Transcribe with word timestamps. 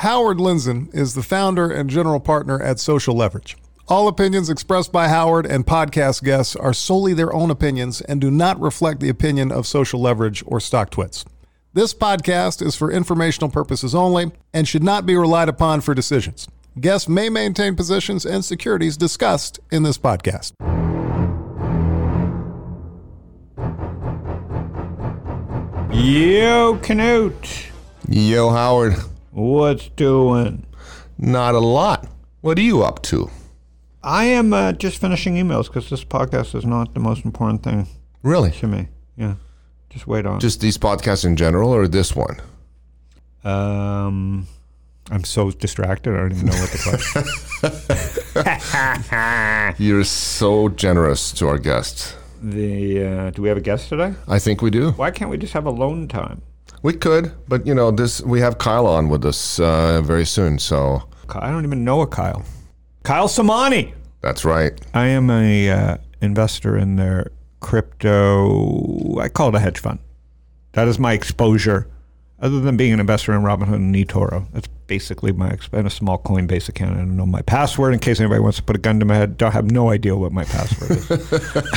Howard 0.00 0.38
Lindzon 0.38 0.88
is 0.94 1.12
the 1.12 1.22
founder 1.22 1.70
and 1.70 1.90
general 1.90 2.20
partner 2.20 2.58
at 2.62 2.80
Social 2.80 3.14
Leverage. 3.14 3.58
All 3.86 4.08
opinions 4.08 4.48
expressed 4.48 4.90
by 4.90 5.08
Howard 5.08 5.44
and 5.44 5.66
podcast 5.66 6.22
guests 6.22 6.56
are 6.56 6.72
solely 6.72 7.12
their 7.12 7.34
own 7.34 7.50
opinions 7.50 8.00
and 8.00 8.18
do 8.18 8.30
not 8.30 8.58
reflect 8.58 9.00
the 9.00 9.10
opinion 9.10 9.52
of 9.52 9.66
Social 9.66 10.00
Leverage 10.00 10.42
or 10.46 10.58
StockTwits. 10.58 11.26
This 11.74 11.92
podcast 11.92 12.64
is 12.64 12.74
for 12.76 12.90
informational 12.90 13.50
purposes 13.50 13.94
only 13.94 14.32
and 14.54 14.66
should 14.66 14.82
not 14.82 15.04
be 15.04 15.14
relied 15.16 15.50
upon 15.50 15.82
for 15.82 15.92
decisions. 15.94 16.48
Guests 16.80 17.06
may 17.06 17.28
maintain 17.28 17.76
positions 17.76 18.24
and 18.24 18.42
securities 18.42 18.96
discussed 18.96 19.60
in 19.70 19.82
this 19.82 19.98
podcast. 19.98 20.52
Yo, 25.92 26.78
Canute. 26.78 27.66
Yo, 28.08 28.48
Howard. 28.48 28.96
What's 29.30 29.88
doing? 29.90 30.66
Not 31.18 31.54
a 31.54 31.60
lot. 31.60 32.08
What 32.40 32.58
are 32.58 32.62
you 32.62 32.82
up 32.82 33.02
to? 33.04 33.30
I 34.02 34.24
am 34.24 34.52
uh, 34.52 34.72
just 34.72 34.98
finishing 35.00 35.34
emails 35.34 35.66
because 35.66 35.90
this 35.90 36.04
podcast 36.04 36.54
is 36.54 36.64
not 36.64 36.94
the 36.94 37.00
most 37.00 37.24
important 37.24 37.62
thing 37.62 37.86
Really? 38.22 38.50
to 38.52 38.66
me. 38.66 38.88
Yeah. 39.16 39.34
Just 39.90 40.06
wait 40.06 40.24
on. 40.26 40.40
Just 40.40 40.60
these 40.60 40.78
podcasts 40.78 41.24
in 41.24 41.36
general 41.36 41.70
or 41.70 41.86
this 41.86 42.14
one? 42.16 42.40
um, 43.44 44.46
I'm 45.10 45.24
so 45.24 45.50
distracted. 45.50 46.14
I 46.14 46.18
don't 46.18 46.32
even 46.32 46.46
know 46.46 46.52
what 46.56 46.70
the 46.70 46.78
question. 49.76 49.86
You're 49.86 50.04
so 50.04 50.68
generous 50.68 51.32
to 51.32 51.48
our 51.48 51.58
guests. 51.58 52.14
the 52.42 53.04
uh, 53.04 53.30
do 53.30 53.42
we 53.42 53.48
have 53.48 53.58
a 53.58 53.62
guest 53.62 53.88
today? 53.88 54.14
I 54.28 54.38
think 54.38 54.62
we 54.62 54.70
do. 54.70 54.92
Why 54.92 55.10
can't 55.10 55.30
we 55.30 55.36
just 55.38 55.52
have 55.54 55.66
alone 55.66 56.06
time? 56.08 56.42
We 56.82 56.94
could, 56.94 57.32
but 57.46 57.66
you 57.66 57.74
know, 57.74 57.90
this 57.90 58.22
we 58.22 58.40
have 58.40 58.58
Kyle 58.58 58.86
on 58.86 59.08
with 59.08 59.24
us 59.24 59.60
uh, 59.60 60.00
very 60.02 60.24
soon, 60.24 60.58
so 60.58 61.02
I 61.28 61.50
don't 61.50 61.64
even 61.64 61.84
know 61.84 62.00
a 62.00 62.06
Kyle. 62.06 62.44
Kyle 63.02 63.28
Samani. 63.28 63.92
that's 64.22 64.44
right. 64.44 64.72
I 64.94 65.06
am 65.08 65.30
a 65.30 65.70
uh, 65.70 65.96
investor 66.20 66.76
in 66.76 66.96
their 66.96 67.32
crypto. 67.60 69.18
I 69.18 69.28
call 69.28 69.50
it 69.50 69.54
a 69.54 69.60
hedge 69.60 69.78
fund. 69.78 69.98
That 70.72 70.88
is 70.88 70.98
my 70.98 71.12
exposure. 71.12 71.86
Other 72.40 72.60
than 72.60 72.78
being 72.78 72.94
an 72.94 73.00
investor 73.00 73.34
in 73.34 73.42
Robinhood 73.42 73.74
and 73.74 73.94
eToro, 73.94 74.46
that's 74.52 74.68
basically 74.90 75.30
my 75.30 75.56
and 75.72 75.86
a 75.86 75.90
small 75.90 76.18
Coinbase 76.18 76.68
account. 76.68 76.96
I 76.96 76.98
don't 76.98 77.16
know 77.16 77.24
my 77.24 77.42
password 77.42 77.94
in 77.94 78.00
case 78.00 78.18
anybody 78.18 78.40
wants 78.40 78.56
to 78.56 78.64
put 78.64 78.74
a 78.74 78.78
gun 78.80 78.98
to 78.98 79.06
my 79.06 79.14
head. 79.14 79.38
Don't 79.38 79.52
have 79.52 79.70
no 79.70 79.88
idea 79.88 80.16
what 80.16 80.32
my 80.32 80.42
password 80.42 80.90
is. 80.90 81.10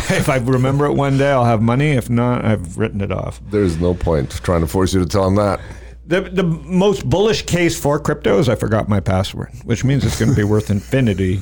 if 0.10 0.30
I 0.30 0.38
remember 0.38 0.88
it 0.88 0.94
one 0.94 1.20
day, 1.20 1.30
I'll 1.30 1.46
have 1.46 1.62
money. 1.62 1.92
If 1.92 2.10
not, 2.10 2.44
I've 2.44 2.76
written 2.76 3.02
it 3.02 3.12
off. 3.12 3.40
There's 3.52 3.80
no 3.80 3.94
point 3.94 4.32
trying 4.44 4.62
to 4.62 4.68
force 4.68 4.96
you 4.96 5.00
to 5.00 5.06
tell 5.06 5.28
him 5.28 5.36
that. 5.36 5.62
The 6.08 6.22
the 6.22 6.42
most 6.42 7.08
bullish 7.08 7.44
case 7.44 7.80
for 7.80 8.00
crypto 8.00 8.40
is 8.40 8.50
I 8.50 8.56
forgot 8.56 8.90
my 8.90 9.00
password, 9.00 9.52
which 9.64 9.84
means 9.84 10.04
it's 10.04 10.18
going 10.18 10.32
to 10.32 10.36
be 10.36 10.44
worth 10.44 10.72
infinity, 10.72 11.40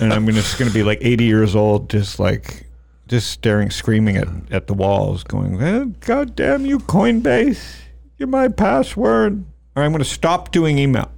and 0.00 0.12
I'm 0.12 0.24
just 0.28 0.56
going 0.56 0.70
to 0.70 0.74
be 0.74 0.84
like 0.84 0.98
80 1.02 1.24
years 1.24 1.56
old, 1.56 1.90
just 1.90 2.20
like 2.20 2.68
just 3.08 3.28
staring, 3.28 3.70
screaming 3.70 4.16
at, 4.16 4.28
at 4.52 4.66
the 4.68 4.74
walls, 4.74 5.24
going, 5.24 5.60
eh, 5.60 5.86
"God 5.98 6.36
damn 6.36 6.64
you, 6.64 6.78
Coinbase! 6.78 7.80
You're 8.18 8.28
my 8.28 8.46
password." 8.46 9.44
Or 9.74 9.82
I'm 9.82 9.92
going 9.92 10.02
to 10.02 10.08
stop 10.08 10.50
doing 10.52 10.78
email. 10.78 11.10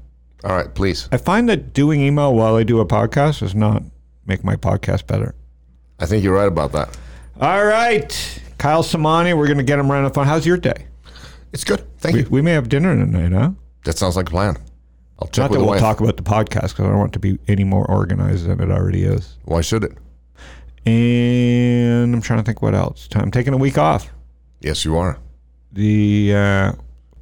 All 0.45 0.55
right, 0.57 0.73
please. 0.75 1.09
I 1.11 1.17
find 1.17 1.49
that 1.49 1.73
doing 1.73 2.01
email 2.01 2.35
while 2.35 2.55
I 2.57 2.63
do 2.63 2.81
a 2.81 2.87
podcast 2.87 3.41
does 3.41 3.55
not 3.55 3.83
make 4.27 4.45
my 4.45 4.57
podcast 4.57 5.07
better. 5.07 5.35
I 5.99 6.07
think 6.07 6.23
you're 6.23 6.35
right 6.35 6.49
about 6.49 6.73
that. 6.73 6.97
All 7.41 7.65
right, 7.65 8.41
Kyle 8.59 8.83
Samani, 8.83 9.37
we're 9.37 9.47
going 9.47 9.59
to 9.59 9.65
get 9.65 9.79
him 9.79 9.91
right 9.91 9.99
on 9.99 10.05
the 10.05 10.11
phone. 10.11 10.27
How's 10.27 10.47
your 10.47 10.57
day? 10.57 10.87
It's 11.53 11.65
good. 11.65 11.85
Thank 11.99 12.15
We, 12.15 12.21
you. 12.23 12.29
we 12.31 12.43
may 12.43 12.53
have 12.53 12.69
dinner 12.69 12.95
tonight, 12.95 13.33
huh? 13.33 13.51
That 13.85 13.99
sounds 13.99 14.17
like 14.17 14.29
a 14.29 14.31
plan. 14.31 14.57
I'll 15.21 15.29
check 15.29 15.39
Not 15.45 15.51
with 15.51 15.59
that 15.59 15.61
the 15.61 15.65
we'll 15.65 15.69
wife. 15.75 15.81
talk 15.81 16.01
about 16.01 16.17
the 16.17 16.23
podcast 16.23 16.71
because 16.71 16.81
I 16.81 16.89
don't 16.89 16.99
want 16.99 17.11
it 17.11 17.15
to 17.15 17.19
be 17.21 17.39
any 17.49 17.65
more 17.65 17.89
organized 17.91 18.47
than 18.47 18.61
it 18.61 18.71
already 18.71 19.05
is. 19.05 19.37
Why 19.45 19.61
should 19.63 19.85
it? 19.85 19.93
And 20.87 22.15
I'm 22.15 22.21
trying 22.21 22.41
to 22.41 22.45
think 22.45 22.61
what 22.63 22.75
else. 22.75 23.09
I'm 23.15 23.31
taking 23.31 23.55
a 23.55 23.57
week 23.57 23.79
off. 23.79 24.11
Yes, 24.61 24.85
you 24.85 24.97
are. 24.99 25.19
The 25.73 26.35
uh, 26.35 26.73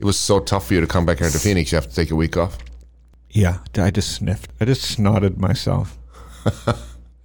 It 0.02 0.04
was 0.04 0.18
so 0.18 0.40
tough 0.40 0.66
for 0.66 0.74
you 0.74 0.80
to 0.80 0.86
come 0.88 1.06
back 1.06 1.20
here 1.20 1.30
to 1.30 1.38
Phoenix. 1.38 1.70
You 1.70 1.76
have 1.76 1.88
to 1.88 1.94
take 1.94 2.10
a 2.10 2.16
week 2.16 2.36
off. 2.36 2.58
yeah, 3.30 3.58
I 3.76 3.92
just 3.92 4.10
sniffed. 4.16 4.50
I 4.60 4.64
just 4.64 4.98
snotted 4.98 5.36
myself. 5.38 5.96
I 6.44 6.74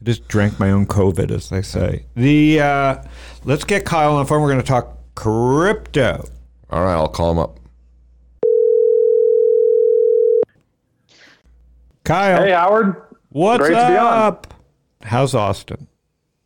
just 0.03 0.27
drank 0.27 0.59
my 0.59 0.69
own 0.69 0.85
COVID, 0.85 1.31
as 1.31 1.49
they 1.49 1.63
say. 1.63 2.05
The 2.15 2.59
uh, 2.61 3.03
let's 3.45 3.63
get 3.63 3.83
Kyle 3.83 4.13
on 4.13 4.19
the 4.23 4.27
phone. 4.29 4.43
We're 4.43 4.49
going 4.51 4.61
to 4.61 4.67
talk 4.67 4.95
crypto. 5.15 6.23
All 6.69 6.83
right, 6.83 6.93
I'll 6.93 7.07
call 7.07 7.31
him 7.31 7.39
up. 7.39 7.59
Kyle, 12.03 12.43
Hey, 12.43 12.51
Howard. 12.51 12.95
what's 13.29 13.57
great 13.59 13.69
to 13.75 13.87
be 13.87 13.97
on. 13.97 14.19
up? 14.19 14.53
How's 15.01 15.33
Austin? 15.33 15.87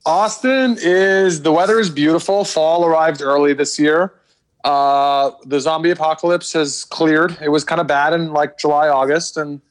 Austin 0.05 0.77
is 0.79 1.41
the 1.41 1.51
weather 1.51 1.77
is 1.77 1.89
beautiful. 1.89 2.45
Fall 2.45 2.85
arrived 2.85 3.21
early 3.21 3.53
this 3.53 3.77
year. 3.77 4.13
Uh, 4.63 5.31
the 5.45 5.59
zombie 5.59 5.91
apocalypse 5.91 6.53
has 6.53 6.85
cleared. 6.85 7.37
It 7.41 7.49
was 7.49 7.63
kind 7.63 7.81
of 7.81 7.87
bad 7.87 8.13
in 8.13 8.31
like 8.31 8.57
July, 8.57 8.89
August, 8.89 9.37
and 9.37 9.61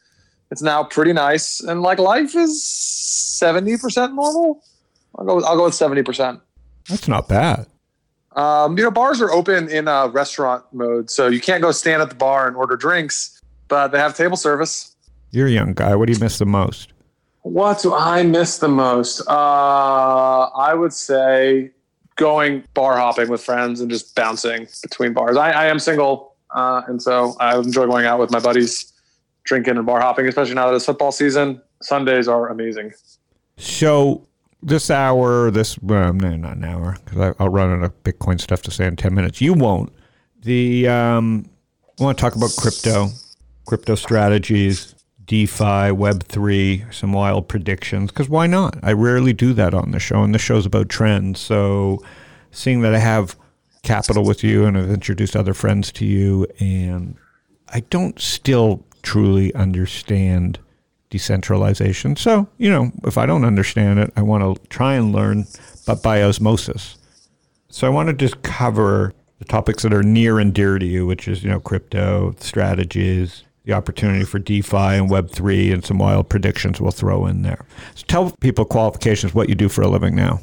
it's 0.50 0.62
now 0.62 0.82
pretty 0.84 1.12
nice. 1.12 1.60
And 1.60 1.82
like 1.82 1.98
life 1.98 2.34
is 2.34 2.62
seventy 2.62 3.76
percent 3.76 4.14
normal. 4.14 4.62
I'll 5.16 5.24
go. 5.24 5.44
I'll 5.44 5.56
go 5.56 5.64
with 5.64 5.74
seventy 5.74 6.02
percent. 6.02 6.40
That's 6.88 7.08
not 7.08 7.28
bad. 7.28 7.66
Um, 8.36 8.78
you 8.78 8.84
know, 8.84 8.90
bars 8.90 9.20
are 9.20 9.30
open 9.30 9.68
in 9.68 9.88
uh, 9.88 10.08
restaurant 10.08 10.64
mode, 10.72 11.10
so 11.10 11.28
you 11.28 11.40
can't 11.40 11.62
go 11.62 11.72
stand 11.72 12.00
at 12.00 12.08
the 12.08 12.14
bar 12.14 12.46
and 12.46 12.56
order 12.56 12.76
drinks, 12.76 13.40
but 13.68 13.88
they 13.88 13.98
have 13.98 14.16
table 14.16 14.36
service. 14.36 14.94
You're 15.30 15.48
a 15.48 15.50
young 15.50 15.74
guy. 15.74 15.94
What 15.96 16.06
do 16.06 16.12
you 16.12 16.18
miss 16.20 16.38
the 16.38 16.46
most? 16.46 16.92
What 17.42 17.80
do 17.82 17.94
I 17.94 18.22
miss 18.22 18.58
the 18.58 18.68
most? 18.68 19.20
Uh, 19.26 19.32
I 20.54 20.74
would 20.74 20.92
say 20.92 21.70
going 22.20 22.62
bar 22.74 22.96
hopping 22.96 23.28
with 23.28 23.42
friends 23.42 23.80
and 23.80 23.90
just 23.90 24.14
bouncing 24.14 24.68
between 24.82 25.12
bars. 25.12 25.36
I, 25.36 25.50
I 25.50 25.66
am 25.66 25.80
single, 25.80 26.36
uh, 26.54 26.82
and 26.86 27.02
so 27.02 27.34
I 27.40 27.58
enjoy 27.58 27.86
going 27.86 28.06
out 28.06 28.20
with 28.20 28.30
my 28.30 28.38
buddies, 28.38 28.92
drinking 29.44 29.76
and 29.78 29.86
bar 29.86 30.00
hopping, 30.00 30.28
especially 30.28 30.54
now 30.54 30.68
that 30.68 30.76
it's 30.76 30.84
football 30.84 31.10
season. 31.10 31.60
Sundays 31.82 32.28
are 32.28 32.48
amazing. 32.48 32.92
So 33.56 34.26
this 34.62 34.90
hour, 34.90 35.50
this 35.50 35.78
well, 35.80 36.12
no, 36.12 36.36
not 36.36 36.58
an 36.58 36.64
hour, 36.64 36.98
because 37.04 37.34
I'll 37.38 37.48
run 37.48 37.72
out 37.72 37.84
of 37.84 38.02
Bitcoin 38.04 38.40
stuff 38.40 38.62
to 38.62 38.70
say 38.70 38.86
in 38.86 38.96
ten 38.96 39.14
minutes. 39.14 39.40
You 39.40 39.54
won't. 39.54 39.92
The 40.42 40.86
um, 40.88 41.46
I 41.98 42.04
want 42.04 42.18
to 42.18 42.22
talk 42.22 42.36
about 42.36 42.50
crypto, 42.56 43.08
crypto 43.66 43.94
strategies, 43.94 44.94
DeFi, 45.30 45.92
Web 45.92 46.24
three, 46.24 46.84
some 46.90 47.12
wild 47.12 47.46
predictions. 47.46 48.10
Because 48.10 48.28
why 48.28 48.48
not? 48.48 48.76
I 48.82 48.92
rarely 48.92 49.32
do 49.32 49.52
that 49.52 49.74
on 49.74 49.92
the 49.92 50.00
show, 50.00 50.24
and 50.24 50.34
the 50.34 50.40
show's 50.40 50.66
about 50.66 50.88
trends. 50.88 51.38
So, 51.38 52.02
seeing 52.50 52.80
that 52.80 52.96
I 52.96 52.98
have 52.98 53.36
capital 53.84 54.24
with 54.24 54.42
you, 54.42 54.64
and 54.64 54.76
I've 54.76 54.90
introduced 54.90 55.36
other 55.36 55.54
friends 55.54 55.92
to 55.92 56.04
you, 56.04 56.48
and 56.58 57.14
I 57.68 57.78
don't 57.90 58.18
still 58.18 58.84
truly 59.02 59.54
understand 59.54 60.58
decentralization. 61.10 62.16
So, 62.16 62.48
you 62.58 62.68
know, 62.68 62.90
if 63.04 63.16
I 63.16 63.24
don't 63.24 63.44
understand 63.44 64.00
it, 64.00 64.12
I 64.16 64.22
want 64.22 64.42
to 64.42 64.68
try 64.68 64.94
and 64.94 65.12
learn, 65.12 65.46
but 65.86 66.02
by 66.02 66.24
osmosis. 66.24 66.98
So 67.68 67.86
I 67.86 67.90
want 67.90 68.08
to 68.08 68.14
just 68.14 68.42
cover 68.42 69.14
the 69.38 69.44
topics 69.44 69.84
that 69.84 69.94
are 69.94 70.02
near 70.02 70.40
and 70.40 70.52
dear 70.52 70.76
to 70.80 70.84
you, 70.84 71.06
which 71.06 71.28
is, 71.28 71.44
you 71.44 71.50
know, 71.50 71.60
crypto, 71.60 72.34
strategies, 72.40 73.44
the 73.70 73.76
opportunity 73.76 74.24
for 74.24 74.38
DeFi 74.38 74.76
and 74.76 75.08
Web3, 75.08 75.72
and 75.72 75.84
some 75.84 75.98
wild 75.98 76.28
predictions 76.28 76.80
we'll 76.80 76.90
throw 76.90 77.26
in 77.26 77.42
there. 77.42 77.64
So 77.94 78.04
tell 78.06 78.30
people 78.40 78.64
qualifications, 78.64 79.32
what 79.32 79.48
you 79.48 79.54
do 79.54 79.68
for 79.68 79.82
a 79.82 79.88
living 79.88 80.14
now. 80.14 80.40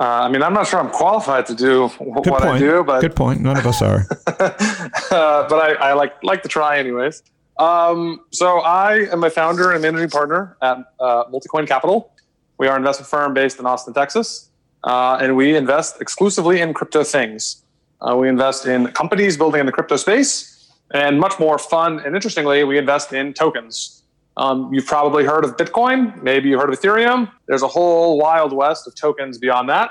Uh, 0.00 0.22
I 0.22 0.28
mean, 0.28 0.42
I'm 0.42 0.54
not 0.54 0.66
sure 0.66 0.80
I'm 0.80 0.90
qualified 0.90 1.46
to 1.46 1.54
do 1.54 1.88
w- 1.88 2.12
what 2.12 2.24
point. 2.24 2.44
I 2.44 2.58
do, 2.58 2.82
but 2.82 3.00
Good 3.00 3.14
point. 3.14 3.40
None 3.40 3.56
of 3.56 3.66
us 3.66 3.80
are. 3.80 4.06
uh, 4.26 5.48
but 5.48 5.52
I, 5.52 5.74
I 5.80 5.92
like 5.92 6.22
like 6.24 6.42
to 6.42 6.48
try 6.48 6.78
anyways. 6.78 7.22
Um, 7.58 8.20
so 8.32 8.58
I 8.60 9.06
am 9.12 9.22
a 9.22 9.30
founder 9.30 9.70
and 9.70 9.80
managing 9.82 10.10
partner 10.10 10.56
at 10.62 10.78
uh, 10.98 11.24
Multicoin 11.32 11.68
Capital. 11.68 12.12
We 12.58 12.66
are 12.66 12.74
an 12.74 12.82
investment 12.82 13.08
firm 13.08 13.34
based 13.34 13.60
in 13.60 13.66
Austin, 13.66 13.94
Texas, 13.94 14.50
uh, 14.82 15.18
and 15.20 15.36
we 15.36 15.56
invest 15.56 16.00
exclusively 16.00 16.60
in 16.60 16.74
crypto 16.74 17.04
things. 17.04 17.62
Uh, 18.00 18.16
we 18.16 18.28
invest 18.28 18.66
in 18.66 18.88
companies 18.88 19.36
building 19.36 19.60
in 19.60 19.66
the 19.66 19.72
crypto 19.72 19.96
space, 19.96 20.53
and 20.92 21.18
much 21.18 21.38
more 21.38 21.58
fun 21.58 22.00
and 22.00 22.14
interestingly, 22.14 22.64
we 22.64 22.78
invest 22.78 23.12
in 23.12 23.34
tokens. 23.34 24.02
Um, 24.36 24.72
you've 24.72 24.86
probably 24.86 25.24
heard 25.24 25.44
of 25.44 25.56
Bitcoin, 25.56 26.20
maybe 26.22 26.48
you've 26.48 26.60
heard 26.60 26.72
of 26.72 26.78
Ethereum. 26.78 27.30
There's 27.46 27.62
a 27.62 27.68
whole 27.68 28.18
wild 28.18 28.52
west 28.52 28.86
of 28.86 28.94
tokens 28.94 29.38
beyond 29.38 29.68
that. 29.68 29.90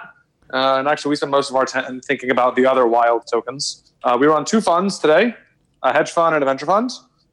Uh, 0.53 0.77
and 0.77 0.87
actually, 0.87 1.09
we 1.09 1.15
spend 1.15 1.31
most 1.31 1.49
of 1.49 1.55
our 1.55 1.65
time 1.65 1.99
thinking 2.01 2.29
about 2.29 2.55
the 2.55 2.65
other 2.65 2.85
wild 2.85 3.25
tokens. 3.25 3.91
Uh, 4.03 4.17
we 4.19 4.27
run 4.27 4.45
two 4.45 4.61
funds 4.61 4.99
today 4.99 5.35
a 5.81 5.91
hedge 5.91 6.11
fund 6.11 6.33
and 6.33 6.41
a 6.41 6.45
venture 6.45 6.65
fund. 6.65 6.91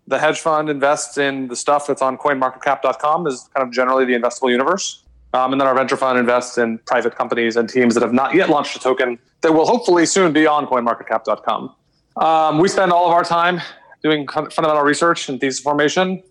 The 0.09 0.19
hedge 0.19 0.41
fund 0.41 0.69
invests 0.69 1.19
in 1.19 1.47
the 1.47 1.55
stuff 1.55 1.87
that's 1.87 2.03
on 2.03 2.19
coinmarketcap.com, 2.19 3.29
is 3.29 3.49
kind 3.55 3.67
of 3.67 3.73
generally 3.73 4.05
the 4.05 4.15
investable 4.15 4.51
universe. 4.51 5.05
Um, 5.33 5.53
and 5.53 5.61
then 5.61 5.69
our 5.69 5.75
venture 5.75 5.97
fund 5.97 6.19
invests 6.19 6.59
in 6.59 6.79
private 6.79 7.15
companies 7.15 7.57
and 7.57 7.69
teams 7.69 7.95
that 7.95 8.03
have 8.03 8.13
not 8.13 8.35
yet 8.35 8.51
launched 8.51 8.75
a 8.75 8.81
token 8.81 9.21
that 9.43 9.53
will 9.53 9.67
hopefully 9.67 10.05
soon 10.05 10.33
be 10.33 10.47
on 10.47 10.67
coinmarketcap.com. 10.67 11.73
Um, 12.21 12.59
we 12.59 12.69
spend 12.69 12.93
all 12.93 13.07
of 13.07 13.13
our 13.13 13.25
time 13.25 13.63
doing 14.03 14.29
fundamental 14.29 14.83
research 14.83 15.29
and 15.31 15.41
thesis 15.41 15.61
formation 15.61 16.23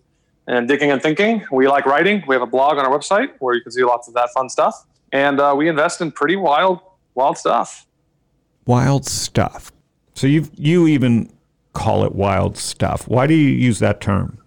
and 0.46 0.68
digging 0.68 0.92
and 0.92 1.02
thinking. 1.02 1.44
We 1.50 1.66
like 1.66 1.84
writing. 1.84 2.22
We 2.28 2.34
have 2.36 2.42
a 2.42 2.46
blog 2.46 2.78
on 2.78 2.86
our 2.86 2.96
website 2.96 3.30
where 3.40 3.54
you 3.54 3.60
can 3.60 3.72
see 3.72 3.82
lots 3.82 4.06
of 4.06 4.14
that 4.14 4.30
fun 4.30 4.48
stuff. 4.48 4.86
And 5.12 5.40
uh, 5.40 5.52
we 5.56 5.68
invest 5.68 6.00
in 6.00 6.12
pretty 6.12 6.36
wild, 6.36 6.78
wild 7.14 7.38
stuff. 7.38 7.86
Wild 8.66 9.04
stuff. 9.04 9.72
So 10.14 10.28
you 10.28 10.48
you 10.56 10.86
even 10.86 11.32
call 11.72 12.04
it 12.04 12.14
wild 12.14 12.56
stuff. 12.56 13.08
Why 13.08 13.26
do 13.26 13.34
you 13.34 13.50
use 13.50 13.80
that 13.80 14.00
term? 14.00 14.38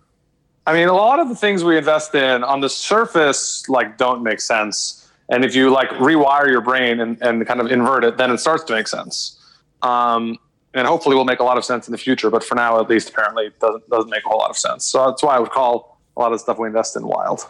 I 0.65 0.73
mean, 0.73 0.87
a 0.87 0.93
lot 0.93 1.19
of 1.19 1.27
the 1.27 1.35
things 1.35 1.63
we 1.63 1.77
invest 1.77 2.15
in 2.15 2.43
on 2.43 2.61
the 2.61 2.69
surface 2.69 3.67
like 3.67 3.97
don't 3.97 4.23
make 4.23 4.39
sense. 4.39 5.11
And 5.29 5.43
if 5.43 5.55
you 5.55 5.71
like 5.71 5.89
rewire 5.89 6.47
your 6.47 6.61
brain 6.61 7.01
and, 7.01 7.21
and 7.21 7.45
kind 7.45 7.59
of 7.59 7.69
invert 7.69 8.05
it, 8.05 8.15
then 8.15 8.31
it 8.31 8.37
starts 8.37 8.63
to 8.65 8.73
make 8.73 8.87
sense. 8.87 9.39
Um, 9.81 10.37
and 10.73 10.87
hopefully 10.87 11.15
will 11.15 11.25
make 11.25 11.39
a 11.39 11.43
lot 11.43 11.57
of 11.57 11.65
sense 11.65 11.87
in 11.87 11.91
the 11.91 11.97
future. 11.97 12.29
But 12.29 12.43
for 12.43 12.55
now, 12.55 12.79
at 12.79 12.89
least, 12.89 13.09
apparently, 13.09 13.47
it 13.47 13.59
doesn't 13.59 13.89
doesn't 13.89 14.09
make 14.09 14.25
a 14.25 14.29
whole 14.29 14.39
lot 14.39 14.49
of 14.49 14.57
sense. 14.57 14.85
So 14.85 15.05
that's 15.07 15.23
why 15.23 15.35
I 15.35 15.39
would 15.39 15.51
call 15.51 15.99
a 16.17 16.19
lot 16.19 16.33
of 16.33 16.39
stuff 16.39 16.57
we 16.59 16.67
invest 16.67 16.95
in 16.95 17.07
wild. 17.07 17.47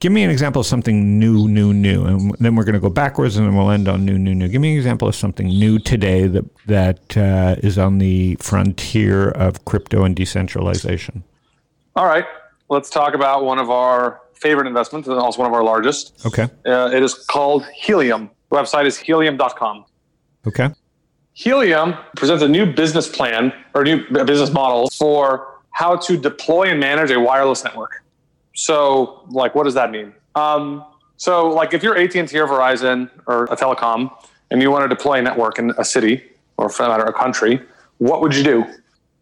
Give 0.00 0.12
me 0.12 0.22
an 0.22 0.30
example 0.30 0.60
of 0.60 0.66
something 0.66 1.18
new, 1.18 1.48
new, 1.48 1.72
new, 1.72 2.04
and 2.04 2.32
then 2.38 2.54
we're 2.54 2.62
going 2.62 2.74
to 2.74 2.80
go 2.80 2.88
backwards, 2.88 3.36
and 3.36 3.44
then 3.44 3.56
we'll 3.56 3.70
end 3.70 3.88
on 3.88 4.04
new, 4.04 4.16
new, 4.16 4.32
new. 4.32 4.46
Give 4.46 4.60
me 4.60 4.72
an 4.72 4.76
example 4.76 5.08
of 5.08 5.16
something 5.16 5.48
new 5.48 5.80
today 5.80 6.28
that 6.28 6.44
that 6.66 7.16
uh, 7.16 7.56
is 7.64 7.78
on 7.78 7.98
the 7.98 8.36
frontier 8.36 9.30
of 9.30 9.64
crypto 9.64 10.04
and 10.04 10.14
decentralization. 10.14 11.24
All 11.96 12.06
right, 12.06 12.24
let's 12.68 12.90
talk 12.90 13.14
about 13.14 13.44
one 13.44 13.58
of 13.58 13.70
our 13.70 14.20
favorite 14.34 14.68
investments, 14.68 15.08
and 15.08 15.18
also 15.18 15.40
one 15.40 15.50
of 15.50 15.54
our 15.54 15.64
largest. 15.64 16.24
Okay. 16.24 16.44
Uh, 16.64 16.90
it 16.94 17.02
is 17.02 17.14
called 17.14 17.66
Helium. 17.74 18.30
The 18.50 18.56
website 18.56 18.86
is 18.86 18.96
helium.com. 18.96 19.84
Okay. 20.46 20.68
Helium 21.38 21.94
presents 22.16 22.42
a 22.42 22.48
new 22.48 22.66
business 22.66 23.08
plan 23.08 23.52
or 23.72 23.84
new 23.84 24.04
business 24.24 24.50
model 24.50 24.90
for 24.90 25.60
how 25.70 25.94
to 25.94 26.16
deploy 26.16 26.64
and 26.64 26.80
manage 26.80 27.12
a 27.12 27.20
wireless 27.20 27.62
network. 27.62 28.02
So, 28.56 29.22
like, 29.30 29.54
what 29.54 29.62
does 29.62 29.74
that 29.74 29.92
mean? 29.92 30.12
Um, 30.34 30.84
so, 31.16 31.48
like, 31.48 31.72
if 31.72 31.84
you're 31.84 31.96
AT&T 31.96 32.18
or 32.18 32.48
Verizon 32.48 33.08
or 33.26 33.44
a 33.44 33.56
telecom, 33.56 34.10
and 34.50 34.60
you 34.60 34.72
want 34.72 34.82
to 34.82 34.88
deploy 34.88 35.20
a 35.20 35.22
network 35.22 35.60
in 35.60 35.70
a 35.78 35.84
city 35.84 36.24
or 36.56 36.68
for 36.68 36.82
that 36.82 36.88
matter 36.88 37.04
a 37.04 37.12
country, 37.12 37.62
what 37.98 38.20
would 38.20 38.34
you 38.34 38.42
do? 38.42 38.64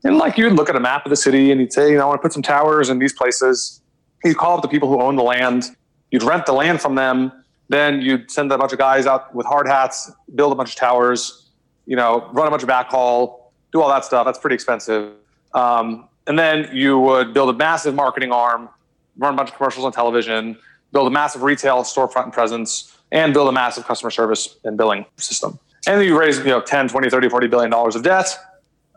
And 0.03 0.17
like, 0.17 0.39
you'd 0.39 0.55
look 0.55 0.71
at 0.71 0.77
a 0.77 0.81
map 0.81 1.05
of 1.05 1.11
the 1.11 1.17
city 1.17 1.51
and 1.53 1.61
you'd 1.61 1.75
say, 1.75 1.91
you 1.91 1.99
know, 1.99 2.05
I 2.05 2.07
want 2.07 2.23
to 2.23 2.23
put 2.23 2.33
some 2.33 2.43
towers 2.43 2.89
in 2.89 2.99
these 2.99 3.13
places. 3.13 3.83
You'd 4.25 4.39
call 4.39 4.57
up 4.57 4.63
the 4.63 4.69
people 4.69 4.89
who 4.89 5.03
own 5.03 5.17
the 5.17 5.23
land. 5.23 5.65
You'd 6.11 6.23
rent 6.23 6.47
the 6.47 6.55
land 6.55 6.81
from 6.81 6.95
them. 6.95 7.31
Then 7.69 8.01
you'd 8.01 8.31
send 8.31 8.51
a 8.53 8.57
bunch 8.57 8.73
of 8.73 8.79
guys 8.79 9.07
out 9.07 9.35
with 9.35 9.45
hard 9.45 9.67
hats, 9.67 10.11
build 10.35 10.53
a 10.53 10.55
bunch 10.55 10.71
of 10.71 10.77
towers, 10.77 11.46
you 11.87 11.97
know, 11.97 12.29
run 12.33 12.47
a 12.47 12.51
bunch 12.51 12.63
of 12.63 12.69
backhaul, 12.69 13.41
do 13.73 13.81
all 13.81 13.89
that 13.89 14.05
stuff. 14.05 14.25
That's 14.25 14.39
pretty 14.39 14.55
expensive. 14.55 15.13
Um, 15.55 16.09
and 16.27 16.39
then 16.39 16.69
you 16.73 16.99
would 16.99 17.33
build 17.33 17.51
a 17.51 17.53
massive 17.53 17.95
marketing 17.95 18.33
arm, 18.33 18.69
run 19.17 19.35
a 19.35 19.37
bunch 19.37 19.51
of 19.51 19.57
commercials 19.57 19.85
on 19.85 19.93
television, 19.93 20.59
build 20.93 21.07
a 21.07 21.11
massive 21.11 21.43
retail 21.43 21.83
storefront 21.83 22.33
presence, 22.33 22.97
and 23.13 23.33
build 23.33 23.49
a 23.49 23.53
massive 23.53 23.85
customer 23.85 24.11
service 24.11 24.57
and 24.65 24.77
billing 24.77 25.05
system. 25.17 25.59
And 25.87 26.01
then 26.01 26.07
you 26.07 26.19
raise, 26.19 26.39
you 26.39 26.45
know, 26.47 26.61
10, 26.61 26.89
20, 26.89 27.09
30, 27.09 27.29
40 27.29 27.47
billion 27.47 27.71
dollars 27.71 27.95
of 27.95 28.03
debt 28.03 28.37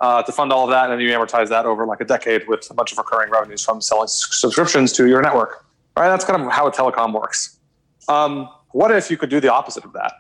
uh, 0.02 0.24
to 0.24 0.32
fund 0.32 0.52
all 0.52 0.64
of 0.64 0.72
that. 0.72 0.90
And 0.90 0.94
then 0.94 1.00
you 1.00 1.14
amortize 1.16 1.50
that 1.50 1.66
over 1.66 1.86
like 1.86 2.02
a 2.02 2.06
decade 2.06 2.48
with 2.48 2.68
a 2.72 2.74
bunch 2.74 2.92
of 2.92 2.98
recurring 2.98 3.30
revenues 3.30 3.64
from 3.64 3.82
selling 3.82 4.08
subscriptions 4.08 4.92
to 4.94 5.08
your 5.08 5.22
network. 5.22 5.66
Right, 5.96 6.08
that's 6.08 6.26
kind 6.26 6.42
of 6.42 6.52
how 6.52 6.66
a 6.68 6.72
telecom 6.72 7.14
works. 7.14 7.58
Um, 8.08 8.50
what 8.72 8.92
if 8.92 9.12
you 9.12 9.18
could 9.18 9.30
do 9.30 9.40
the 9.40 9.52
opposite 9.52 9.84
of 9.84 9.94
that? 9.94 10.14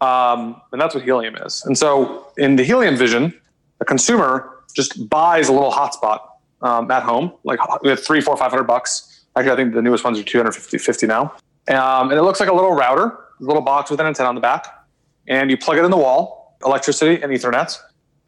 Um, 0.00 0.60
and 0.72 0.80
that's 0.80 0.94
what 0.94 1.04
helium 1.04 1.36
is. 1.36 1.64
And 1.64 1.76
so 1.76 2.26
in 2.36 2.56
the 2.56 2.64
helium 2.64 2.96
vision, 2.96 3.32
a 3.80 3.84
consumer 3.84 4.62
just 4.74 5.08
buys 5.08 5.48
a 5.48 5.52
little 5.52 5.72
hotspot 5.72 6.20
um, 6.62 6.90
at 6.90 7.02
home, 7.02 7.32
like 7.44 7.58
three, 7.98 8.20
four, 8.20 8.36
five 8.36 8.50
hundred 8.50 8.64
bucks. 8.64 9.24
Actually, 9.36 9.52
I 9.52 9.56
think 9.56 9.74
the 9.74 9.82
newest 9.82 10.04
ones 10.04 10.18
are 10.18 10.22
250 10.22 10.78
50 10.78 11.06
now. 11.06 11.34
Um, 11.68 12.10
and 12.10 12.12
it 12.12 12.22
looks 12.22 12.40
like 12.40 12.48
a 12.48 12.54
little 12.54 12.72
router, 12.72 13.06
a 13.40 13.44
little 13.44 13.62
box 13.62 13.90
with 13.90 14.00
an 14.00 14.06
antenna 14.06 14.28
on 14.28 14.34
the 14.34 14.40
back. 14.40 14.66
And 15.28 15.50
you 15.50 15.56
plug 15.56 15.78
it 15.78 15.84
in 15.84 15.90
the 15.90 15.96
wall, 15.96 16.56
electricity 16.64 17.20
and 17.22 17.32
Ethernet. 17.32 17.76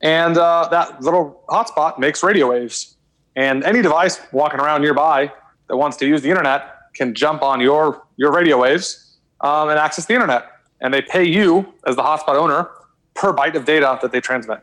And 0.00 0.37
uh, 0.37 0.69
that 0.70 1.00
little 1.03 1.44
hotspot 1.49 1.99
makes 1.99 2.23
radio 2.23 2.50
waves. 2.50 2.97
And 3.37 3.62
any 3.65 3.82
device 3.82 4.20
walking 4.32 4.61
around 4.61 4.82
nearby 4.82 5.32
that 5.69 5.76
wants 5.76 5.97
to 5.99 6.06
use 6.06 6.23
the 6.23 6.31
internet 6.31 6.75
can 6.94 7.15
jump 7.15 7.43
on 7.43 7.61
your, 7.61 8.03
your 8.17 8.32
radio 8.32 8.59
waves 8.59 9.17
um, 9.41 9.69
and 9.69 9.79
access 9.79 10.06
the 10.06 10.15
internet 10.15 10.50
and 10.80 10.92
they 10.92 11.02
pay 11.02 11.25
you 11.25 11.72
as 11.86 11.96
the 11.96 12.02
hotspot 12.02 12.36
owner 12.36 12.70
per 13.14 13.34
byte 13.34 13.54
of 13.54 13.64
data 13.64 13.98
that 14.00 14.12
they 14.12 14.20
transmit. 14.20 14.60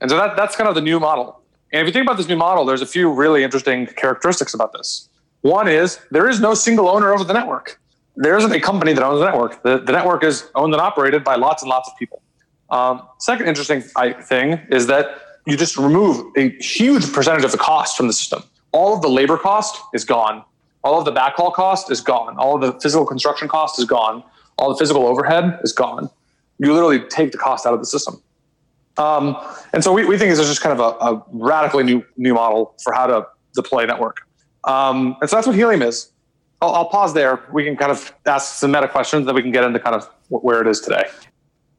And 0.00 0.10
so 0.10 0.16
that, 0.16 0.36
that's 0.36 0.56
kind 0.56 0.68
of 0.68 0.74
the 0.74 0.80
new 0.80 0.98
model. 0.98 1.40
And 1.72 1.80
if 1.80 1.86
you 1.86 1.92
think 1.92 2.06
about 2.06 2.16
this 2.16 2.28
new 2.28 2.36
model, 2.36 2.64
there's 2.64 2.82
a 2.82 2.86
few 2.86 3.12
really 3.12 3.44
interesting 3.44 3.86
characteristics 3.86 4.52
about 4.52 4.72
this. 4.72 5.08
One 5.42 5.68
is 5.68 6.00
there 6.10 6.28
is 6.28 6.40
no 6.40 6.54
single 6.54 6.88
owner 6.88 7.12
of 7.12 7.26
the 7.26 7.32
network. 7.32 7.80
There 8.16 8.36
isn't 8.36 8.52
a 8.52 8.60
company 8.60 8.92
that 8.92 9.02
owns 9.02 9.20
the 9.20 9.26
network. 9.26 9.62
The, 9.62 9.78
the 9.78 9.92
network 9.92 10.22
is 10.22 10.50
owned 10.54 10.74
and 10.74 10.80
operated 10.80 11.24
by 11.24 11.36
lots 11.36 11.62
and 11.62 11.70
lots 11.70 11.88
of 11.88 11.96
people. 11.98 12.20
Um, 12.70 13.02
second 13.18 13.48
interesting 13.48 13.80
thing 13.80 14.60
is 14.70 14.86
that 14.86 15.18
you 15.46 15.56
just 15.56 15.76
remove 15.76 16.32
a 16.36 16.50
huge 16.58 17.10
percentage 17.12 17.44
of 17.44 17.52
the 17.52 17.58
cost 17.58 17.96
from 17.96 18.06
the 18.06 18.12
system. 18.12 18.42
All 18.72 18.94
of 18.94 19.02
the 19.02 19.08
labor 19.08 19.38
cost 19.38 19.80
is 19.94 20.04
gone. 20.04 20.44
All 20.84 20.98
of 20.98 21.04
the 21.04 21.12
backhaul 21.12 21.52
cost 21.52 21.90
is 21.90 22.00
gone. 22.00 22.36
All 22.36 22.56
of 22.56 22.60
the 22.60 22.80
physical 22.80 23.06
construction 23.06 23.48
cost 23.48 23.78
is 23.78 23.84
gone 23.84 24.22
all 24.58 24.70
the 24.70 24.76
physical 24.76 25.06
overhead 25.06 25.58
is 25.62 25.72
gone. 25.72 26.10
You 26.58 26.72
literally 26.72 27.00
take 27.08 27.32
the 27.32 27.38
cost 27.38 27.66
out 27.66 27.74
of 27.74 27.80
the 27.80 27.86
system. 27.86 28.22
Um, 28.98 29.36
and 29.72 29.82
so 29.82 29.92
we, 29.92 30.04
we 30.04 30.18
think 30.18 30.30
this 30.30 30.38
is 30.38 30.48
just 30.48 30.60
kind 30.60 30.78
of 30.78 30.80
a, 30.80 31.04
a, 31.04 31.24
radically 31.32 31.82
new 31.82 32.04
new 32.18 32.34
model 32.34 32.74
for 32.82 32.92
how 32.92 33.06
to 33.06 33.26
deploy 33.54 33.84
a 33.84 33.86
network. 33.86 34.18
Um, 34.64 35.16
and 35.20 35.30
so 35.30 35.36
that's 35.36 35.46
what 35.46 35.56
Helium 35.56 35.82
is. 35.82 36.10
I'll, 36.60 36.74
I'll, 36.74 36.88
pause 36.88 37.14
there. 37.14 37.40
We 37.52 37.64
can 37.64 37.76
kind 37.76 37.90
of 37.90 38.14
ask 38.26 38.54
some 38.54 38.70
meta 38.70 38.88
questions, 38.88 39.26
then 39.26 39.34
we 39.34 39.42
can 39.42 39.50
get 39.50 39.64
into 39.64 39.80
kind 39.80 39.96
of 39.96 40.08
where 40.28 40.60
it 40.60 40.68
is 40.68 40.80
today. 40.80 41.04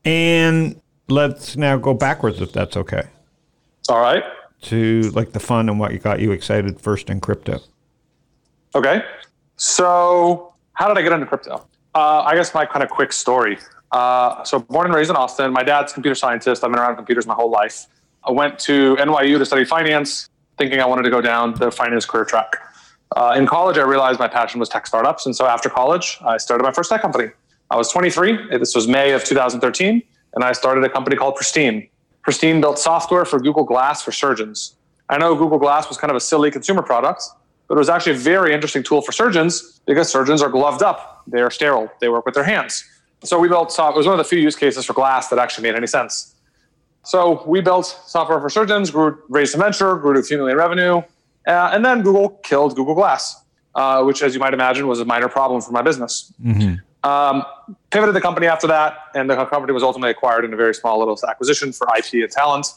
And 0.03 0.81
let's 1.07 1.55
now 1.55 1.77
go 1.77 1.93
backwards, 1.93 2.41
if 2.41 2.51
that's 2.51 2.75
okay. 2.75 3.03
All 3.89 3.99
right. 3.99 4.23
To 4.63 5.01
like 5.11 5.33
the 5.33 5.39
fun 5.39 5.69
and 5.69 5.79
what 5.79 5.97
got 6.01 6.19
you 6.19 6.31
excited 6.31 6.81
first 6.81 7.09
in 7.09 7.21
crypto. 7.21 7.59
Okay. 8.75 9.03
So 9.55 10.53
how 10.73 10.87
did 10.87 10.97
I 10.97 11.01
get 11.03 11.11
into 11.11 11.25
crypto? 11.25 11.65
Uh, 11.95 12.21
I 12.21 12.35
guess 12.35 12.53
my 12.53 12.65
kind 12.65 12.83
of 12.83 12.89
quick 12.89 13.13
story. 13.13 13.59
Uh, 13.91 14.43
so 14.43 14.59
born 14.59 14.87
and 14.87 14.95
raised 14.95 15.11
in 15.11 15.15
Austin. 15.15 15.53
My 15.53 15.63
dad's 15.63 15.93
computer 15.93 16.15
scientist. 16.15 16.63
I've 16.63 16.71
been 16.71 16.79
around 16.79 16.95
computers 16.95 17.27
my 17.27 17.35
whole 17.35 17.51
life. 17.51 17.85
I 18.23 18.31
went 18.31 18.57
to 18.59 18.95
NYU 18.95 19.37
to 19.37 19.45
study 19.45 19.65
finance, 19.65 20.29
thinking 20.57 20.79
I 20.79 20.85
wanted 20.85 21.03
to 21.03 21.11
go 21.11 21.21
down 21.21 21.53
the 21.55 21.69
finance 21.69 22.05
career 22.05 22.25
track. 22.25 22.55
Uh, 23.15 23.35
in 23.37 23.45
college, 23.45 23.77
I 23.77 23.83
realized 23.83 24.19
my 24.19 24.27
passion 24.27 24.59
was 24.59 24.69
tech 24.69 24.87
startups, 24.87 25.27
and 25.27 25.35
so 25.35 25.45
after 25.45 25.69
college, 25.69 26.17
I 26.25 26.37
started 26.37 26.63
my 26.63 26.71
first 26.71 26.89
tech 26.89 27.01
company. 27.01 27.29
I 27.69 27.75
was 27.75 27.91
23. 27.91 28.57
This 28.57 28.73
was 28.73 28.87
May 28.87 29.11
of 29.11 29.23
2013, 29.23 30.01
and 30.33 30.43
I 30.43 30.53
started 30.53 30.83
a 30.83 30.89
company 30.89 31.15
called 31.15 31.35
Pristine. 31.35 31.87
Pristine 32.23 32.59
built 32.59 32.79
software 32.79 33.25
for 33.25 33.39
Google 33.39 33.65
Glass 33.65 34.01
for 34.01 34.11
surgeons. 34.11 34.75
I 35.09 35.17
know 35.19 35.35
Google 35.35 35.59
Glass 35.59 35.89
was 35.89 35.97
kind 35.97 36.09
of 36.09 36.15
a 36.15 36.21
silly 36.21 36.49
consumer 36.49 36.81
product, 36.81 37.23
but 37.73 37.77
it 37.77 37.79
was 37.79 37.89
actually 37.89 38.11
a 38.11 38.17
very 38.19 38.53
interesting 38.53 38.83
tool 38.83 39.01
for 39.01 39.11
surgeons 39.11 39.81
because 39.87 40.07
surgeons 40.07 40.43
are 40.43 40.49
gloved 40.49 40.83
up 40.83 41.13
they 41.27 41.41
are 41.41 41.49
sterile. 41.49 41.89
They 41.99 42.09
work 42.09 42.25
with 42.25 42.35
their 42.35 42.43
hands. 42.43 42.83
So 43.23 43.39
we 43.39 43.47
built 43.47 43.71
software. 43.71 43.95
It 43.95 43.97
was 43.97 44.05
one 44.05 44.19
of 44.19 44.23
the 44.23 44.29
few 44.29 44.39
use 44.39 44.55
cases 44.55 44.85
for 44.85 44.93
glass 44.93 45.29
that 45.29 45.39
actually 45.39 45.63
made 45.63 45.75
any 45.75 45.87
sense. 45.87 46.35
So 47.03 47.43
we 47.45 47.61
built 47.61 47.85
software 48.05 48.39
for 48.39 48.49
surgeons, 48.49 48.91
grew, 48.91 49.17
raised 49.29 49.53
some 49.53 49.61
venture, 49.61 49.95
grew 49.97 50.13
to 50.13 50.19
a 50.19 50.23
few 50.23 50.37
million 50.37 50.57
revenue, 50.57 51.01
uh, 51.47 51.71
and 51.73 51.83
then 51.83 52.01
Google 52.01 52.29
killed 52.43 52.75
Google 52.75 52.95
Glass, 52.95 53.41
uh, 53.75 54.03
which, 54.03 54.21
as 54.21 54.33
you 54.33 54.39
might 54.39 54.53
imagine, 54.53 54.87
was 54.87 54.99
a 54.99 55.05
minor 55.05 55.27
problem 55.27 55.61
for 55.61 55.71
my 55.71 55.81
business. 55.81 56.31
Mm-hmm. 56.41 57.09
Um, 57.09 57.43
pivoted 57.89 58.15
the 58.15 58.21
company 58.21 58.47
after 58.47 58.67
that, 58.67 58.97
and 59.15 59.29
the 59.29 59.45
company 59.45 59.73
was 59.73 59.83
ultimately 59.83 60.11
acquired 60.11 60.45
in 60.45 60.53
a 60.53 60.55
very 60.55 60.73
small 60.73 60.99
little 60.99 61.19
acquisition 61.27 61.73
for 61.73 61.87
IP 61.97 62.13
and 62.13 62.31
talent. 62.31 62.67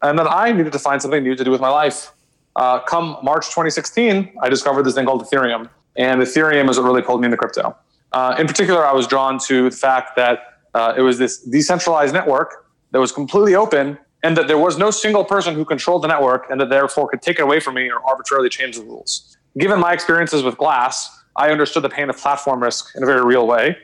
And 0.00 0.18
then 0.18 0.26
I 0.28 0.52
needed 0.52 0.72
to 0.72 0.78
find 0.78 1.02
something 1.02 1.22
new 1.22 1.34
to 1.34 1.44
do 1.44 1.50
with 1.50 1.60
my 1.60 1.68
life. 1.68 2.12
Uh, 2.56 2.80
come 2.80 3.16
March 3.22 3.46
2016, 3.46 4.34
I 4.40 4.48
discovered 4.48 4.84
this 4.84 4.94
thing 4.94 5.06
called 5.06 5.22
Ethereum, 5.22 5.68
and 5.96 6.20
Ethereum 6.20 6.68
is 6.70 6.78
what 6.78 6.84
really 6.84 7.02
pulled 7.02 7.20
me 7.20 7.26
into 7.26 7.36
crypto. 7.36 7.76
Uh, 8.12 8.36
in 8.38 8.46
particular, 8.46 8.86
I 8.86 8.92
was 8.92 9.06
drawn 9.06 9.38
to 9.46 9.70
the 9.70 9.76
fact 9.76 10.16
that 10.16 10.60
uh, 10.74 10.94
it 10.96 11.00
was 11.00 11.18
this 11.18 11.38
decentralized 11.38 12.14
network 12.14 12.66
that 12.92 13.00
was 13.00 13.10
completely 13.10 13.54
open 13.54 13.98
and 14.22 14.36
that 14.36 14.46
there 14.46 14.58
was 14.58 14.78
no 14.78 14.90
single 14.90 15.24
person 15.24 15.54
who 15.54 15.64
controlled 15.64 16.02
the 16.02 16.08
network 16.08 16.48
and 16.48 16.60
that 16.60 16.70
therefore 16.70 17.08
could 17.08 17.22
take 17.22 17.38
it 17.38 17.42
away 17.42 17.60
from 17.60 17.74
me 17.74 17.90
or 17.90 18.00
arbitrarily 18.06 18.48
change 18.48 18.76
the 18.76 18.82
rules. 18.82 19.36
Given 19.58 19.80
my 19.80 19.92
experiences 19.92 20.42
with 20.42 20.56
Glass, 20.56 21.10
I 21.36 21.50
understood 21.50 21.82
the 21.82 21.88
pain 21.88 22.08
of 22.08 22.16
platform 22.16 22.62
risk 22.62 22.94
in 22.94 23.02
a 23.02 23.06
very 23.06 23.24
real 23.24 23.46
way 23.46 23.76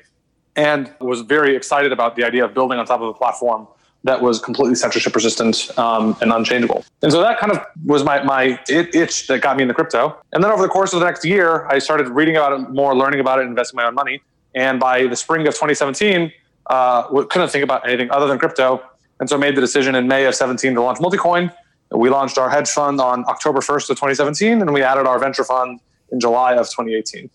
and 0.57 0.93
was 1.01 1.21
very 1.23 1.57
excited 1.57 1.93
about 1.93 2.17
the 2.17 2.25
idea 2.25 2.45
of 2.45 2.55
building 2.55 2.79
on 2.79 2.87
top 2.87 3.01
of 3.01 3.09
a 3.09 3.15
platform 3.15 3.67
that 4.05 4.23
was 4.23 4.39
completely 4.39 4.75
censorship 4.75 5.15
resistant 5.15 5.77
um, 5.79 6.17
and 6.21 6.33
unchangeable. 6.33 6.85
And 7.03 7.13
so 7.13 7.21
that 7.21 7.39
kind 7.39 7.53
of 7.53 7.65
was 7.85 8.03
my, 8.03 8.23
my 8.23 8.59
itch 8.69 9.27
that 9.27 9.43
got 9.43 9.57
me 9.57 9.63
into 9.63 9.75
crypto. 9.75 10.17
And 10.33 10.43
then 10.43 10.51
over 10.51 10.63
the 10.63 10.69
course 10.69 10.93
of 10.93 11.01
the 11.01 11.07
next 11.07 11.25
year, 11.25 11.67
I 11.67 11.79
started 11.79 12.09
reading 12.09 12.37
about 12.37 12.53
it 12.53 12.71
more, 12.71 12.97
learning 12.97 13.21
about 13.21 13.41
it, 13.41 13.43
investing 13.43 13.77
my 13.77 13.85
own 13.85 13.95
money. 13.95 14.23
And 14.55 14.81
by 14.81 15.07
the 15.07 15.17
spring 15.17 15.47
of 15.47 15.55
2017, 15.55 16.33
uh, 16.67 17.25
couldn't 17.25 17.49
think 17.51 17.65
about 17.65 17.87
anything 17.87 18.11
other 18.11 18.27
than 18.27 18.39
crypto. 18.39 18.83
And 19.19 19.29
so 19.29 19.37
I 19.37 19.39
made 19.39 19.55
the 19.55 19.61
decision 19.61 19.95
in 19.95 20.09
May 20.09 20.25
of 20.25 20.35
17 20.35 20.75
to 20.75 20.83
launch 20.83 20.99
Multicoin. 20.99 21.53
We 21.91 22.09
launched 22.09 22.39
our 22.39 22.49
hedge 22.49 22.71
fund 22.71 23.01
on 23.01 23.25
October 23.27 23.61
1st 23.61 23.91
of 23.91 23.97
2017, 23.97 24.61
and 24.61 24.73
we 24.73 24.83
added 24.83 25.07
our 25.07 25.19
venture 25.19 25.45
fund 25.45 25.81
in 26.11 26.21
July 26.21 26.53
of 26.53 26.67
2018. 26.71 27.29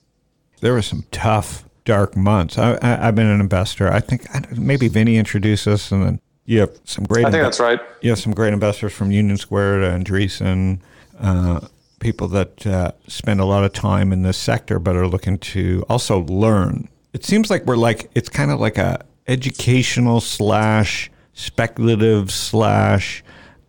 There 0.62 0.74
were 0.74 0.82
some 0.82 1.06
tough, 1.12 1.66
dark 1.84 2.16
months. 2.16 2.58
I, 2.58 2.84
have 2.84 3.16
been 3.16 3.28
an 3.28 3.42
investor. 3.42 3.92
I 3.92 4.00
think 4.00 4.28
maybe 4.58 4.88
Vinny 4.88 5.18
introduced 5.18 5.68
us, 5.68 5.92
and 5.92 6.04
then 6.04 6.22
you 6.46 6.60
have 6.60 6.80
some 6.86 7.04
great. 7.06 7.26
I 7.26 7.32
think 7.32 7.44
that's 7.44 7.60
right. 7.60 7.80
You 8.02 8.12
have 8.12 8.20
some 8.20 8.34
great 8.34 8.54
investors 8.54 8.94
from 8.94 9.12
Union 9.12 9.38
Square 9.38 9.80
to 9.80 9.88
Andreessen, 9.88 10.80
uh, 11.20 11.62
people 12.00 12.28
that 12.30 12.66
uh, 12.68 12.92
spend 13.08 13.40
a 13.40 13.46
lot 13.46 13.64
of 13.64 13.74
time 13.74 14.14
in 14.14 14.22
this 14.22 14.38
sector, 14.38 14.80
but 14.80 14.96
are 14.96 15.08
looking 15.08 15.40
to 15.40 15.84
also 15.90 16.20
learn. 16.26 16.88
It 17.14 17.26
seems 17.26 17.50
like 17.50 17.66
we're 17.66 17.78
like 17.78 18.10
it's 18.14 18.30
kind 18.30 18.52
of 18.52 18.60
like 18.60 18.78
a 18.78 19.04
educational 19.28 20.22
slash 20.22 21.10
speculative 21.34 22.32
slash 22.32 23.24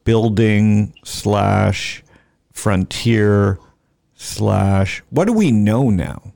building 0.04 0.92
slash 1.04 2.02
frontier 2.52 3.58
slash 4.14 5.02
what 5.10 5.26
do 5.26 5.32
we 5.32 5.50
know 5.50 5.88
now? 5.88 6.32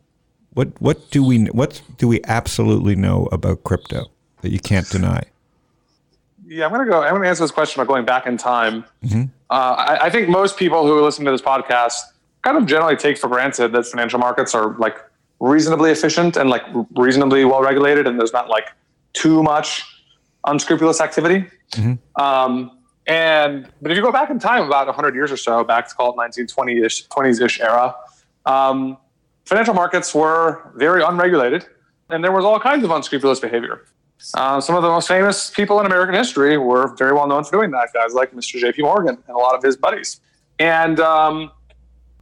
What 0.55 0.81
what 0.81 1.11
do 1.11 1.23
we 1.23 1.45
what 1.47 1.83
do 1.99 2.09
we 2.09 2.21
absolutely 2.25 2.97
know 2.97 3.29
about 3.31 3.65
crypto 3.65 4.07
that 4.41 4.51
you 4.51 4.59
can't 4.59 4.89
deny? 4.89 5.23
Yeah, 6.51 6.67
I'm 6.67 6.73
gonna 6.73 6.85
go. 6.85 7.01
I'm 7.01 7.15
gonna 7.15 7.29
answer 7.29 7.45
this 7.45 7.53
question 7.53 7.81
by 7.81 7.87
going 7.87 8.05
back 8.05 8.27
in 8.27 8.37
time. 8.37 8.85
Mm-hmm. 9.05 9.23
Uh, 9.49 9.55
I, 9.55 10.07
I 10.07 10.11
think 10.11 10.29
most 10.29 10.57
people 10.57 10.85
who 10.85 11.01
listen 11.01 11.25
to 11.25 11.31
this 11.31 11.41
podcast 11.41 11.95
kind 12.43 12.57
of 12.57 12.67
generally 12.67 12.97
take 12.97 13.19
for 13.19 13.29
granted 13.29 13.71
that 13.73 13.87
financial 13.87 14.19
markets 14.19 14.53
are 14.53 14.77
like 14.79 14.97
reasonably 15.39 15.93
efficient 15.93 16.37
and 16.37 16.51
like 16.51 16.65
reasonably 16.97 17.45
well 17.45 17.63
regulated, 17.63 18.09
and 18.09 18.19
there's 18.19 18.33
not 18.33 18.49
like 18.49 18.67
too 19.13 19.45
much 19.45 19.85
unscrupulous 20.45 21.01
activity. 21.01 21.47
Mm-hmm. 21.71 22.21
Um, 22.21 22.79
and 23.07 23.69
but 23.81 23.93
if 23.93 23.97
you 23.97 24.03
go 24.03 24.11
back 24.11 24.29
in 24.29 24.41
time 24.41 24.67
about 24.67 24.87
100 24.87 25.15
years 25.15 25.31
or 25.31 25.37
so, 25.37 25.63
back 25.63 25.89
to 25.89 25.95
call 25.95 26.13
it 26.13 26.17
1920ish, 26.17 27.07
20s-ish 27.07 27.61
era, 27.61 27.95
um, 28.47 28.99
financial 29.45 29.75
markets 29.75 30.13
were 30.13 30.73
very 30.75 31.05
unregulated, 31.05 31.67
and 32.09 32.25
there 32.25 32.33
was 32.33 32.45
all 32.45 32.59
kinds 32.59 32.83
of 32.83 32.91
unscrupulous 32.91 33.39
behavior. 33.39 33.85
Uh, 34.35 34.61
some 34.61 34.77
of 34.77 34.83
the 34.83 34.89
most 34.89 35.09
famous 35.09 35.51
people 35.51 35.81
in 35.81 35.87
American 35.87 36.15
history 36.15 36.57
were 36.59 36.95
very 36.97 37.13
well 37.13 37.27
known 37.27 37.45
for 37.45 37.53
doing 37.53 37.71
that. 37.71 37.89
Guys 37.93 38.13
like 38.13 38.33
Mr. 38.33 38.59
J.P. 38.59 38.83
Morgan 38.83 39.19
and 39.27 39.37
a 39.37 39.39
lot 39.39 39.55
of 39.55 39.63
his 39.63 39.77
buddies. 39.77 40.21
And 40.59 41.01
um, 41.01 41.51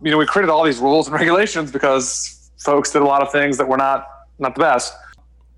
you 0.03 0.11
know, 0.11 0.19
we 0.19 0.27
created 0.27 0.51
all 0.51 0.65
these 0.65 0.79
rules 0.79 1.09
and 1.09 1.15
regulations 1.19 1.73
because 1.73 2.51
folks 2.59 2.93
did 2.93 3.03
a 3.03 3.05
lot 3.05 3.23
of 3.23 3.33
things 3.33 3.59
that 3.59 3.69
were 3.69 3.77
not 3.77 4.07
not 4.39 4.55
the 4.55 4.61
best. 4.61 4.95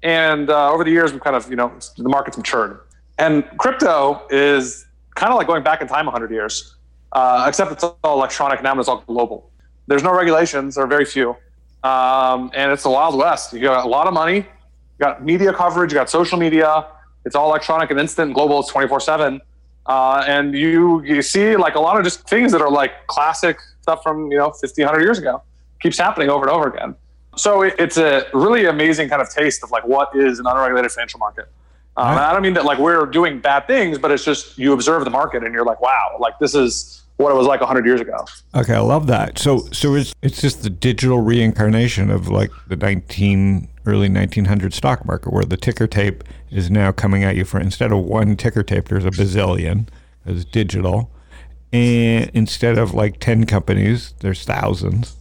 And 0.02 0.49
uh, 0.49 0.73
over 0.73 0.82
the 0.85 0.90
years, 0.90 1.12
we've 1.12 1.23
kind 1.23 1.37
of, 1.37 1.49
you 1.50 1.56
know, 1.56 1.73
the 1.99 2.09
market's 2.09 2.37
matured. 2.37 2.80
And 3.18 3.44
crypto 3.59 4.26
is 4.30 4.87
kind 5.14 5.30
of 5.30 5.37
like 5.37 5.47
going 5.47 5.62
back 5.62 5.82
in 5.82 5.88
time 5.88 6.06
100 6.06 6.30
years, 6.30 6.76
uh, 7.12 7.44
except 7.47 7.70
it's 7.70 7.85
all 7.85 7.99
electronic 8.04 8.62
now 8.62 8.70
and 8.70 8.80
it's 8.80 8.88
all 8.88 9.04
global. 9.06 9.50
There's 9.87 10.02
no 10.02 10.14
regulations, 10.14 10.78
or 10.78 10.87
very 10.87 11.04
few. 11.04 11.37
Um, 11.82 12.50
and 12.54 12.73
it's 12.73 12.85
the 12.85 12.90
Wild 12.90 13.16
West. 13.16 13.52
You 13.52 13.61
got 13.61 13.85
a 13.85 13.88
lot 13.88 14.06
of 14.06 14.14
money, 14.14 14.47
you 15.00 15.07
got 15.07 15.25
media 15.25 15.52
coverage, 15.52 15.92
you 15.92 15.99
got 15.99 16.11
social 16.11 16.38
media. 16.38 16.87
It's 17.25 17.35
all 17.35 17.49
electronic 17.49 17.90
and 17.90 17.99
instant 17.99 18.26
and 18.28 18.35
global. 18.35 18.61
It's 18.61 18.69
24 18.69 19.00
7. 19.00 19.40
Uh, 19.87 20.25
and 20.26 20.54
you 20.54 21.02
you 21.02 21.23
see 21.23 21.57
like 21.57 21.75
a 21.75 21.80
lot 21.80 21.97
of 21.97 22.04
just 22.04 22.28
things 22.28 22.52
that 22.52 22.61
are 22.61 22.71
like 22.71 23.07
classic 23.07 23.59
stuff 23.80 24.02
from 24.02 24.30
you 24.30 24.37
know 24.37 24.50
50 24.50 24.83
100 24.83 25.02
years 25.02 25.19
ago 25.19 25.42
keeps 25.80 25.99
happening 25.99 26.28
over 26.28 26.47
and 26.47 26.54
over 26.54 26.69
again 26.69 26.95
so 27.37 27.62
it, 27.62 27.75
it's 27.78 27.97
a 27.97 28.26
really 28.33 28.66
amazing 28.66 29.09
kind 29.09 29.23
of 29.23 29.30
taste 29.30 29.62
of 29.62 29.71
like 29.71 29.87
what 29.87 30.14
is 30.14 30.38
an 30.38 30.47
unregulated 30.47 30.90
financial 30.90 31.19
market. 31.19 31.49
Um, 31.97 32.16
right. 32.16 32.30
I 32.30 32.33
don't 32.33 32.42
mean 32.42 32.54
that 32.54 32.64
like 32.64 32.78
we're 32.78 33.07
doing 33.07 33.40
bad 33.40 33.66
things, 33.66 33.99
but 33.99 34.11
it's 34.11 34.25
just 34.25 34.59
you 34.59 34.73
observe 34.73 35.04
the 35.04 35.11
market 35.11 35.45
and 35.45 35.52
you're 35.52 35.64
like, 35.64 35.80
wow, 35.80 36.16
like 36.19 36.38
this 36.38 36.54
is 36.54 37.00
what 37.20 37.32
it 37.32 37.36
was 37.36 37.46
like 37.46 37.60
100 37.60 37.86
years 37.86 38.00
ago. 38.00 38.24
Okay, 38.54 38.74
I 38.74 38.80
love 38.80 39.06
that. 39.08 39.38
So, 39.38 39.58
so 39.72 39.94
it's 39.94 40.14
it's 40.22 40.40
just 40.40 40.62
the 40.62 40.70
digital 40.70 41.20
reincarnation 41.20 42.10
of 42.10 42.28
like 42.28 42.50
the 42.68 42.76
19 42.76 43.68
early 43.86 44.08
1900 44.08 44.74
stock 44.74 45.04
market, 45.06 45.32
where 45.32 45.44
the 45.44 45.56
ticker 45.56 45.86
tape 45.86 46.24
is 46.50 46.70
now 46.70 46.92
coming 46.92 47.24
at 47.24 47.36
you 47.36 47.44
for 47.44 47.60
instead 47.60 47.92
of 47.92 47.98
one 47.98 48.36
ticker 48.36 48.62
tape, 48.62 48.88
there's 48.88 49.04
a 49.04 49.10
bazillion. 49.10 49.88
It's 50.26 50.44
digital, 50.44 51.10
and 51.72 52.30
instead 52.34 52.76
of 52.76 52.92
like 52.92 53.20
10 53.20 53.46
companies, 53.46 54.14
there's 54.20 54.44
thousands 54.44 55.16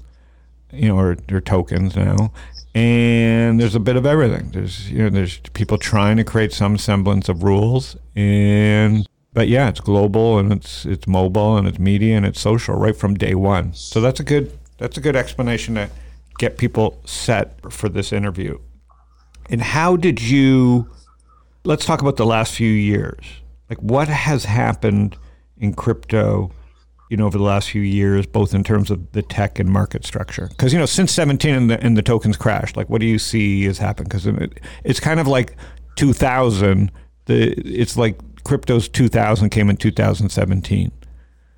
you 0.71 0.89
know, 0.89 0.97
or, 0.97 1.17
or 1.31 1.41
tokens 1.41 1.95
now. 1.95 2.31
And 2.75 3.59
there's 3.59 3.75
a 3.75 3.79
bit 3.79 3.95
of 3.95 4.05
everything. 4.05 4.51
There's 4.51 4.91
you 4.91 5.03
know, 5.03 5.09
there's 5.09 5.39
people 5.53 5.77
trying 5.77 6.17
to 6.17 6.23
create 6.23 6.53
some 6.53 6.77
semblance 6.77 7.27
of 7.27 7.43
rules, 7.43 7.97
and 8.15 9.07
but 9.33 9.47
yeah, 9.47 9.69
it's 9.69 9.79
global 9.79 10.39
and 10.39 10.51
it's 10.51 10.85
it's 10.85 11.07
mobile 11.07 11.57
and 11.57 11.67
it's 11.67 11.79
media 11.79 12.17
and 12.17 12.25
it's 12.25 12.39
social 12.39 12.75
right 12.75 12.95
from 12.95 13.15
day 13.15 13.35
one. 13.35 13.73
So 13.73 14.01
that's 14.01 14.19
a 14.19 14.23
good 14.23 14.57
that's 14.77 14.97
a 14.97 15.01
good 15.01 15.15
explanation 15.15 15.75
to 15.75 15.89
get 16.37 16.57
people 16.57 17.01
set 17.05 17.71
for 17.71 17.89
this 17.89 18.11
interview. 18.11 18.59
And 19.49 19.61
how 19.61 19.95
did 19.95 20.21
you? 20.21 20.89
Let's 21.65 21.85
talk 21.85 22.01
about 22.01 22.15
the 22.15 22.25
last 22.25 22.53
few 22.53 22.71
years. 22.71 23.23
Like 23.69 23.79
what 23.79 24.07
has 24.07 24.45
happened 24.45 25.17
in 25.57 25.73
crypto 25.73 26.51
you 27.09 27.17
know, 27.17 27.25
over 27.25 27.37
the 27.37 27.43
last 27.43 27.71
few 27.71 27.81
years, 27.81 28.27
both 28.27 28.53
in 28.53 28.63
terms 28.63 28.91
of 28.91 29.11
the 29.13 29.23
tech 29.23 29.57
and 29.59 29.69
market 29.69 30.05
structure? 30.05 30.47
Because 30.49 30.71
you 30.71 30.79
know, 30.79 30.85
since 30.85 31.11
17 31.11 31.53
and 31.53 31.69
the, 31.69 31.83
and 31.83 31.97
the 31.97 32.03
tokens 32.03 32.37
crashed, 32.37 32.77
like 32.77 32.87
what 32.89 33.01
do 33.01 33.07
you 33.07 33.17
see 33.17 33.65
has 33.65 33.79
happened? 33.79 34.09
Because 34.09 34.27
it, 34.27 34.59
it's 34.83 34.99
kind 34.99 35.19
of 35.19 35.27
like 35.27 35.55
2000. 35.95 36.91
The 37.25 37.51
it's 37.53 37.97
like 37.97 38.17
crypto's 38.43 38.87
2000 38.89 39.49
came 39.49 39.69
in 39.69 39.77
2017. 39.77 40.91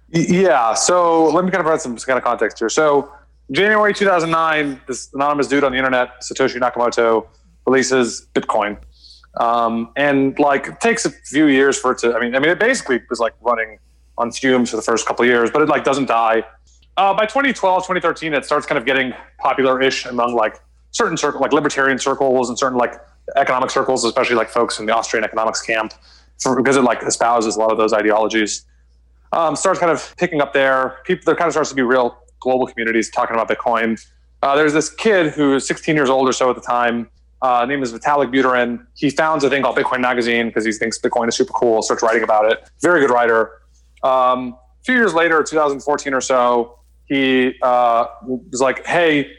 Yeah. 0.09 0.73
So 0.73 1.25
let 1.25 1.45
me 1.45 1.51
kind 1.51 1.61
of 1.61 1.65
provide 1.65 1.81
some 1.81 1.97
kind 1.97 2.17
of 2.17 2.23
context 2.23 2.59
here. 2.59 2.69
So 2.69 3.11
January 3.51 3.93
2009, 3.93 4.81
this 4.87 5.09
anonymous 5.13 5.47
dude 5.47 5.63
on 5.63 5.71
the 5.71 5.77
internet, 5.77 6.21
Satoshi 6.21 6.57
Nakamoto, 6.59 7.27
releases 7.65 8.27
Bitcoin. 8.33 8.77
Um, 9.39 9.91
and 9.95 10.37
like 10.39 10.67
it 10.67 10.81
takes 10.81 11.05
a 11.05 11.09
few 11.09 11.47
years 11.47 11.77
for 11.77 11.91
it 11.91 11.99
to. 11.99 12.13
I 12.13 12.19
mean, 12.19 12.35
I 12.35 12.39
mean, 12.39 12.49
it 12.49 12.59
basically 12.59 13.01
was 13.09 13.19
like 13.19 13.33
running 13.41 13.79
on 14.17 14.31
fumes 14.31 14.69
for 14.69 14.75
the 14.75 14.81
first 14.81 15.07
couple 15.07 15.23
of 15.23 15.29
years, 15.29 15.49
but 15.51 15.61
it 15.61 15.69
like 15.69 15.83
doesn't 15.83 16.07
die. 16.07 16.43
Uh, 16.97 17.13
by 17.13 17.25
2012, 17.25 17.83
2013, 17.83 18.33
it 18.33 18.43
starts 18.45 18.65
kind 18.65 18.77
of 18.77 18.85
getting 18.85 19.13
popular-ish 19.39 20.05
among 20.05 20.35
like 20.35 20.61
certain 20.91 21.15
circles, 21.15 21.41
like 21.41 21.53
libertarian 21.53 21.97
circles 21.97 22.49
and 22.49 22.59
certain 22.59 22.77
like 22.77 22.95
economic 23.37 23.69
circles, 23.69 24.03
especially 24.03 24.35
like 24.35 24.49
folks 24.49 24.79
in 24.79 24.85
the 24.85 24.93
Austrian 24.93 25.23
economics 25.23 25.61
camp, 25.61 25.93
for, 26.41 26.55
because 26.55 26.77
it 26.77 26.81
like 26.81 27.01
espouses 27.03 27.55
a 27.55 27.59
lot 27.59 27.71
of 27.71 27.77
those 27.77 27.93
ideologies. 27.93 28.65
Um, 29.33 29.55
starts 29.55 29.79
kind 29.79 29.91
of 29.91 30.13
picking 30.17 30.41
up 30.41 30.53
there. 30.53 30.97
People 31.05 31.23
there 31.25 31.35
kind 31.35 31.47
of 31.47 31.53
starts 31.53 31.69
to 31.69 31.75
be 31.75 31.81
real 31.81 32.17
global 32.39 32.67
communities 32.67 33.09
talking 33.09 33.35
about 33.35 33.47
Bitcoin. 33.47 34.03
Uh, 34.41 34.55
there's 34.55 34.73
this 34.73 34.89
kid 34.89 35.31
who's 35.33 35.67
16 35.67 35.95
years 35.95 36.09
old 36.09 36.27
or 36.27 36.33
so 36.33 36.49
at 36.49 36.55
the 36.55 36.61
time. 36.61 37.09
Uh, 37.41 37.65
name 37.65 37.81
is 37.81 37.93
Vitalik 37.93 38.31
Buterin. 38.33 38.85
He 38.95 39.09
founds 39.09 39.43
a 39.43 39.49
thing 39.49 39.63
called 39.63 39.77
Bitcoin 39.77 40.01
Magazine 40.01 40.47
because 40.47 40.65
he 40.65 40.71
thinks 40.71 40.99
Bitcoin 40.99 41.27
is 41.27 41.35
super 41.35 41.53
cool. 41.53 41.81
Starts 41.81 42.03
writing 42.03 42.23
about 42.23 42.51
it. 42.51 42.69
Very 42.81 42.99
good 42.99 43.09
writer. 43.11 43.61
Um, 44.03 44.57
a 44.81 44.83
few 44.83 44.95
years 44.95 45.13
later, 45.13 45.41
2014 45.43 46.13
or 46.13 46.21
so, 46.21 46.79
he 47.05 47.55
uh, 47.61 48.05
was 48.23 48.61
like, 48.61 48.85
"Hey, 48.85 49.31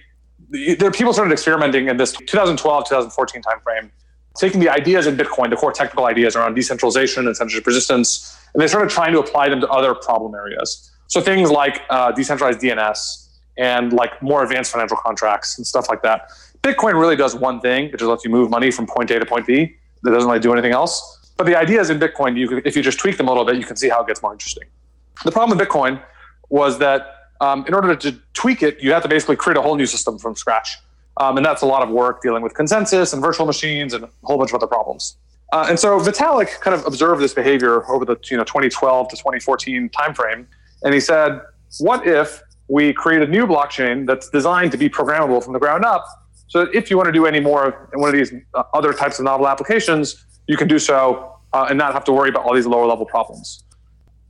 there 0.78 0.90
people 0.90 1.12
started 1.12 1.32
experimenting 1.32 1.88
in 1.88 1.96
this 1.96 2.12
2012 2.12 2.88
2014 2.88 3.42
timeframe, 3.42 3.90
taking 4.38 4.60
the 4.60 4.68
ideas 4.68 5.06
in 5.06 5.16
Bitcoin, 5.16 5.50
the 5.50 5.56
core 5.56 5.72
technical 5.72 6.06
ideas 6.06 6.36
around 6.36 6.54
decentralization 6.54 7.26
and 7.26 7.36
censorship 7.36 7.66
resistance, 7.66 8.38
and 8.54 8.62
they 8.62 8.66
started 8.66 8.90
trying 8.90 9.12
to 9.12 9.20
apply 9.20 9.48
them 9.48 9.60
to 9.60 9.68
other 9.68 9.94
problem 9.94 10.34
areas. 10.34 10.90
So 11.08 11.20
things 11.20 11.50
like 11.50 11.82
uh, 11.90 12.12
decentralized 12.12 12.60
DNS 12.60 13.28
and 13.58 13.92
like 13.92 14.22
more 14.22 14.42
advanced 14.42 14.72
financial 14.72 14.96
contracts 14.96 15.58
and 15.58 15.66
stuff 15.66 15.88
like 15.88 16.02
that. 16.02 16.30
Bitcoin 16.62 16.94
really 16.94 17.16
does 17.16 17.34
one 17.34 17.60
thing, 17.60 17.86
it 17.86 17.92
just 17.92 18.04
lets 18.04 18.24
you 18.24 18.30
move 18.30 18.48
money 18.48 18.70
from 18.70 18.86
point 18.86 19.10
A 19.10 19.18
to 19.18 19.26
point 19.26 19.46
B. 19.46 19.76
It 20.04 20.10
doesn't 20.10 20.28
really 20.28 20.40
do 20.40 20.52
anything 20.52 20.72
else. 20.72 21.32
But 21.36 21.44
the 21.44 21.56
ideas 21.56 21.90
in 21.90 21.98
Bitcoin, 21.98 22.36
you 22.36 22.62
if 22.64 22.76
you 22.76 22.82
just 22.82 22.98
tweak 22.98 23.16
them 23.16 23.28
a 23.28 23.30
little 23.30 23.44
bit, 23.44 23.56
you 23.56 23.64
can 23.64 23.76
see 23.76 23.88
how 23.88 24.02
it 24.02 24.06
gets 24.06 24.22
more 24.22 24.32
interesting. 24.32 24.64
The 25.24 25.32
problem 25.32 25.56
with 25.56 25.66
Bitcoin 25.66 26.02
was 26.48 26.78
that 26.78 27.30
um, 27.40 27.64
in 27.66 27.74
order 27.74 27.94
to 27.96 28.12
tweak 28.34 28.62
it, 28.62 28.80
you 28.80 28.92
have 28.92 29.02
to 29.02 29.08
basically 29.08 29.36
create 29.36 29.56
a 29.56 29.62
whole 29.62 29.76
new 29.76 29.86
system 29.86 30.18
from 30.18 30.36
scratch. 30.36 30.78
Um, 31.18 31.36
and 31.36 31.44
that's 31.44 31.62
a 31.62 31.66
lot 31.66 31.82
of 31.82 31.90
work 31.90 32.22
dealing 32.22 32.42
with 32.42 32.54
consensus 32.54 33.12
and 33.12 33.20
virtual 33.22 33.46
machines 33.46 33.92
and 33.92 34.04
a 34.04 34.10
whole 34.24 34.38
bunch 34.38 34.50
of 34.50 34.56
other 34.56 34.66
problems. 34.66 35.16
Uh, 35.52 35.66
and 35.68 35.78
so 35.78 35.98
Vitalik 36.00 36.60
kind 36.60 36.74
of 36.74 36.86
observed 36.86 37.20
this 37.20 37.34
behavior 37.34 37.86
over 37.90 38.04
the 38.04 38.16
you 38.30 38.36
know 38.36 38.44
2012 38.44 39.08
to 39.08 39.16
2014 39.16 39.90
timeframe, 39.90 40.46
and 40.82 40.94
he 40.94 41.00
said, 41.00 41.40
"What 41.78 42.06
if 42.06 42.42
we 42.68 42.94
create 42.94 43.20
a 43.20 43.26
new 43.26 43.46
blockchain 43.46 44.06
that's 44.06 44.30
designed 44.30 44.72
to 44.72 44.78
be 44.78 44.88
programmable 44.88 45.44
from 45.44 45.52
the 45.52 45.58
ground 45.58 45.84
up, 45.84 46.06
so 46.48 46.64
that 46.64 46.74
if 46.74 46.90
you 46.90 46.96
want 46.96 47.06
to 47.06 47.12
do 47.12 47.26
any 47.26 47.40
more 47.40 47.88
in 47.92 48.00
one 48.00 48.08
of 48.08 48.14
these 48.14 48.32
uh, 48.54 48.62
other 48.72 48.94
types 48.94 49.18
of 49.18 49.26
novel 49.26 49.46
applications, 49.46 50.24
you 50.46 50.56
can 50.56 50.68
do 50.68 50.78
so 50.78 51.38
uh, 51.52 51.66
and 51.68 51.76
not 51.78 51.92
have 51.92 52.04
to 52.04 52.12
worry 52.12 52.30
about 52.30 52.44
all 52.44 52.54
these 52.54 52.66
lower 52.66 52.86
level 52.86 53.04
problems. 53.04 53.62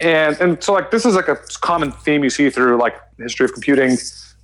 And 0.00 0.36
and 0.40 0.62
so 0.62 0.72
like 0.72 0.90
this 0.90 1.06
is 1.06 1.14
like 1.14 1.28
a 1.28 1.36
common 1.60 1.92
theme 1.92 2.24
you 2.24 2.30
see 2.30 2.50
through 2.50 2.78
like 2.78 2.96
the 3.16 3.22
history 3.24 3.44
of 3.44 3.52
computing. 3.52 3.96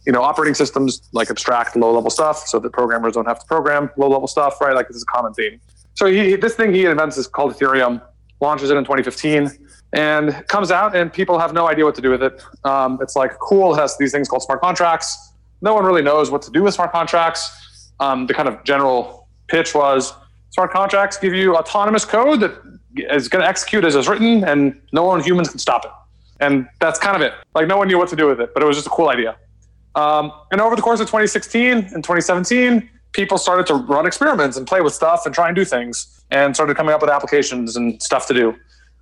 You 0.06 0.12
know, 0.12 0.22
operating 0.22 0.54
systems 0.54 1.02
like 1.12 1.30
abstract 1.30 1.76
low 1.76 1.92
level 1.92 2.10
stuff, 2.10 2.46
so 2.46 2.58
that 2.58 2.72
programmers 2.72 3.14
don't 3.14 3.26
have 3.26 3.40
to 3.40 3.46
program 3.46 3.90
low 3.96 4.08
level 4.08 4.26
stuff, 4.26 4.60
right? 4.60 4.74
Like 4.74 4.88
this 4.88 4.96
is 4.96 5.02
a 5.02 5.06
common 5.06 5.34
theme. 5.34 5.60
So 5.94 6.06
he, 6.06 6.36
this 6.36 6.54
thing 6.54 6.72
he 6.72 6.86
invents 6.86 7.16
is 7.16 7.26
called 7.26 7.54
Ethereum, 7.54 8.00
launches 8.40 8.70
it 8.70 8.76
in 8.76 8.84
2015. 8.84 9.50
and 9.92 10.46
comes 10.48 10.70
out 10.70 10.94
and 10.94 11.10
people 11.12 11.38
have 11.38 11.52
no 11.52 11.66
idea 11.66 11.84
what 11.84 11.94
to 11.94 12.02
do 12.02 12.10
with 12.10 12.22
it. 12.22 12.42
Um, 12.64 12.98
it's 13.00 13.16
like 13.16 13.38
cool, 13.38 13.74
it 13.74 13.78
has 13.78 13.96
these 13.98 14.12
things 14.12 14.28
called 14.28 14.42
smart 14.42 14.60
contracts. 14.60 15.32
No 15.60 15.74
one 15.74 15.84
really 15.84 16.02
knows 16.02 16.30
what 16.30 16.42
to 16.42 16.50
do 16.50 16.62
with 16.62 16.74
smart 16.74 16.92
contracts. 16.92 17.90
Um, 18.00 18.26
the 18.26 18.34
kind 18.34 18.48
of 18.48 18.62
general 18.64 19.26
pitch 19.48 19.74
was 19.74 20.12
smart 20.50 20.70
contracts 20.70 21.16
give 21.16 21.34
you 21.34 21.56
autonomous 21.56 22.04
code 22.04 22.40
that 22.40 22.52
is 22.96 23.28
going 23.28 23.42
to 23.42 23.48
execute 23.48 23.84
as 23.84 23.94
it's 23.94 24.08
written, 24.08 24.44
and 24.44 24.80
no 24.92 25.04
one 25.04 25.22
humans 25.22 25.48
can 25.48 25.58
stop 25.58 25.84
it. 25.84 25.90
And 26.40 26.68
that's 26.80 26.98
kind 26.98 27.16
of 27.16 27.22
it. 27.22 27.32
Like 27.54 27.66
no 27.66 27.76
one 27.76 27.88
knew 27.88 27.98
what 27.98 28.08
to 28.10 28.16
do 28.16 28.26
with 28.26 28.40
it, 28.40 28.54
but 28.54 28.62
it 28.62 28.66
was 28.66 28.76
just 28.76 28.86
a 28.86 28.90
cool 28.90 29.08
idea. 29.08 29.36
Um, 29.98 30.32
and 30.52 30.60
over 30.60 30.76
the 30.76 30.82
course 30.82 31.00
of 31.00 31.06
2016 31.08 31.72
and 31.72 32.04
2017, 32.04 32.88
people 33.10 33.36
started 33.36 33.66
to 33.66 33.74
run 33.74 34.06
experiments 34.06 34.56
and 34.56 34.64
play 34.64 34.80
with 34.80 34.94
stuff 34.94 35.26
and 35.26 35.34
try 35.34 35.48
and 35.48 35.56
do 35.56 35.64
things, 35.64 36.22
and 36.30 36.54
started 36.54 36.76
coming 36.76 36.94
up 36.94 37.00
with 37.00 37.10
applications 37.10 37.76
and 37.76 38.00
stuff 38.00 38.28
to 38.28 38.34
do. 38.34 38.54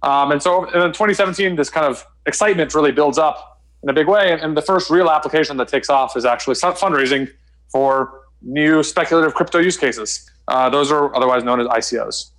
Um, 0.03 0.33
and 0.33 0.43
so 0.43 0.65
in 0.65 0.93
2017, 0.93 1.57
this 1.57 1.69
kind 1.69 1.85
of 1.87 2.07
excitement 2.25 2.75
really 2.75 2.93
builds 2.93 3.19
up 3.19 3.61
in 3.83 3.91
a 3.91 3.93
big 3.93 4.09
way. 4.09 4.33
And, 4.33 4.57
the 4.57 4.63
first 4.63 4.89
real 4.89 5.11
application 5.11 5.59
that 5.59 5.69
takes 5.69 5.91
off 5.91 6.17
is 6.17 6.25
actually 6.25 6.55
fundraising 6.55 7.31
for 7.71 8.23
new 8.41 8.83
speculative 8.83 9.35
crypto 9.35 9.59
use 9.59 9.77
cases. 9.77 10.31
Uh, 10.49 10.71
those 10.71 10.91
are 10.91 11.15
otherwise 11.15 11.45
known 11.45 11.61
as 11.61 11.67
ICOs. 11.67 12.31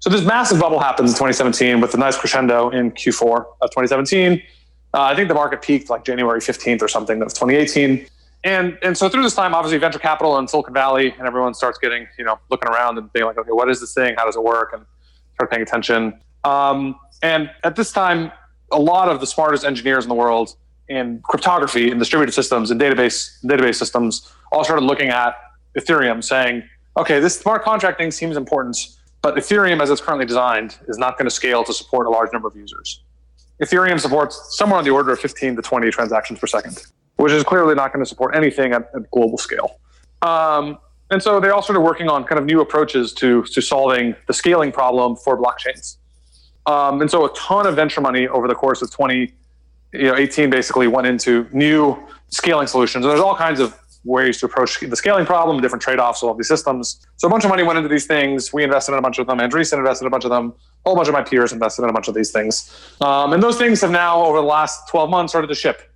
So 0.00 0.10
this 0.10 0.24
massive 0.26 0.60
bubble 0.60 0.78
happens 0.78 1.10
in 1.10 1.14
2017 1.14 1.80
with 1.80 1.94
a 1.94 1.96
nice 1.96 2.18
crescendo 2.18 2.68
in 2.68 2.90
Q4 2.90 3.46
of 3.62 3.70
2017. 3.70 4.42
Uh, 4.94 5.02
I 5.02 5.16
think 5.16 5.26
the 5.26 5.34
market 5.34 5.60
peaked 5.60 5.90
like 5.90 6.04
January 6.04 6.38
15th 6.38 6.80
or 6.80 6.86
something 6.86 7.20
of 7.20 7.28
2018. 7.34 8.06
And, 8.44 8.78
and 8.82 8.96
so 8.96 9.08
through 9.08 9.22
this 9.22 9.34
time, 9.34 9.52
obviously 9.52 9.78
venture 9.78 9.98
capital 9.98 10.38
and 10.38 10.48
Silicon 10.48 10.72
Valley 10.72 11.12
and 11.18 11.26
everyone 11.26 11.52
starts 11.52 11.78
getting, 11.78 12.06
you 12.16 12.24
know, 12.24 12.38
looking 12.48 12.68
around 12.68 12.98
and 12.98 13.12
being 13.12 13.24
like, 13.24 13.36
okay, 13.36 13.50
what 13.50 13.68
is 13.68 13.80
this 13.80 13.92
thing? 13.92 14.14
How 14.16 14.24
does 14.24 14.36
it 14.36 14.42
work? 14.44 14.72
And 14.72 14.84
start 15.34 15.50
paying 15.50 15.62
attention. 15.62 16.20
Um, 16.44 16.94
and 17.22 17.50
at 17.64 17.74
this 17.74 17.90
time, 17.90 18.30
a 18.70 18.78
lot 18.78 19.08
of 19.08 19.18
the 19.18 19.26
smartest 19.26 19.64
engineers 19.64 20.04
in 20.04 20.08
the 20.08 20.14
world 20.14 20.54
in 20.88 21.20
cryptography 21.24 21.90
and 21.90 21.98
distributed 21.98 22.32
systems 22.32 22.70
and 22.70 22.80
database 22.80 23.42
database 23.44 23.76
systems 23.76 24.30
all 24.52 24.62
started 24.62 24.84
looking 24.84 25.08
at 25.08 25.34
Ethereum, 25.76 26.22
saying, 26.22 26.62
okay, 26.96 27.18
this 27.18 27.38
smart 27.38 27.64
contract 27.64 27.98
thing 27.98 28.10
seems 28.10 28.36
important, 28.36 28.76
but 29.22 29.34
Ethereum, 29.34 29.82
as 29.82 29.90
it's 29.90 30.00
currently 30.00 30.26
designed, 30.26 30.76
is 30.86 30.98
not 30.98 31.18
going 31.18 31.24
to 31.24 31.34
scale 31.34 31.64
to 31.64 31.72
support 31.72 32.06
a 32.06 32.10
large 32.10 32.32
number 32.32 32.46
of 32.46 32.54
users. 32.54 33.00
Ethereum 33.62 34.00
supports 34.00 34.56
somewhere 34.56 34.78
on 34.78 34.84
the 34.84 34.90
order 34.90 35.12
of 35.12 35.20
15 35.20 35.56
to 35.56 35.62
20 35.62 35.90
transactions 35.90 36.38
per 36.38 36.46
second, 36.46 36.82
which 37.16 37.32
is 37.32 37.44
clearly 37.44 37.74
not 37.74 37.92
going 37.92 38.04
to 38.04 38.08
support 38.08 38.34
anything 38.34 38.72
at, 38.72 38.90
at 38.94 39.10
global 39.10 39.38
scale. 39.38 39.80
Um, 40.22 40.78
and 41.10 41.22
so 41.22 41.38
they 41.38 41.50
all 41.50 41.62
started 41.62 41.80
working 41.82 42.08
on 42.08 42.24
kind 42.24 42.38
of 42.38 42.44
new 42.46 42.60
approaches 42.60 43.12
to, 43.14 43.44
to 43.44 43.60
solving 43.60 44.16
the 44.26 44.32
scaling 44.32 44.72
problem 44.72 45.16
for 45.16 45.40
blockchains. 45.40 45.96
Um, 46.66 47.00
and 47.00 47.10
so 47.10 47.26
a 47.26 47.34
ton 47.34 47.66
of 47.66 47.76
venture 47.76 48.00
money 48.00 48.26
over 48.26 48.48
the 48.48 48.54
course 48.54 48.80
of 48.82 48.90
20, 48.90 49.32
you 49.92 50.02
know, 50.04 50.16
18 50.16 50.50
basically 50.50 50.88
went 50.88 51.06
into 51.06 51.46
new 51.52 51.96
scaling 52.28 52.66
solutions. 52.66 53.04
And 53.04 53.10
there's 53.10 53.20
all 53.20 53.36
kinds 53.36 53.60
of 53.60 53.78
ways 54.04 54.38
to 54.38 54.46
approach 54.46 54.78
the 54.80 54.96
scaling 54.96 55.24
problem, 55.24 55.60
different 55.60 55.82
trade-offs 55.82 56.22
of 56.22 56.28
all 56.28 56.34
these 56.34 56.48
systems. 56.48 57.06
So 57.16 57.26
a 57.26 57.30
bunch 57.30 57.44
of 57.44 57.50
money 57.50 57.62
went 57.62 57.78
into 57.78 57.88
these 57.88 58.06
things. 58.06 58.52
We 58.52 58.62
invested 58.62 58.92
in 58.92 58.98
a 58.98 59.02
bunch 59.02 59.18
of 59.18 59.26
them. 59.26 59.38
Andreessen 59.38 59.78
invested 59.78 60.04
in 60.04 60.08
a 60.08 60.10
bunch 60.10 60.24
of 60.24 60.30
them. 60.30 60.52
A 60.84 60.88
whole 60.88 60.96
bunch 60.96 61.08
of 61.08 61.14
my 61.14 61.22
peers 61.22 61.52
invested 61.52 61.82
in 61.82 61.88
a 61.88 61.92
bunch 61.92 62.08
of 62.08 62.14
these 62.14 62.30
things. 62.30 62.70
Um, 63.00 63.32
and 63.32 63.42
those 63.42 63.56
things 63.56 63.80
have 63.80 63.90
now, 63.90 64.22
over 64.22 64.38
the 64.38 64.46
last 64.46 64.88
12 64.90 65.08
months, 65.08 65.32
started 65.32 65.48
to 65.48 65.54
ship. 65.54 65.90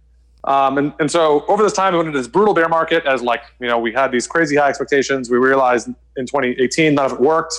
Um, 0.44 0.78
and, 0.78 0.92
and 0.98 1.10
so 1.10 1.44
over 1.48 1.62
this 1.62 1.74
time, 1.74 1.92
we 1.92 1.98
went 1.98 2.08
into 2.08 2.18
this 2.18 2.28
brutal 2.28 2.54
bear 2.54 2.68
market 2.68 3.04
as 3.04 3.20
like, 3.20 3.42
you 3.60 3.66
know, 3.66 3.78
we 3.78 3.92
had 3.92 4.10
these 4.10 4.26
crazy 4.26 4.56
high 4.56 4.70
expectations. 4.70 5.28
We 5.28 5.36
realized 5.36 5.88
in 6.16 6.26
2018, 6.26 6.94
none 6.94 7.04
of 7.04 7.12
it 7.12 7.20
worked. 7.20 7.54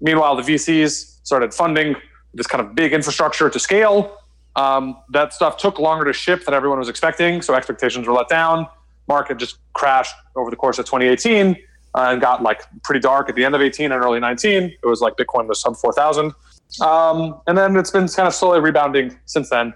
Meanwhile, 0.00 0.36
the 0.36 0.42
VCs 0.42 1.18
started 1.24 1.52
funding 1.52 1.96
this 2.32 2.46
kind 2.46 2.64
of 2.64 2.74
big 2.76 2.92
infrastructure 2.92 3.50
to 3.50 3.58
scale. 3.58 4.16
Um, 4.54 4.98
that 5.10 5.32
stuff 5.32 5.56
took 5.56 5.78
longer 5.78 6.04
to 6.04 6.12
ship 6.12 6.44
than 6.44 6.54
everyone 6.54 6.78
was 6.78 6.88
expecting. 6.88 7.42
So 7.42 7.54
expectations 7.54 8.06
were 8.06 8.12
let 8.12 8.28
down 8.28 8.68
market 9.08 9.38
just 9.38 9.58
crashed 9.72 10.14
over 10.36 10.50
the 10.50 10.56
course 10.56 10.78
of 10.78 10.86
2018 10.86 11.56
uh, 11.94 12.08
and 12.10 12.20
got 12.20 12.42
like 12.42 12.62
pretty 12.84 13.00
dark 13.00 13.28
at 13.28 13.34
the 13.34 13.44
end 13.44 13.54
of 13.54 13.60
18 13.60 13.92
and 13.92 14.02
early 14.02 14.20
19. 14.20 14.62
It 14.62 14.78
was 14.86 15.00
like 15.00 15.16
Bitcoin 15.16 15.46
was 15.46 15.60
sub 15.60 15.76
4,000. 15.76 16.32
Um, 16.80 17.40
and 17.46 17.58
then 17.58 17.76
it's 17.76 17.90
been 17.90 18.06
kind 18.08 18.28
of 18.28 18.34
slowly 18.34 18.60
rebounding 18.60 19.18
since 19.26 19.50
then. 19.50 19.74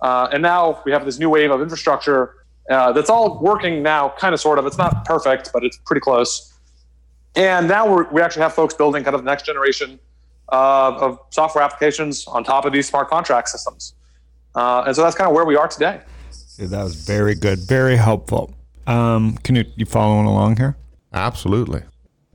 Uh, 0.00 0.28
and 0.32 0.42
now 0.42 0.80
we 0.84 0.92
have 0.92 1.04
this 1.04 1.18
new 1.18 1.30
wave 1.30 1.50
of 1.50 1.60
infrastructure 1.60 2.34
uh, 2.70 2.92
that's 2.92 3.10
all 3.10 3.40
working 3.40 3.82
now, 3.82 4.12
kind 4.18 4.34
of 4.34 4.40
sort 4.40 4.58
of. 4.58 4.66
It's 4.66 4.78
not 4.78 5.04
perfect, 5.04 5.50
but 5.52 5.64
it's 5.64 5.78
pretty 5.86 6.00
close. 6.00 6.52
And 7.36 7.68
now 7.68 7.94
we 7.94 8.04
we 8.12 8.22
actually 8.22 8.42
have 8.42 8.54
folks 8.54 8.74
building 8.74 9.04
kind 9.04 9.14
of 9.14 9.22
the 9.22 9.30
next 9.30 9.46
generation 9.46 9.98
uh, 10.50 10.96
of 10.96 11.20
software 11.30 11.62
applications 11.62 12.26
on 12.26 12.44
top 12.44 12.64
of 12.64 12.72
these 12.72 12.88
smart 12.88 13.08
contract 13.08 13.48
systems. 13.48 13.94
Uh, 14.54 14.84
and 14.86 14.96
so 14.96 15.02
that's 15.02 15.14
kind 15.14 15.28
of 15.28 15.34
where 15.34 15.44
we 15.44 15.54
are 15.54 15.68
today. 15.68 16.00
that 16.58 16.82
was 16.82 16.96
very 16.96 17.34
good, 17.34 17.58
very 17.58 17.96
helpful. 17.96 18.55
Um, 18.86 19.36
can 19.38 19.56
you 19.56 19.64
you 19.76 19.86
following 19.86 20.26
along 20.26 20.56
here? 20.56 20.76
Absolutely. 21.12 21.82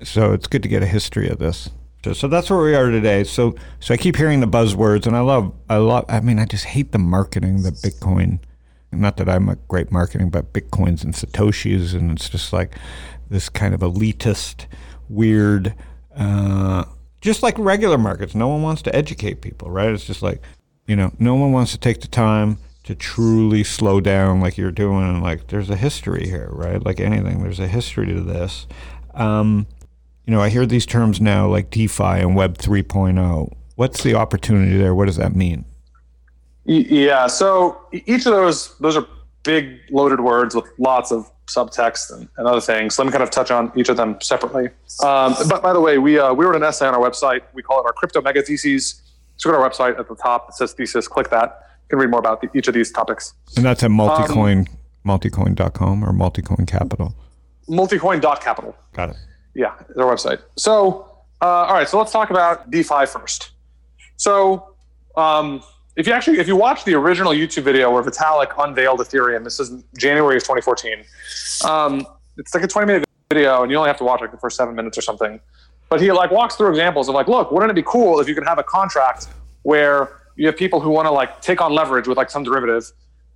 So 0.03 0.33
it's 0.33 0.47
good 0.47 0.63
to 0.63 0.69
get 0.69 0.83
a 0.83 0.87
history 0.87 1.29
of 1.29 1.39
this. 1.39 1.69
So, 2.03 2.13
so 2.13 2.27
that's 2.27 2.49
where 2.49 2.61
we 2.61 2.75
are 2.75 2.89
today. 2.89 3.23
So 3.23 3.55
so 3.79 3.93
I 3.93 3.97
keep 3.97 4.15
hearing 4.15 4.39
the 4.39 4.47
buzzwords, 4.47 5.05
and 5.05 5.15
I 5.15 5.21
love 5.21 5.53
I 5.69 5.77
love. 5.77 6.05
I 6.09 6.19
mean, 6.19 6.39
I 6.39 6.45
just 6.45 6.65
hate 6.65 6.91
the 6.91 6.99
marketing, 6.99 7.63
the 7.63 7.71
Bitcoin. 7.71 8.39
Not 8.91 9.17
that 9.17 9.29
I'm 9.29 9.47
a 9.47 9.55
great 9.55 9.91
marketing, 9.91 10.29
but 10.29 10.51
Bitcoins 10.51 11.03
and 11.03 11.13
satoshis, 11.13 11.93
and 11.93 12.11
it's 12.11 12.27
just 12.27 12.51
like 12.51 12.75
this 13.29 13.47
kind 13.47 13.73
of 13.73 13.79
elitist, 13.79 14.65
weird. 15.07 15.73
Uh, 16.13 16.83
just 17.21 17.41
like 17.43 17.57
regular 17.57 17.97
markets, 17.97 18.35
no 18.35 18.49
one 18.49 18.61
wants 18.61 18.81
to 18.81 18.95
educate 18.95 19.41
people, 19.41 19.69
right? 19.69 19.91
It's 19.91 20.03
just 20.03 20.21
like, 20.21 20.41
you 20.87 20.95
know, 20.95 21.13
no 21.19 21.35
one 21.35 21.53
wants 21.53 21.71
to 21.71 21.77
take 21.77 22.01
the 22.01 22.07
time 22.07 22.57
to 22.83 22.95
truly 22.95 23.63
slow 23.63 24.01
down 24.01 24.41
like 24.41 24.57
you're 24.57 24.71
doing. 24.71 25.21
Like 25.21 25.47
there's 25.47 25.69
a 25.69 25.75
history 25.75 26.27
here, 26.27 26.49
right? 26.51 26.83
Like 26.83 26.99
anything, 26.99 27.43
there's 27.43 27.59
a 27.59 27.67
history 27.67 28.07
to 28.07 28.21
this. 28.21 28.67
Um, 29.13 29.67
you 30.25 30.33
know, 30.33 30.41
I 30.41 30.49
hear 30.49 30.65
these 30.65 30.85
terms 30.85 31.19
now 31.19 31.47
like 31.47 31.69
DeFi 31.69 32.03
and 32.03 32.35
Web 32.35 32.57
3.0. 32.57 33.53
What's 33.75 34.03
the 34.03 34.15
opportunity 34.15 34.77
there? 34.77 34.95
What 34.95 35.05
does 35.05 35.17
that 35.17 35.35
mean? 35.35 35.65
Yeah, 36.65 37.27
so 37.27 37.81
each 37.91 38.27
of 38.27 38.33
those 38.33 38.77
those 38.77 38.95
are 38.95 39.05
big 39.43 39.79
loaded 39.89 40.19
words 40.19 40.53
with 40.53 40.65
lots 40.77 41.11
of 41.11 41.29
subtext 41.47 42.13
and, 42.13 42.29
and 42.37 42.47
other 42.47 42.61
things. 42.61 42.99
Let 42.99 43.05
me 43.05 43.11
kind 43.11 43.23
of 43.23 43.31
touch 43.31 43.49
on 43.49 43.71
each 43.75 43.89
of 43.89 43.97
them 43.97 44.21
separately. 44.21 44.69
Um, 45.03 45.35
but 45.49 45.63
by 45.63 45.73
the 45.73 45.81
way, 45.81 45.97
we 45.97 46.19
uh, 46.19 46.33
we 46.33 46.45
wrote 46.45 46.55
an 46.55 46.63
essay 46.63 46.87
on 46.87 46.93
our 46.93 47.01
website. 47.01 47.41
We 47.53 47.63
call 47.63 47.79
it 47.79 47.85
our 47.85 47.93
crypto 47.93 48.21
mega 48.21 48.43
theses. 48.43 49.01
So 49.37 49.49
go 49.49 49.57
to 49.57 49.63
our 49.63 49.69
website 49.69 49.99
at 49.99 50.07
the 50.07 50.15
top. 50.15 50.49
It 50.49 50.55
says 50.55 50.73
thesis. 50.73 51.07
Click 51.07 51.31
that 51.31 51.70
can 51.91 51.99
read 51.99 52.09
more 52.09 52.19
about 52.19 52.41
the, 52.41 52.49
each 52.57 52.67
of 52.67 52.73
these 52.73 52.91
topics. 52.91 53.35
And 53.55 53.63
that's 53.63 53.83
at 53.83 53.91
multicoin, 53.91 54.67
um, 54.67 54.77
multicoin.com 55.05 56.03
or 56.03 56.11
multicoin 56.11 56.67
capital. 56.67 57.15
Multicoin.capital. 57.69 58.75
Got 58.93 59.11
it. 59.11 59.17
Yeah, 59.53 59.75
their 59.95 60.05
website. 60.05 60.39
So, 60.57 61.07
uh, 61.41 61.45
all 61.45 61.73
right, 61.73 61.87
so 61.87 61.99
let's 61.99 62.11
talk 62.11 62.31
about 62.31 62.71
DeFi 62.71 63.05
first. 63.05 63.51
So, 64.15 64.75
um, 65.15 65.61
if 65.97 66.07
you 66.07 66.13
actually 66.13 66.39
if 66.39 66.47
you 66.47 66.55
watch 66.55 66.85
the 66.85 66.93
original 66.93 67.33
YouTube 67.33 67.63
video 67.63 67.91
where 67.91 68.01
Vitalik 68.01 68.53
unveiled 68.57 69.01
Ethereum, 69.01 69.43
this 69.43 69.59
is 69.59 69.83
January 69.97 70.37
of 70.37 70.43
2014. 70.43 71.03
Um, 71.69 72.07
it's 72.37 72.53
like 72.53 72.63
a 72.63 72.67
20 72.67 72.87
minute 72.87 73.03
video, 73.29 73.61
and 73.61 73.69
you 73.69 73.77
only 73.77 73.89
have 73.89 73.97
to 73.97 74.05
watch 74.05 74.21
like 74.21 74.31
the 74.31 74.37
first 74.37 74.55
seven 74.55 74.73
minutes 74.73 74.97
or 74.97 75.01
something. 75.01 75.39
But 75.89 75.99
he 75.99 76.09
like 76.13 76.31
walks 76.31 76.55
through 76.55 76.69
examples 76.69 77.09
of 77.09 77.15
like, 77.15 77.27
look, 77.27 77.51
wouldn't 77.51 77.69
it 77.69 77.75
be 77.75 77.83
cool 77.85 78.21
if 78.21 78.29
you 78.29 78.35
could 78.35 78.47
have 78.47 78.57
a 78.57 78.63
contract 78.63 79.27
where 79.63 80.20
you 80.35 80.47
have 80.47 80.57
people 80.57 80.79
who 80.79 80.89
want 80.89 81.05
to 81.05 81.11
like 81.11 81.41
take 81.41 81.61
on 81.61 81.73
leverage 81.73 82.07
with 82.07 82.17
like 82.17 82.29
some 82.29 82.43
derivative. 82.43 82.91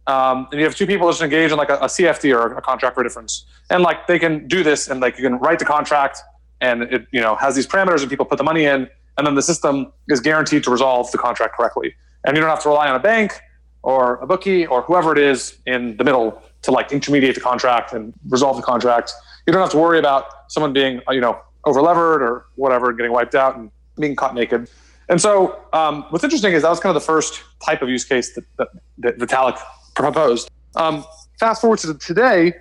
Um, 0.08 0.48
and 0.52 0.60
you 0.60 0.66
have 0.66 0.76
two 0.76 0.86
people 0.86 1.10
just 1.10 1.22
engage 1.22 1.52
in 1.52 1.58
like 1.58 1.70
a, 1.70 1.78
a, 1.78 1.88
CFD 1.88 2.36
or 2.36 2.56
a 2.58 2.62
contract 2.62 2.96
for 2.96 3.02
difference, 3.02 3.46
and 3.72 3.82
like 3.82 4.06
they 4.06 4.20
can 4.20 4.48
do 4.48 4.64
this, 4.64 4.88
and 4.88 5.02
like 5.02 5.18
you 5.18 5.24
can 5.24 5.40
write 5.40 5.58
the 5.58 5.66
contract, 5.66 6.22
and 6.62 6.84
it 6.84 7.08
you 7.12 7.20
know 7.20 7.36
has 7.36 7.56
these 7.56 7.66
parameters, 7.66 8.02
and 8.02 8.10
people 8.10 8.26
put 8.26 8.38
the 8.38 8.44
money 8.44 8.66
in, 8.66 8.88
and 9.18 9.26
then 9.26 9.34
the 9.34 9.42
system 9.42 9.92
is 10.08 10.20
guaranteed 10.20 10.64
to 10.64 10.70
resolve 10.70 11.12
the 11.12 11.18
contract 11.18 11.56
correctly, 11.56 11.96
and 12.24 12.38
you 12.38 12.42
don't 12.42 12.52
have 12.52 12.62
to 12.62 12.70
rely 12.70 12.88
on 12.88 12.96
a 12.96 13.00
bank 13.00 13.42
or 13.82 14.18
a 14.18 14.28
bookie 14.28 14.68
or 14.68 14.84
whoever 14.84 15.12
it 15.12 15.18
is 15.18 15.58
in 15.66 15.98
the 15.98 16.04
middle 16.04 16.40
to 16.62 16.72
like 16.72 16.92
intermediate 16.92 17.34
the 17.34 17.42
contract 17.42 17.94
and 17.94 18.14
resolve 18.30 18.58
the 18.58 18.64
contract. 18.64 19.12
You 19.48 19.54
don't 19.54 19.62
have 19.62 19.72
to 19.72 19.78
worry 19.78 19.98
about 19.98 20.52
someone 20.52 20.72
being 20.72 21.02
you 21.10 21.22
know 21.22 21.40
over 21.66 21.82
levered 21.82 22.22
or 22.22 22.46
whatever, 22.56 22.90
and 22.90 22.98
getting 22.98 23.12
wiped 23.12 23.34
out 23.34 23.58
and 23.58 23.72
being 24.00 24.16
caught 24.16 24.36
naked. 24.36 24.70
And 25.10 25.22
so, 25.22 25.60
um, 25.74 26.06
what's 26.10 26.24
interesting 26.24 26.54
is 26.54 26.64
that 26.64 26.70
was 26.70 26.80
kind 26.80 26.96
of 26.96 27.02
the 27.02 27.06
first 27.06 27.44
type 27.64 27.82
of 27.82 27.90
use 27.90 28.06
case 28.06 28.34
that, 28.34 28.46
that, 28.58 28.68
that 29.00 29.18
Vitalik 29.18 29.60
proposed. 29.96 30.50
Um, 30.76 31.06
fast 31.40 31.62
forward 31.62 31.80
to 31.80 31.94
today, 31.96 32.54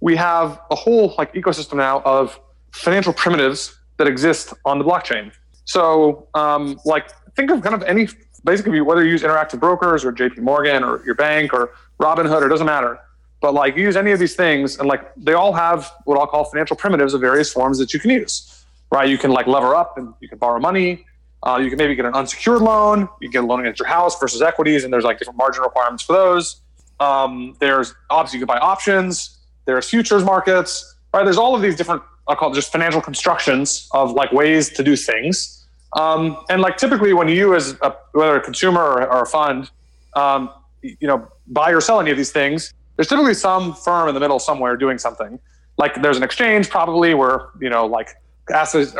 we 0.00 0.14
have 0.16 0.60
a 0.70 0.76
whole 0.76 1.14
like 1.18 1.34
ecosystem 1.34 1.76
now 1.76 2.00
of 2.04 2.38
financial 2.72 3.12
primitives 3.12 3.76
that 3.96 4.06
exist 4.06 4.54
on 4.64 4.78
the 4.78 4.84
blockchain. 4.84 5.32
So, 5.64 6.28
um, 6.34 6.78
like, 6.84 7.10
think 7.34 7.50
of 7.50 7.62
kind 7.62 7.74
of 7.74 7.82
any 7.82 8.08
basically 8.44 8.80
whether 8.80 9.04
you 9.04 9.10
use 9.10 9.22
interactive 9.22 9.58
brokers 9.58 10.04
or 10.04 10.12
JP 10.12 10.38
Morgan 10.38 10.84
or 10.84 11.04
your 11.04 11.16
bank 11.16 11.52
or 11.52 11.74
Robinhood, 12.00 12.42
or 12.42 12.46
it 12.46 12.48
doesn't 12.48 12.66
matter. 12.66 12.98
But 13.40 13.54
like, 13.54 13.76
you 13.76 13.82
use 13.82 13.96
any 13.96 14.12
of 14.12 14.18
these 14.18 14.36
things, 14.36 14.78
and 14.78 14.88
like, 14.88 15.12
they 15.16 15.32
all 15.32 15.52
have 15.52 15.90
what 16.04 16.18
I'll 16.18 16.26
call 16.26 16.44
financial 16.44 16.76
primitives 16.76 17.12
of 17.12 17.20
various 17.20 17.52
forms 17.52 17.78
that 17.78 17.92
you 17.92 17.98
can 18.00 18.10
use. 18.10 18.64
Right? 18.90 19.08
You 19.08 19.18
can 19.18 19.32
like 19.32 19.46
lever 19.46 19.74
up 19.74 19.98
and 19.98 20.14
you 20.20 20.28
can 20.28 20.38
borrow 20.38 20.58
money 20.58 21.04
Uh, 21.42 21.58
you 21.62 21.68
can 21.68 21.78
maybe 21.78 21.94
get 21.94 22.04
an 22.04 22.14
unsecured 22.14 22.60
loan. 22.60 23.08
You 23.20 23.28
can 23.28 23.30
get 23.30 23.44
a 23.44 23.46
loan 23.46 23.60
against 23.60 23.78
your 23.78 23.88
house 23.88 24.18
versus 24.18 24.42
equities, 24.42 24.84
and 24.84 24.92
there's 24.92 25.04
like 25.04 25.18
different 25.18 25.38
margin 25.38 25.62
requirements 25.62 26.02
for 26.02 26.12
those. 26.12 26.60
Um, 27.00 27.56
there's 27.60 27.94
obviously 28.10 28.40
you 28.40 28.46
can 28.46 28.54
buy 28.54 28.58
options. 28.58 29.38
There's 29.66 29.88
futures 29.88 30.24
markets. 30.24 30.96
Right? 31.14 31.24
There's 31.24 31.38
all 31.38 31.54
of 31.54 31.62
these 31.62 31.76
different 31.76 32.02
I 32.28 32.34
call 32.34 32.52
just 32.52 32.70
financial 32.70 33.00
constructions 33.00 33.88
of 33.92 34.12
like 34.12 34.32
ways 34.32 34.70
to 34.70 34.84
do 34.84 34.96
things. 34.96 35.66
Um, 35.94 36.44
and 36.50 36.60
like 36.60 36.76
typically 36.76 37.14
when 37.14 37.28
you 37.28 37.54
as 37.54 37.74
a, 37.80 37.96
whether 38.12 38.36
a 38.36 38.40
consumer 38.40 38.82
or, 38.82 39.10
or 39.10 39.22
a 39.22 39.26
fund, 39.26 39.70
um, 40.14 40.50
you 40.82 41.08
know, 41.08 41.26
buy 41.46 41.70
or 41.70 41.80
sell 41.80 42.00
any 42.00 42.10
of 42.10 42.18
these 42.18 42.30
things, 42.30 42.74
there's 42.96 43.08
typically 43.08 43.34
some 43.34 43.74
firm 43.74 44.08
in 44.08 44.14
the 44.14 44.20
middle 44.20 44.38
somewhere 44.38 44.76
doing 44.76 44.98
something. 44.98 45.38
Like 45.78 46.02
there's 46.02 46.18
an 46.18 46.22
exchange 46.22 46.68
probably 46.68 47.14
where 47.14 47.48
you 47.60 47.70
know 47.70 47.86
like 47.86 48.10
assets 48.52 48.94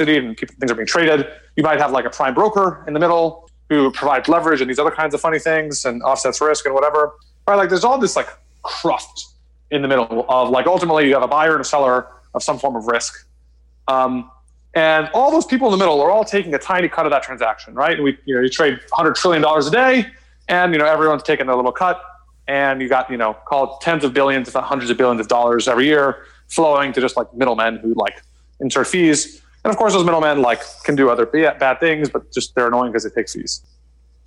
and 0.00 0.36
people, 0.36 0.54
things 0.58 0.70
are 0.70 0.74
being 0.74 0.86
traded. 0.86 1.26
You 1.56 1.62
might 1.62 1.80
have 1.80 1.92
like 1.92 2.04
a 2.04 2.10
prime 2.10 2.34
broker 2.34 2.84
in 2.86 2.94
the 2.94 3.00
middle 3.00 3.48
who 3.68 3.90
provides 3.92 4.28
leverage 4.28 4.60
and 4.60 4.68
these 4.68 4.78
other 4.78 4.90
kinds 4.90 5.14
of 5.14 5.20
funny 5.20 5.38
things 5.38 5.84
and 5.84 6.02
offsets 6.02 6.40
risk 6.40 6.66
and 6.66 6.74
whatever. 6.74 7.14
Right? 7.46 7.56
Like 7.56 7.68
there's 7.68 7.84
all 7.84 7.98
this 7.98 8.16
like 8.16 8.28
cruft 8.62 9.26
in 9.70 9.82
the 9.82 9.88
middle 9.88 10.26
of 10.28 10.50
like 10.50 10.66
ultimately 10.66 11.08
you 11.08 11.14
have 11.14 11.22
a 11.22 11.28
buyer 11.28 11.52
and 11.52 11.60
a 11.60 11.64
seller 11.64 12.08
of 12.34 12.42
some 12.42 12.58
form 12.58 12.76
of 12.76 12.86
risk. 12.86 13.26
Um, 13.88 14.30
and 14.74 15.08
all 15.14 15.30
those 15.30 15.46
people 15.46 15.68
in 15.68 15.72
the 15.72 15.78
middle 15.78 16.00
are 16.00 16.10
all 16.10 16.24
taking 16.24 16.54
a 16.54 16.58
tiny 16.58 16.88
cut 16.88 17.06
of 17.06 17.10
that 17.10 17.22
transaction, 17.22 17.74
right? 17.74 17.94
And 17.94 18.02
we, 18.02 18.18
you 18.24 18.34
know, 18.34 18.40
you 18.40 18.48
trade 18.48 18.74
100 18.74 19.14
trillion 19.14 19.40
dollars 19.40 19.68
a 19.68 19.70
day, 19.70 20.06
and 20.48 20.72
you 20.72 20.78
know 20.78 20.84
everyone's 20.84 21.22
taking 21.22 21.48
a 21.48 21.54
little 21.54 21.70
cut, 21.70 22.02
and 22.48 22.82
you 22.82 22.88
got 22.88 23.08
you 23.08 23.16
know 23.16 23.34
call 23.46 23.76
it 23.76 23.80
tens 23.82 24.02
of 24.02 24.12
billions, 24.12 24.48
if 24.48 24.54
not 24.54 24.64
hundreds 24.64 24.90
of 24.90 24.96
billions 24.96 25.20
of 25.20 25.28
dollars 25.28 25.68
every 25.68 25.86
year 25.86 26.26
flowing 26.48 26.92
to 26.92 27.00
just 27.00 27.16
like 27.16 27.32
middlemen 27.34 27.76
who 27.78 27.94
like 27.94 28.22
insert 28.60 28.86
fees. 28.86 29.42
And 29.64 29.70
of 29.70 29.78
course, 29.78 29.94
those 29.94 30.04
middlemen 30.04 30.42
like 30.42 30.60
can 30.84 30.94
do 30.94 31.08
other 31.08 31.24
bad 31.26 31.80
things, 31.80 32.10
but 32.10 32.32
just 32.32 32.54
they're 32.54 32.68
annoying 32.68 32.92
because 32.92 33.04
they 33.04 33.10
take 33.10 33.28
fees. 33.28 33.62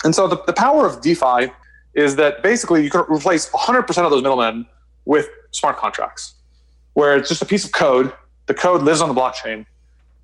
And 0.04 0.14
so 0.14 0.28
the, 0.28 0.42
the 0.46 0.54
power 0.54 0.86
of 0.86 1.02
DeFi 1.02 1.52
is 1.94 2.16
that 2.16 2.44
basically 2.44 2.84
you 2.84 2.90
can 2.90 3.02
replace 3.08 3.50
100% 3.52 3.88
of 4.04 4.12
those 4.12 4.22
middlemen 4.22 4.66
with 5.06 5.28
smart 5.52 5.78
contracts 5.78 6.36
where 6.94 7.16
it's 7.16 7.30
just 7.30 7.42
a 7.42 7.46
piece 7.46 7.66
of 7.66 7.72
code. 7.72 8.12
The 8.48 8.54
code 8.54 8.82
lives 8.82 9.02
on 9.02 9.10
the 9.10 9.16
blockchain. 9.20 9.66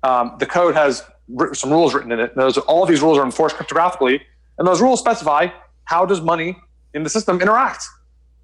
Um, 0.02 0.36
the 0.38 0.46
code 0.46 0.74
has 0.74 1.02
some 1.52 1.70
rules 1.70 1.94
written 1.94 2.12
in 2.12 2.20
it. 2.20 2.34
Those 2.34 2.58
all 2.58 2.82
of 2.82 2.88
these 2.88 3.00
rules 3.00 3.16
are 3.16 3.24
enforced 3.24 3.56
cryptographically, 3.56 4.20
and 4.58 4.66
those 4.66 4.80
rules 4.80 5.00
specify 5.00 5.48
how 5.84 6.04
does 6.04 6.20
money 6.20 6.56
in 6.92 7.02
the 7.02 7.10
system 7.10 7.40
interact. 7.40 7.84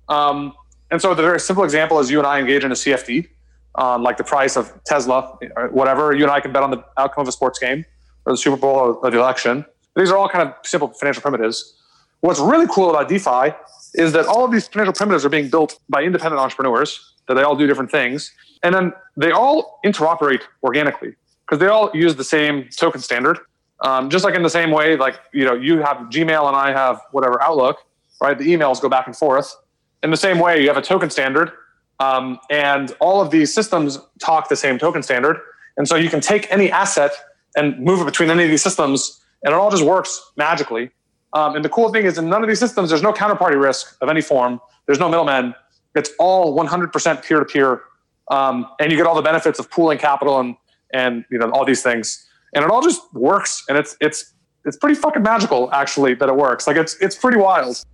Um, 0.09 0.55
and 0.91 1.01
so 1.01 1.15
the 1.15 1.23
very 1.23 1.41
simple 1.41 1.65
example 1.65 1.99
is 1.99 2.11
you 2.11 2.19
and 2.19 2.27
I 2.27 2.41
engage 2.41 2.65
in 2.65 2.71
a 2.73 2.75
CFD 2.75 3.29
on 3.75 4.03
like 4.03 4.17
the 4.17 4.25
price 4.25 4.57
of 4.57 4.73
Tesla 4.85 5.39
or 5.57 5.69
whatever. 5.69 6.15
You 6.15 6.25
and 6.25 6.33
I 6.33 6.41
can 6.41 6.53
bet 6.53 6.63
on 6.63 6.71
the 6.71 6.85
outcome 6.97 7.23
of 7.23 7.29
a 7.29 7.33
sports 7.33 7.59
game 7.59 7.85
or 8.27 8.33
the 8.33 8.37
Super 8.37 8.57
Bowl 8.57 8.99
or 9.03 9.11
the 9.11 9.19
election. 9.19 9.65
These 9.97 10.11
are 10.11 10.17
all 10.17 10.29
kind 10.29 10.49
of 10.49 10.55
simple 10.65 10.89
financial 10.89 11.23
primitives. 11.23 11.75
What's 12.21 12.41
really 12.41 12.67
cool 12.67 12.91
about 12.91 13.09
DeFi 13.09 13.55
is 13.95 14.13
that 14.13 14.27
all 14.27 14.45
of 14.45 14.53
these 14.53 14.69
financial 14.69 14.93
primitives 14.93 15.25
are 15.25 15.31
being 15.31 15.49
built 15.49 15.79
by 15.89 16.03
independent 16.03 16.41
entrepreneurs 16.41 17.15
that 17.27 17.35
they 17.35 17.43
all 17.43 17.57
do 17.57 17.67
different 17.67 17.91
things. 17.91 18.33
And 18.63 18.75
then 18.75 18.93
they 19.17 19.31
all 19.31 19.81
interoperate 19.85 20.43
organically 20.63 21.15
because 21.47 21.59
they 21.59 21.69
all 21.69 21.91
use 21.95 22.17
the 22.17 22.25
same 22.25 22.69
token 22.77 23.01
standard. 23.01 23.39
Um, 23.83 24.11
just 24.11 24.25
like 24.25 24.35
in 24.35 24.43
the 24.43 24.51
same 24.51 24.71
way, 24.71 24.97
like, 24.97 25.19
you 25.33 25.45
know, 25.45 25.55
you 25.55 25.79
have 25.79 25.97
Gmail 26.11 26.47
and 26.47 26.57
I 26.57 26.71
have 26.71 27.01
whatever 27.13 27.43
Outlook, 27.43 27.79
right? 28.21 28.37
The 28.37 28.45
emails 28.45 28.81
go 28.81 28.91
back 28.91 29.07
and 29.07 29.17
forth. 29.17 29.57
In 30.03 30.11
the 30.11 30.17
same 30.17 30.39
way, 30.39 30.61
you 30.61 30.69
have 30.69 30.77
a 30.77 30.83
token 30.83 31.09
standard 31.09 31.53
um, 32.01 32.39
and 32.51 32.95
all 33.01 33.21
of 33.21 33.31
these 33.31 33.55
systems 33.55 33.99
talk 34.21 34.49
the 34.49 34.57
same 34.57 34.79
token 34.79 35.03
standard. 35.03 35.37
And 35.77 35.87
so 35.87 35.97
you 35.97 36.11
can 36.11 36.21
take 36.21 36.51
any 36.51 36.71
asset 36.71 37.13
and 37.57 37.79
move 37.79 38.01
it 38.01 38.05
between 38.05 38.31
any 38.31 38.45
of 38.45 38.51
these 38.51 38.63
systems 38.63 39.21
and 39.45 39.53
it 39.53 39.57
all 39.57 39.71
just 39.71 39.85
works 39.85 40.33
magically. 40.37 40.91
Um, 41.33 41.57
and 41.57 41.65
the 41.65 41.69
cool 41.69 41.91
thing 41.93 42.05
is 42.05 42.19
in 42.19 42.29
none 42.29 42.43
of 42.43 42.49
these 42.49 42.59
systems, 42.59 42.91
there's 42.91 43.03
no 43.03 43.13
counterparty 43.13 43.61
risk 43.63 43.97
of 44.01 44.09
any 44.09 44.21
form. 44.21 44.61
There's 44.87 44.99
no 44.99 45.09
middlemen. 45.09 45.55
It's 45.95 46.11
all 46.19 46.57
100% 46.57 47.25
peer 47.25 47.39
to 47.39 47.45
peer, 47.45 47.83
and 48.31 48.91
you 48.91 48.97
get 48.97 49.07
all 49.07 49.15
the 49.15 49.23
benefits 49.23 49.59
of 49.59 49.71
pooling 49.71 49.99
capital 49.99 50.41
and 50.41 50.57
and 50.93 51.25
you 51.31 51.39
know 51.39 51.51
all 51.51 51.65
these 51.65 51.83
things, 51.83 52.27
and 52.55 52.65
it 52.65 52.71
all 52.71 52.83
just 52.83 53.01
works, 53.15 53.65
and 53.69 53.79
it's 53.79 53.97
it's 54.01 54.35
it's 54.65 54.77
pretty 54.77 54.97
fucking 54.97 55.23
magical 55.23 55.73
actually 55.73 56.15
that 56.15 56.29
it 56.29 56.37
works. 56.37 56.67
Like 56.67 56.77
it's 56.77 56.97
it's 57.01 57.17
pretty 57.17 57.39
wild. 57.39 57.85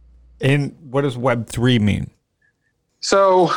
And 0.40 0.74
what 0.90 1.02
does 1.02 1.16
Web 1.16 1.46
three 1.46 1.78
mean? 1.78 2.10
So, 3.00 3.50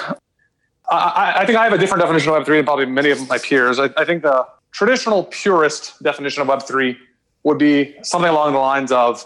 I, 0.90 1.34
I 1.38 1.46
think 1.46 1.58
I 1.58 1.64
have 1.64 1.74
a 1.74 1.78
different 1.78 2.02
definition 2.02 2.30
of 2.30 2.36
Web 2.38 2.46
three 2.46 2.58
than 2.58 2.66
probably 2.66 2.86
many 2.86 3.12
of 3.12 3.28
my 3.30 3.38
peers. 3.38 3.80
I, 3.80 3.90
I 3.98 4.06
think 4.06 4.24
the 4.24 4.48
traditional 4.72 5.26
purist 5.26 6.02
definition 6.02 6.42
of 6.42 6.48
Web 6.48 6.64
three 6.64 6.98
would 7.44 7.58
be 7.58 7.96
something 8.04 8.30
along 8.30 8.54
the 8.54 8.60
lines 8.60 8.92
of 8.92 9.26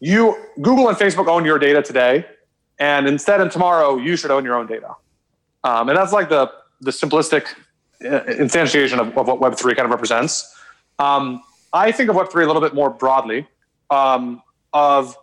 you 0.00 0.36
Google 0.60 0.88
and 0.88 0.96
Facebook 0.96 1.28
own 1.28 1.44
your 1.44 1.58
data 1.58 1.82
today 1.82 2.26
and 2.78 3.06
instead, 3.06 3.40
and 3.40 3.50
tomorrow, 3.50 3.96
you 3.96 4.16
should 4.16 4.32
own 4.32 4.44
your 4.44 4.56
own 4.56 4.66
data. 4.66 4.94
Um, 5.62 5.88
and 5.88 5.96
that's 5.96 6.12
like 6.12 6.28
the 6.28 6.50
the 6.80 6.90
simplistic 6.90 7.46
uh, 8.04 8.20
instantiation 8.26 8.98
of, 8.98 9.16
of 9.16 9.28
what 9.28 9.38
Web 9.38 9.54
three 9.54 9.74
kind 9.74 9.84
of 9.84 9.90
represents. 9.90 10.52
Um, 10.98 11.42
I 11.72 11.92
think 11.92 12.10
of 12.10 12.16
Web 12.16 12.30
three 12.30 12.44
a 12.44 12.46
little 12.46 12.62
bit 12.62 12.74
more 12.74 12.90
broadly 12.90 13.46
um, 13.90 14.42
of 14.72 15.16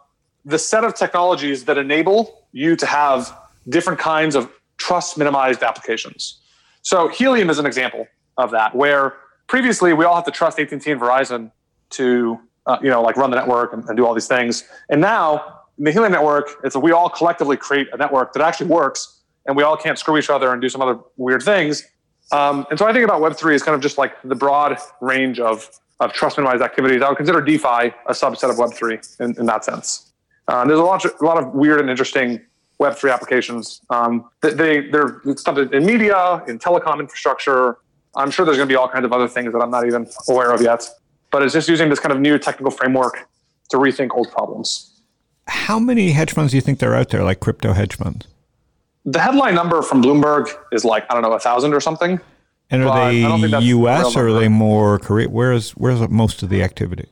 the 0.45 0.57
set 0.57 0.83
of 0.83 0.95
technologies 0.95 1.65
that 1.65 1.77
enable 1.77 2.45
you 2.53 2.75
to 2.77 2.85
have 2.85 3.37
different 3.67 3.99
kinds 3.99 4.35
of 4.35 4.49
trust 4.79 5.17
minimized 5.17 5.61
applications. 5.61 6.41
So 6.81 7.07
Helium 7.07 7.49
is 7.49 7.59
an 7.59 7.65
example 7.65 8.07
of 8.37 8.51
that, 8.51 8.73
where 8.75 9.13
previously 9.47 9.93
we 9.93 10.05
all 10.05 10.15
have 10.15 10.25
to 10.25 10.31
trust 10.31 10.59
AT&T 10.59 10.73
and 10.91 11.01
Verizon 11.01 11.51
to 11.91 12.39
uh, 12.65 12.77
you 12.81 12.89
know 12.89 13.01
like 13.01 13.17
run 13.17 13.29
the 13.29 13.37
network 13.37 13.73
and, 13.73 13.83
and 13.85 13.97
do 13.97 14.05
all 14.05 14.13
these 14.13 14.27
things, 14.27 14.63
and 14.89 14.99
now 14.99 15.59
in 15.79 15.85
the 15.85 15.91
Helium 15.91 16.11
network, 16.11 16.49
it's 16.63 16.75
we 16.75 16.91
all 16.91 17.09
collectively 17.09 17.57
create 17.57 17.87
a 17.93 17.97
network 17.97 18.33
that 18.33 18.41
actually 18.41 18.67
works, 18.67 19.21
and 19.45 19.55
we 19.55 19.63
all 19.63 19.77
can't 19.77 19.97
screw 19.97 20.17
each 20.17 20.29
other 20.29 20.51
and 20.51 20.61
do 20.61 20.69
some 20.69 20.81
other 20.81 20.99
weird 21.17 21.41
things. 21.41 21.85
Um, 22.31 22.67
and 22.69 22.77
so 22.77 22.85
I 22.85 22.93
think 22.93 23.05
about 23.05 23.21
Web3 23.21 23.55
as 23.55 23.63
kind 23.63 23.75
of 23.75 23.81
just 23.81 23.97
like 23.97 24.13
the 24.23 24.35
broad 24.35 24.77
range 25.01 25.39
of, 25.39 25.69
of 25.99 26.13
trust 26.13 26.37
minimized 26.37 26.61
activities. 26.61 27.01
I 27.01 27.09
would 27.09 27.17
consider 27.17 27.41
DeFi 27.41 27.93
a 28.05 28.11
subset 28.11 28.49
of 28.49 28.57
Web3 28.57 29.21
in, 29.21 29.39
in 29.39 29.45
that 29.47 29.65
sense. 29.65 30.11
Uh, 30.47 30.65
there's 30.65 30.79
a 30.79 30.83
lot, 30.83 31.03
a 31.05 31.25
lot 31.25 31.41
of 31.41 31.53
weird 31.53 31.79
and 31.79 31.89
interesting 31.89 32.41
Web3 32.81 33.13
applications. 33.13 33.81
Um, 33.89 34.29
they, 34.41 34.89
they're 34.89 35.21
stuff 35.35 35.57
in 35.57 35.85
media, 35.85 36.43
in 36.47 36.59
telecom 36.59 36.99
infrastructure. 36.99 37.77
I'm 38.15 38.31
sure 38.31 38.45
there's 38.45 38.57
going 38.57 38.67
to 38.67 38.71
be 38.71 38.77
all 38.77 38.89
kinds 38.89 39.05
of 39.05 39.13
other 39.13 39.27
things 39.27 39.51
that 39.53 39.59
I'm 39.59 39.71
not 39.71 39.85
even 39.85 40.09
aware 40.27 40.51
of 40.51 40.61
yet. 40.61 40.87
But 41.31 41.43
it's 41.43 41.53
just 41.53 41.69
using 41.69 41.89
this 41.89 41.99
kind 41.99 42.11
of 42.11 42.19
new 42.19 42.39
technical 42.39 42.71
framework 42.71 43.27
to 43.69 43.77
rethink 43.77 44.09
old 44.15 44.31
problems 44.31 44.99
how 45.49 45.79
many 45.79 46.11
hedge 46.11 46.33
funds 46.33 46.51
do 46.51 46.57
you 46.57 46.61
think 46.61 46.79
there 46.79 46.93
are 46.93 46.95
out 46.95 47.09
there, 47.09 47.23
like 47.23 47.39
crypto 47.39 47.73
hedge 47.73 47.95
funds? 47.95 48.27
The 49.05 49.19
headline 49.19 49.55
number 49.55 49.81
from 49.81 50.03
Bloomberg 50.03 50.53
is 50.71 50.85
like 50.85 51.05
I 51.09 51.13
don't 51.13 51.23
know 51.23 51.33
a 51.33 51.39
thousand 51.39 51.73
or 51.73 51.79
something. 51.79 52.19
And 52.69 52.83
are 52.83 53.11
they 53.11 53.21
U.S. 53.61 54.15
or 54.15 54.27
are 54.27 54.39
they 54.39 54.47
more 54.47 54.99
Korea? 54.99 55.27
Where 55.27 55.51
is 55.51 55.71
where's 55.71 56.07
most 56.09 56.43
of 56.43 56.49
the 56.49 56.61
activity? 56.61 57.09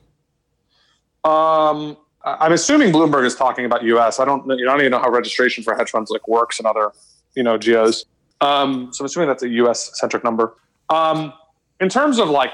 Um, 1.24 1.96
I'm 2.24 2.52
assuming 2.52 2.92
Bloomberg 2.92 3.24
is 3.24 3.34
talking 3.34 3.64
about 3.64 3.82
U.S. 3.84 4.20
I 4.20 4.24
don't 4.24 4.46
you 4.58 4.64
don't 4.64 4.80
even 4.80 4.90
know 4.90 4.98
how 4.98 5.10
registration 5.10 5.62
for 5.64 5.74
hedge 5.74 5.90
funds 5.90 6.10
like 6.10 6.26
works 6.28 6.58
in 6.60 6.66
other 6.66 6.92
you 7.34 7.42
know 7.42 7.56
geos. 7.56 8.04
Um, 8.40 8.92
so 8.92 9.02
I'm 9.02 9.06
assuming 9.06 9.28
that's 9.28 9.42
a 9.42 9.48
U.S. 9.48 9.98
centric 9.98 10.24
number. 10.24 10.56
Um, 10.90 11.32
in 11.80 11.88
terms 11.88 12.18
of 12.18 12.28
like 12.28 12.52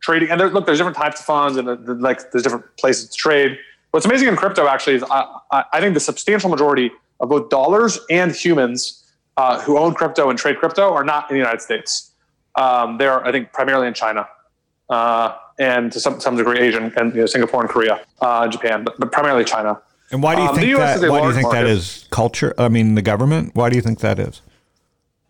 trading, 0.00 0.30
and 0.30 0.40
there, 0.40 0.48
look, 0.48 0.66
there's 0.66 0.78
different 0.78 0.96
types 0.96 1.20
of 1.20 1.26
funds 1.26 1.56
and 1.56 1.68
the, 1.68 1.76
the, 1.76 1.94
like 1.94 2.30
there's 2.30 2.42
different 2.42 2.64
places 2.76 3.08
to 3.08 3.16
trade. 3.16 3.58
What's 3.90 4.06
amazing 4.06 4.28
in 4.28 4.36
crypto 4.36 4.66
actually 4.66 4.96
is 4.96 5.04
I, 5.10 5.64
I 5.72 5.80
think 5.80 5.94
the 5.94 6.00
substantial 6.00 6.48
majority 6.48 6.90
of 7.20 7.28
both 7.28 7.50
dollars 7.50 7.98
and 8.08 8.32
humans 8.32 9.04
uh, 9.36 9.60
who 9.60 9.78
own 9.78 9.94
crypto 9.94 10.30
and 10.30 10.38
trade 10.38 10.58
crypto 10.58 10.92
are 10.92 11.04
not 11.04 11.30
in 11.30 11.34
the 11.34 11.38
United 11.38 11.60
States. 11.60 12.12
Um, 12.56 12.98
they're, 12.98 13.24
I 13.24 13.32
think, 13.32 13.52
primarily 13.52 13.88
in 13.88 13.94
China 13.94 14.28
uh, 14.88 15.36
and 15.60 15.92
to 15.92 16.00
some, 16.00 16.20
some 16.20 16.36
degree 16.36 16.58
Asian 16.58 16.92
and 16.96 17.14
you 17.14 17.20
know, 17.20 17.26
Singapore 17.26 17.60
and 17.60 17.70
Korea, 17.70 18.04
uh, 18.20 18.48
Japan, 18.48 18.82
but, 18.82 18.98
but 18.98 19.12
primarily 19.12 19.44
China. 19.44 19.80
And 20.10 20.22
why 20.22 20.34
do 20.34 20.42
you 20.42 20.48
um, 20.48 20.56
think 20.56 20.76
that? 20.76 21.08
Why 21.08 21.20
do 21.20 21.28
you 21.28 21.32
think 21.32 21.44
market. 21.44 21.62
that 21.62 21.66
is 21.68 22.08
culture? 22.10 22.52
I 22.58 22.68
mean, 22.68 22.96
the 22.96 23.02
government. 23.02 23.54
Why 23.54 23.70
do 23.70 23.76
you 23.76 23.82
think 23.82 24.00
that 24.00 24.18
is? 24.18 24.42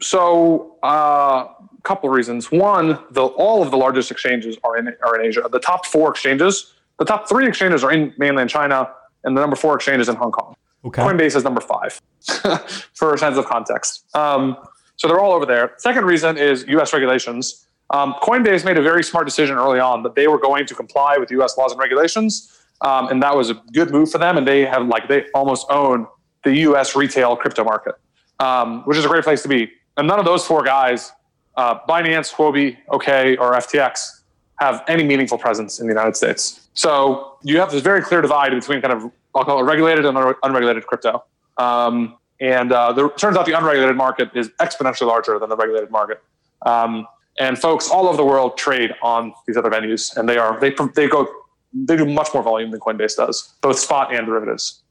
So, 0.01 0.77
a 0.83 0.87
uh, 0.87 1.49
couple 1.83 2.09
of 2.09 2.17
reasons. 2.17 2.51
One, 2.51 2.99
the, 3.11 3.27
all 3.27 3.63
of 3.63 3.71
the 3.71 3.77
largest 3.77 4.11
exchanges 4.11 4.57
are 4.65 4.79
in 4.79 4.89
are 5.05 5.21
in 5.21 5.27
Asia. 5.27 5.47
The 5.53 5.61
top 5.61 5.85
four 5.85 6.11
exchanges 6.11 6.73
the 7.01 7.07
top 7.07 7.29
three 7.29 7.49
exchanges 7.49 7.83
are 7.83 7.91
in 7.91 8.15
mainland 8.19 8.51
China, 8.51 8.89
and 9.25 9.37
the 9.37 9.41
number 9.41 9.57
four 9.57 9.75
exchange 9.75 10.03
is 10.03 10.09
in 10.09 10.17
Hong 10.17 10.31
Kong. 10.31 10.55
Okay. 10.85 11.03
Coinbase 11.03 11.35
is 11.35 11.45
number 11.45 11.61
five, 11.61 12.01
for 12.95 13.15
a 13.15 13.19
sense 13.19 13.37
of 13.39 13.47
context. 13.47 14.05
Um, 14.15 14.57
so 14.97 15.09
they're 15.09 15.19
all 15.19 15.33
over 15.33 15.47
there. 15.47 15.73
Second 15.79 16.05
reason 16.05 16.37
is 16.37 16.65
U.S. 16.69 16.93
regulations. 16.93 17.67
Um, 17.91 18.15
Coinbase 18.23 18.65
made 18.65 18.79
a 18.79 18.83
very 18.83 19.03
smart 19.03 19.27
decision 19.27 19.57
early 19.57 19.81
on 19.81 20.03
that 20.05 20.15
they 20.15 20.29
were 20.29 20.39
going 20.39 20.67
to 20.67 20.75
comply 20.75 21.17
with 21.19 21.31
U.S. 21.33 21.59
laws 21.59 21.73
and 21.73 21.81
regulations, 21.81 22.57
um, 22.83 23.09
and 23.09 23.23
that 23.23 23.37
was 23.37 23.51
a 23.51 23.55
good 23.73 23.91
move 23.91 24.11
for 24.11 24.19
them. 24.19 24.37
And 24.37 24.47
they 24.47 24.65
have 24.65 24.87
like 24.87 25.09
they 25.09 25.27
almost 25.35 25.67
own 25.71 26.07
the 26.45 26.55
U.S. 26.59 26.95
retail 26.95 27.37
crypto 27.37 27.65
market, 27.65 27.95
um, 28.39 28.83
which 28.83 28.97
is 28.97 29.05
a 29.05 29.09
great 29.09 29.25
place 29.25 29.43
to 29.43 29.49
be. 29.49 29.71
And 29.97 30.07
none 30.07 30.19
of 30.19 30.25
those 30.25 30.47
four 30.47 30.63
guys, 30.63 31.13
uh, 31.57 31.81
Binance, 31.89 32.33
Huobi, 32.33 32.77
OK, 32.89 33.37
or 33.37 33.53
FTX, 33.55 34.23
have 34.61 34.85
any 34.87 35.03
meaningful 35.03 35.37
presence 35.37 35.81
in 35.81 35.87
the 35.87 35.93
United 35.93 36.17
States. 36.17 36.69
So 36.75 37.39
you 37.43 37.59
have 37.59 37.73
this 37.73 37.83
very 37.83 38.03
clear 38.03 38.23
divide 38.23 38.53
between 38.53 38.81
kind 38.81 38.95
of 38.95 39.11
I'll 39.35 39.45
call 39.45 39.61
it 39.61 39.65
regulated 39.65 40.05
and 40.05 40.17
unregulated 40.43 40.87
crypto. 40.87 41.25
Um, 41.57 42.17
and 42.41 42.73
uh, 42.73 43.11
turns 43.17 43.37
out 43.37 43.47
the 43.47 43.53
unregulated 43.53 43.97
market 43.97 44.31
is 44.35 44.49
exponentially 44.61 45.07
larger 45.07 45.39
than 45.39 45.49
the 45.49 45.57
regulated 45.57 45.91
market. 45.91 46.23
Um, 46.63 47.07
and 47.41 47.59
folks 47.59 47.91
all 47.91 48.07
over 48.07 48.17
the 48.17 48.25
world 48.25 48.57
trade 48.57 48.93
on 49.03 49.33
these 49.47 49.57
other 49.57 49.71
venues, 49.71 50.17
and 50.17 50.29
they 50.29 50.37
are 50.37 50.61
they 50.61 50.73
they 50.95 51.09
go 51.09 51.27
they 51.73 51.97
do 51.97 52.05
much 52.05 52.29
more 52.35 52.43
volume 52.43 52.71
than 52.71 52.81
Coinbase 52.81 53.17
does, 53.17 53.55
both 53.63 53.79
spot 53.79 54.15
and 54.15 54.27
derivatives. 54.27 54.83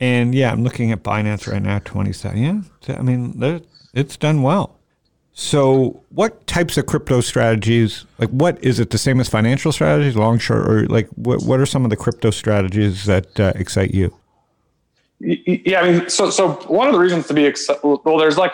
And 0.00 0.34
yeah, 0.34 0.50
I'm 0.50 0.64
looking 0.64 0.90
at 0.90 1.02
Binance 1.02 1.50
right 1.50 1.62
now, 1.62 1.78
27. 1.80 2.38
Yeah, 2.38 2.96
I 2.96 3.02
mean, 3.02 3.62
it's 3.92 4.16
done 4.16 4.42
well. 4.42 4.76
So, 5.32 6.02
what 6.10 6.46
types 6.46 6.76
of 6.78 6.86
crypto 6.86 7.20
strategies, 7.20 8.04
like 8.18 8.30
what 8.30 8.62
is 8.62 8.78
it 8.78 8.90
the 8.90 8.98
same 8.98 9.20
as 9.20 9.28
financial 9.28 9.72
strategies, 9.72 10.16
long, 10.16 10.38
short, 10.38 10.68
or 10.68 10.86
like 10.86 11.08
what, 11.10 11.42
what 11.42 11.58
are 11.58 11.66
some 11.66 11.84
of 11.84 11.90
the 11.90 11.96
crypto 11.96 12.30
strategies 12.30 13.04
that 13.06 13.38
uh, 13.40 13.52
excite 13.56 13.92
you? 13.92 14.14
Yeah, 15.18 15.80
I 15.80 15.90
mean, 15.90 16.08
so 16.08 16.30
so 16.30 16.52
one 16.68 16.86
of 16.86 16.92
the 16.92 17.00
reasons 17.00 17.26
to 17.28 17.34
be 17.34 17.44
excited, 17.44 17.80
well, 17.82 18.16
there's 18.16 18.38
like 18.38 18.52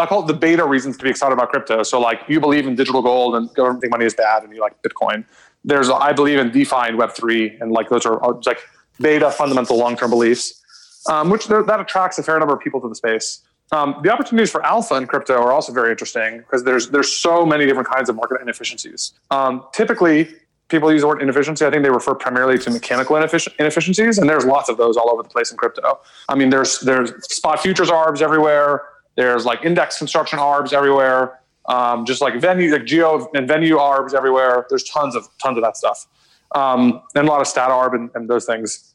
I 0.00 0.06
call 0.06 0.22
it 0.22 0.26
the 0.26 0.34
beta 0.34 0.64
reasons 0.64 0.96
to 0.98 1.04
be 1.04 1.10
excited 1.10 1.32
about 1.32 1.50
crypto. 1.50 1.82
So 1.82 2.00
like 2.00 2.20
you 2.28 2.40
believe 2.40 2.66
in 2.66 2.74
digital 2.74 3.02
gold 3.02 3.34
and 3.34 3.52
government 3.54 3.84
money 3.90 4.04
is 4.04 4.14
bad, 4.14 4.42
and 4.42 4.54
you 4.54 4.60
like 4.60 4.80
Bitcoin. 4.82 5.24
There's 5.64 5.90
I 5.90 6.12
believe 6.12 6.38
in 6.38 6.50
DeFi 6.50 6.88
and 6.88 6.98
Web 6.98 7.12
three, 7.12 7.56
and 7.60 7.72
like 7.72 7.88
those 7.88 8.06
are 8.06 8.18
like 8.46 8.58
beta 9.00 9.30
fundamental 9.30 9.78
long 9.78 9.96
term 9.96 10.10
beliefs, 10.10 10.62
um, 11.08 11.30
which 11.30 11.46
that 11.46 11.80
attracts 11.80 12.18
a 12.18 12.22
fair 12.22 12.38
number 12.38 12.54
of 12.54 12.60
people 12.60 12.80
to 12.80 12.88
the 12.88 12.94
space. 12.94 13.42
Um, 13.72 13.96
the 14.02 14.12
opportunities 14.12 14.50
for 14.50 14.64
alpha 14.66 14.96
in 14.96 15.06
crypto 15.06 15.34
are 15.34 15.52
also 15.52 15.72
very 15.72 15.90
interesting 15.90 16.38
because 16.38 16.64
there's 16.64 16.90
there's 16.90 17.12
so 17.12 17.46
many 17.46 17.66
different 17.66 17.88
kinds 17.88 18.08
of 18.08 18.16
market 18.16 18.40
inefficiencies. 18.40 19.12
Um, 19.30 19.64
typically, 19.72 20.28
people 20.70 20.90
use 20.90 21.02
the 21.02 21.08
word 21.08 21.20
inefficiency, 21.20 21.66
I 21.66 21.70
think 21.70 21.82
they 21.82 21.90
refer 21.90 22.14
primarily 22.14 22.58
to 22.58 22.70
mechanical 22.70 23.16
inefficiencies, 23.16 24.18
and 24.18 24.28
there's 24.28 24.46
lots 24.46 24.68
of 24.68 24.76
those 24.76 24.96
all 24.96 25.10
over 25.10 25.22
the 25.22 25.28
place 25.28 25.50
in 25.50 25.56
crypto. 25.56 26.00
I 26.28 26.34
mean, 26.34 26.50
there's 26.50 26.80
there's 26.80 27.12
spot 27.32 27.60
futures 27.60 27.90
arbs 27.90 28.22
everywhere. 28.22 28.82
There's 29.16 29.44
like 29.44 29.64
index 29.64 29.98
construction 29.98 30.38
arbs 30.38 30.72
everywhere. 30.72 31.40
Um, 31.68 32.04
just 32.06 32.20
like 32.20 32.40
venue, 32.40 32.72
like 32.72 32.86
geo 32.86 33.30
and 33.34 33.46
venue 33.46 33.78
arbs 33.78 34.14
everywhere. 34.14 34.66
There's 34.70 34.82
tons 34.82 35.14
of 35.14 35.28
tons 35.40 35.56
of 35.58 35.62
that 35.62 35.76
stuff, 35.76 36.06
um, 36.54 37.02
and 37.14 37.28
a 37.28 37.30
lot 37.30 37.40
of 37.40 37.46
stat 37.46 37.68
arb 37.68 37.94
and, 37.94 38.10
and, 38.14 38.28
those 38.28 38.46
things. 38.46 38.94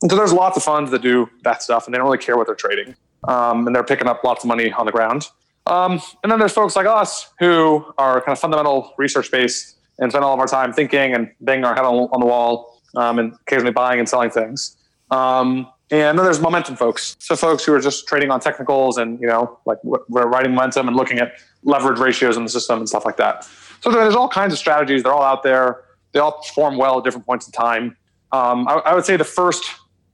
And 0.00 0.10
so 0.10 0.16
there's 0.16 0.32
lots 0.32 0.56
of 0.56 0.62
funds 0.62 0.92
that 0.92 1.02
do 1.02 1.28
that 1.42 1.62
stuff, 1.62 1.86
and 1.86 1.92
they 1.92 1.98
don't 1.98 2.06
really 2.06 2.16
care 2.16 2.36
what 2.36 2.46
they're 2.46 2.54
trading, 2.54 2.94
um, 3.24 3.66
and 3.66 3.74
they're 3.74 3.84
picking 3.84 4.06
up 4.06 4.22
lots 4.22 4.44
of 4.44 4.48
money 4.48 4.72
on 4.72 4.86
the 4.86 4.92
ground. 4.92 5.28
Um, 5.66 6.00
and 6.22 6.30
then 6.30 6.38
there's 6.38 6.52
folks 6.52 6.76
like 6.76 6.86
us 6.86 7.28
who 7.40 7.84
are 7.98 8.20
kind 8.20 8.32
of 8.32 8.38
fundamental 8.38 8.94
research 8.98 9.30
based 9.30 9.76
and 9.98 10.12
spend 10.12 10.24
all 10.24 10.32
of 10.32 10.40
our 10.40 10.46
time 10.46 10.72
thinking 10.72 11.12
and 11.12 11.30
banging 11.40 11.64
our 11.64 11.74
head 11.74 11.84
on, 11.84 11.94
on 11.94 12.20
the 12.20 12.26
wall 12.26 12.80
um, 12.94 13.18
and 13.18 13.32
occasionally 13.34 13.72
buying 13.72 13.98
and 13.98 14.08
selling 14.08 14.30
things. 14.30 14.76
Um, 15.10 15.68
and 15.90 16.18
then 16.18 16.24
there's 16.24 16.40
momentum 16.40 16.74
folks. 16.74 17.16
So 17.20 17.36
folks 17.36 17.64
who 17.64 17.72
are 17.72 17.80
just 17.80 18.08
trading 18.08 18.30
on 18.30 18.40
technicals 18.40 18.98
and, 18.98 19.20
you 19.20 19.26
know, 19.26 19.58
like 19.66 19.78
we're 19.84 20.26
writing 20.26 20.52
momentum 20.52 20.88
and 20.88 20.96
looking 20.96 21.18
at 21.20 21.40
leverage 21.62 21.98
ratios 22.00 22.36
in 22.36 22.42
the 22.42 22.48
system 22.48 22.78
and 22.78 22.88
stuff 22.88 23.04
like 23.04 23.16
that. 23.18 23.48
So 23.82 23.90
there's 23.90 24.16
all 24.16 24.28
kinds 24.28 24.52
of 24.52 24.58
strategies. 24.58 25.04
They're 25.04 25.12
all 25.12 25.22
out 25.22 25.44
there. 25.44 25.84
They 26.12 26.18
all 26.18 26.32
perform 26.32 26.76
well 26.76 26.98
at 26.98 27.04
different 27.04 27.24
points 27.24 27.46
in 27.46 27.52
time. 27.52 27.96
Um, 28.32 28.66
I, 28.66 28.74
I, 28.86 28.94
would 28.94 29.04
say 29.04 29.16
the 29.16 29.24
first 29.24 29.64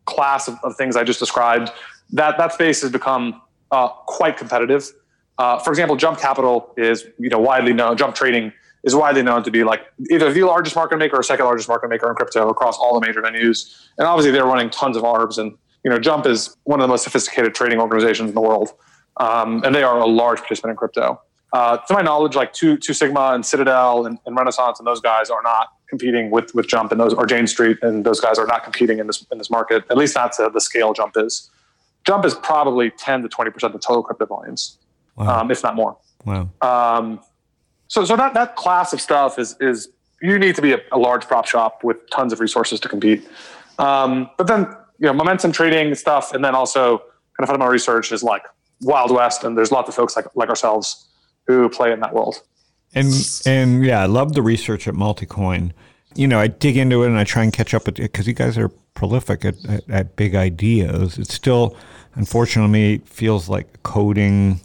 class 0.04 0.46
of, 0.46 0.58
of, 0.62 0.76
things 0.76 0.96
I 0.96 1.04
just 1.04 1.18
described, 1.18 1.70
that, 2.10 2.36
that 2.36 2.52
space 2.52 2.82
has 2.82 2.90
become 2.90 3.40
uh, 3.70 3.88
quite 3.88 4.36
competitive. 4.36 4.90
Uh, 5.38 5.58
for 5.58 5.70
example, 5.70 5.96
Jump 5.96 6.18
Capital 6.18 6.74
is, 6.76 7.06
you 7.18 7.30
know, 7.30 7.38
widely 7.38 7.72
known, 7.72 7.96
Jump 7.96 8.14
Trading 8.14 8.52
is 8.84 8.94
widely 8.94 9.22
known 9.22 9.42
to 9.44 9.50
be 9.50 9.64
like 9.64 9.80
either 10.10 10.32
the 10.32 10.42
largest 10.42 10.76
market 10.76 10.98
maker 10.98 11.16
or 11.16 11.22
second 11.22 11.44
largest 11.46 11.68
market 11.68 11.88
maker 11.88 12.08
in 12.10 12.14
crypto 12.14 12.48
across 12.48 12.76
all 12.76 12.98
the 12.98 13.06
major 13.06 13.22
venues. 13.22 13.86
And 13.96 14.06
obviously, 14.06 14.32
they're 14.32 14.44
running 14.44 14.70
tons 14.70 14.96
of 14.96 15.04
ARBs. 15.04 15.38
And 15.38 15.56
you 15.84 15.90
know, 15.90 15.98
Jump 15.98 16.26
is 16.26 16.56
one 16.64 16.80
of 16.80 16.84
the 16.84 16.88
most 16.88 17.04
sophisticated 17.04 17.54
trading 17.54 17.80
organizations 17.80 18.28
in 18.28 18.34
the 18.34 18.40
world, 18.40 18.72
um, 19.18 19.62
and 19.64 19.74
they 19.74 19.82
are 19.82 19.98
a 19.98 20.06
large 20.06 20.38
participant 20.38 20.72
in 20.72 20.76
crypto. 20.76 21.20
Uh, 21.52 21.76
to 21.76 21.94
my 21.94 22.02
knowledge, 22.02 22.34
like 22.34 22.52
Two 22.52 22.76
Two 22.76 22.94
Sigma 22.94 23.32
and 23.34 23.44
Citadel 23.44 24.06
and, 24.06 24.18
and, 24.24 24.36
Renaissance 24.36 24.78
and 24.78 24.86
those 24.86 25.00
guys 25.00 25.28
are 25.28 25.42
not 25.42 25.68
competing 25.88 26.30
with 26.30 26.54
with 26.54 26.66
Jump 26.66 26.92
and 26.92 27.00
those 27.00 27.12
or 27.12 27.26
Jane 27.26 27.46
Street 27.46 27.78
and 27.82 28.04
those 28.04 28.20
guys 28.20 28.38
are 28.38 28.46
not 28.46 28.64
competing 28.64 28.98
in 28.98 29.06
this 29.06 29.26
in 29.30 29.38
this 29.38 29.50
market. 29.50 29.84
At 29.90 29.98
least 29.98 30.14
that's 30.14 30.38
the 30.38 30.60
scale 30.60 30.94
Jump 30.94 31.14
is. 31.16 31.50
Jump 32.04 32.24
is 32.24 32.34
probably 32.34 32.90
ten 32.90 33.22
to 33.22 33.28
twenty 33.28 33.50
percent 33.50 33.74
of 33.74 33.80
total 33.82 34.02
crypto 34.02 34.24
volumes, 34.26 34.78
wow. 35.16 35.40
um, 35.40 35.50
if 35.50 35.62
not 35.62 35.76
more. 35.76 35.98
Wow. 36.24 36.48
Um, 36.60 37.20
so, 37.88 38.04
so 38.04 38.16
that, 38.16 38.34
that 38.34 38.56
class 38.56 38.92
of 38.92 39.00
stuff 39.00 39.38
is, 39.38 39.56
is 39.60 39.88
you 40.20 40.38
need 40.38 40.56
to 40.56 40.62
be 40.62 40.72
a, 40.72 40.78
a 40.92 40.98
large 40.98 41.26
prop 41.26 41.46
shop 41.46 41.84
with 41.84 41.98
tons 42.10 42.32
of 42.32 42.40
resources 42.40 42.80
to 42.80 42.88
compete. 42.88 43.28
Um, 43.78 44.30
but 44.38 44.46
then, 44.46 44.74
you 45.02 45.08
know, 45.08 45.12
momentum 45.12 45.50
trading 45.50 45.92
stuff, 45.96 46.32
and 46.32 46.44
then 46.44 46.54
also 46.54 46.98
kind 46.98 47.40
of 47.40 47.48
fundamental 47.48 47.72
research 47.72 48.12
is 48.12 48.22
like 48.22 48.44
Wild 48.82 49.10
West, 49.10 49.42
and 49.42 49.58
there's 49.58 49.72
lots 49.72 49.88
of 49.88 49.96
folks 49.96 50.14
like, 50.14 50.26
like 50.36 50.48
ourselves 50.48 51.08
who 51.48 51.68
play 51.68 51.92
in 51.92 51.98
that 52.00 52.14
world. 52.14 52.40
And, 52.94 53.12
and 53.44 53.84
yeah, 53.84 54.00
I 54.00 54.06
love 54.06 54.34
the 54.34 54.42
research 54.42 54.86
at 54.86 54.94
Multicoin. 54.94 55.72
You 56.14 56.28
know, 56.28 56.38
I 56.38 56.46
dig 56.46 56.76
into 56.76 57.02
it 57.02 57.08
and 57.08 57.18
I 57.18 57.24
try 57.24 57.42
and 57.42 57.52
catch 57.52 57.74
up 57.74 57.86
with 57.86 57.98
it 57.98 58.02
because 58.02 58.28
you 58.28 58.32
guys 58.32 58.56
are 58.56 58.68
prolific 58.94 59.44
at, 59.44 59.64
at, 59.64 59.90
at 59.90 60.16
big 60.16 60.36
ideas. 60.36 61.18
It 61.18 61.26
still, 61.28 61.76
unfortunately, 62.14 62.98
feels 62.98 63.48
like 63.48 63.82
coding. 63.82 64.60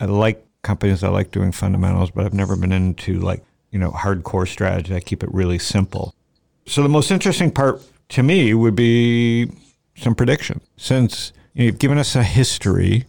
I 0.00 0.06
like 0.06 0.46
companies 0.62 1.04
I 1.04 1.08
like 1.08 1.30
doing 1.30 1.52
fundamentals, 1.52 2.10
but 2.10 2.24
I've 2.24 2.32
never 2.32 2.56
been 2.56 2.72
into 2.72 3.20
like, 3.20 3.44
you 3.70 3.78
know, 3.78 3.90
hardcore 3.90 4.48
strategy. 4.48 4.94
I 4.94 5.00
keep 5.00 5.22
it 5.22 5.34
really 5.34 5.58
simple. 5.58 6.14
So 6.66 6.82
the 6.82 6.88
most 6.88 7.10
interesting 7.10 7.50
part 7.50 7.82
to 8.10 8.22
me 8.22 8.54
would 8.54 8.76
be 8.76 9.50
some 9.96 10.14
prediction. 10.14 10.60
Since 10.76 11.32
you 11.54 11.60
know, 11.60 11.66
you've 11.66 11.78
given 11.78 11.98
us 11.98 12.16
a 12.16 12.22
history, 12.22 13.04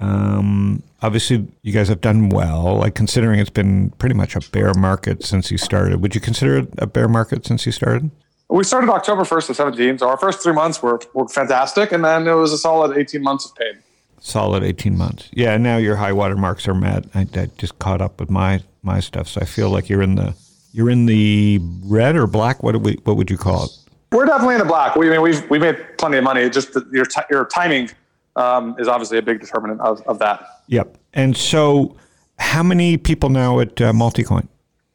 um, 0.00 0.82
obviously 1.02 1.46
you 1.62 1.72
guys 1.72 1.88
have 1.88 2.00
done 2.00 2.28
well. 2.28 2.76
Like 2.76 2.94
considering 2.94 3.40
it's 3.40 3.50
been 3.50 3.90
pretty 3.90 4.14
much 4.14 4.36
a 4.36 4.40
bear 4.50 4.74
market 4.74 5.24
since 5.24 5.50
you 5.50 5.58
started. 5.58 6.00
Would 6.00 6.14
you 6.14 6.20
consider 6.20 6.58
it 6.58 6.68
a 6.78 6.86
bear 6.86 7.08
market 7.08 7.46
since 7.46 7.66
you 7.66 7.72
started? 7.72 8.10
We 8.48 8.64
started 8.64 8.90
October 8.90 9.22
1st 9.22 9.50
of 9.50 9.56
17, 9.56 9.98
so 9.98 10.08
our 10.08 10.16
first 10.16 10.42
three 10.42 10.52
months 10.52 10.82
were, 10.82 11.00
were 11.14 11.28
fantastic, 11.28 11.92
and 11.92 12.04
then 12.04 12.26
it 12.26 12.34
was 12.34 12.52
a 12.52 12.58
solid 12.58 12.98
18 12.98 13.22
months 13.22 13.46
of 13.46 13.54
pain 13.54 13.80
solid 14.20 14.62
18 14.62 14.96
months. 14.96 15.28
Yeah, 15.32 15.56
now 15.56 15.78
your 15.78 15.96
high 15.96 16.12
water 16.12 16.36
marks 16.36 16.68
are 16.68 16.74
met. 16.74 17.06
I, 17.14 17.26
I, 17.34 17.46
just 17.58 17.78
caught 17.78 18.00
up 18.00 18.20
with 18.20 18.30
my 18.30 18.62
my 18.82 19.00
stuff, 19.00 19.28
so 19.28 19.40
I 19.40 19.44
feel 19.44 19.70
like 19.70 19.88
you're 19.88 20.02
in 20.02 20.14
the 20.14 20.34
you're 20.72 20.90
in 20.90 21.06
the 21.06 21.58
red 21.84 22.16
or 22.16 22.26
black. 22.26 22.62
What 22.62 22.80
we 22.80 22.98
what 23.04 23.16
would 23.16 23.30
you 23.30 23.38
call 23.38 23.64
it? 23.64 23.70
We're 24.12 24.26
definitely 24.26 24.54
in 24.54 24.60
the 24.60 24.66
black. 24.66 24.96
We 24.96 25.08
I 25.08 25.12
mean 25.12 25.22
we've 25.22 25.48
we 25.50 25.58
made 25.58 25.76
plenty 25.98 26.18
of 26.18 26.24
money. 26.24 26.48
Just 26.50 26.72
the, 26.74 26.88
your 26.92 27.04
t- 27.04 27.20
your 27.30 27.44
timing 27.46 27.90
um, 28.36 28.76
is 28.78 28.88
obviously 28.88 29.18
a 29.18 29.22
big 29.22 29.40
determinant 29.40 29.80
of, 29.80 30.00
of 30.06 30.18
that. 30.18 30.62
Yep. 30.68 30.98
And 31.12 31.36
so, 31.36 31.96
how 32.38 32.62
many 32.62 32.96
people 32.96 33.28
now 33.28 33.60
at 33.60 33.80
uh, 33.80 33.92
Multicoin? 33.92 34.48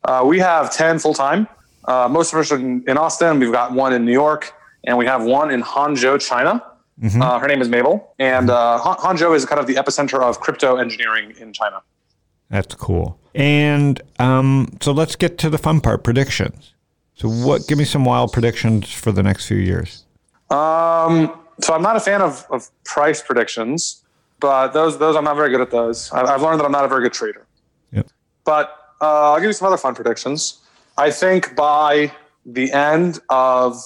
Uh, 0.04 0.24
we 0.26 0.40
have 0.40 0.72
10 0.72 1.00
full 1.00 1.14
time. 1.14 1.48
Uh, 1.86 2.08
most 2.10 2.34
of 2.34 2.40
us 2.40 2.52
are 2.52 2.58
in, 2.58 2.84
in 2.88 2.98
Austin. 2.98 3.40
We've 3.40 3.52
got 3.52 3.72
one 3.72 3.94
in 3.94 4.06
New 4.06 4.14
York, 4.14 4.54
and 4.84 4.98
we 4.98 5.06
have 5.06 5.24
one 5.24 5.52
in 5.52 5.62
Hangzhou, 5.62 6.26
China. 6.26 6.64
Mm-hmm. 7.02 7.22
Uh, 7.22 7.40
her 7.40 7.48
name 7.48 7.62
is 7.62 7.68
Mabel, 7.68 8.14
and 8.20 8.50
uh, 8.50 8.80
Hangzhou 8.82 9.36
is 9.36 9.46
kind 9.46 9.60
of 9.60 9.68
the 9.68 9.76
epicenter 9.76 10.22
of 10.22 10.40
crypto 10.40 10.78
engineering 10.78 11.34
in 11.40 11.52
China. 11.52 11.82
That's 12.50 12.74
cool. 12.76 13.20
And 13.34 14.02
um, 14.20 14.78
so 14.80 14.94
let's 14.94 15.16
get 15.16 15.38
to 15.40 15.50
the 15.50 15.58
fun 15.58 15.82
part: 15.82 16.04
predictions. 16.04 16.74
So, 17.16 17.30
what? 17.30 17.68
Give 17.68 17.78
me 17.78 17.86
some 17.86 18.06
wild 18.06 18.34
predictions 18.34 18.92
for 18.92 19.12
the 19.12 19.24
next 19.24 19.48
few 19.48 19.58
years. 19.58 20.06
Um, 20.50 21.40
so, 21.62 21.74
I'm 21.74 21.82
not 21.82 21.96
a 21.96 22.00
fan 22.00 22.22
of, 22.22 22.46
of 22.50 22.70
price 22.84 23.22
predictions, 23.22 24.04
but 24.40 24.70
those 24.70 24.98
those 24.98 25.16
I'm 25.16 25.24
not 25.24 25.36
very 25.36 25.50
good 25.50 25.62
at 25.62 25.72
those. 25.72 26.12
I, 26.12 26.30
have 26.30 26.42
learned 26.42 26.60
that 26.60 26.66
I'm 26.66 26.72
not 26.72 26.86
a 26.86 26.88
very 26.88 27.04
good 27.04 27.14
trader. 27.14 27.48
Yep. 27.92 28.08
But 28.44 28.78
uh, 29.02 29.32
I'll 29.32 29.40
give 29.40 29.48
you 29.48 29.54
some 29.54 29.68
other 29.68 29.78
fun 29.78 29.96
predictions. 29.96 30.60
I 30.98 31.12
think 31.12 31.56
by 31.56 32.12
the 32.46 32.72
end 32.72 33.20
of 33.30 33.82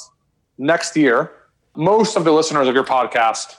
next 0.57 0.95
year, 0.97 1.31
most 1.75 2.17
of 2.17 2.23
the 2.23 2.31
listeners 2.31 2.67
of 2.67 2.75
your 2.75 2.83
podcast 2.83 3.55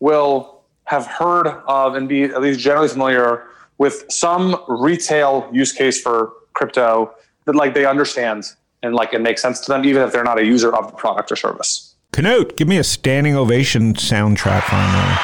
will 0.00 0.62
have 0.84 1.06
heard 1.06 1.48
of 1.66 1.94
and 1.94 2.08
be 2.08 2.24
at 2.24 2.40
least 2.40 2.60
generally 2.60 2.88
familiar 2.88 3.44
with 3.78 4.04
some 4.08 4.62
retail 4.68 5.48
use 5.52 5.72
case 5.72 6.00
for 6.00 6.32
crypto 6.54 7.12
that 7.44 7.54
like 7.54 7.74
they 7.74 7.84
understand 7.84 8.44
and 8.86 8.94
like 8.94 9.12
it 9.12 9.20
makes 9.20 9.42
sense 9.42 9.60
to 9.60 9.72
them 9.72 9.84
even 9.84 10.02
if 10.02 10.12
they're 10.12 10.24
not 10.24 10.38
a 10.38 10.46
user 10.46 10.74
of 10.74 10.90
the 10.90 10.96
product 10.96 11.30
or 11.30 11.36
service. 11.36 11.94
Canute, 12.12 12.56
give 12.56 12.68
me 12.68 12.78
a 12.78 12.84
standing 12.84 13.36
ovation 13.36 13.92
soundtrack 13.92 14.62
finally. 14.62 15.16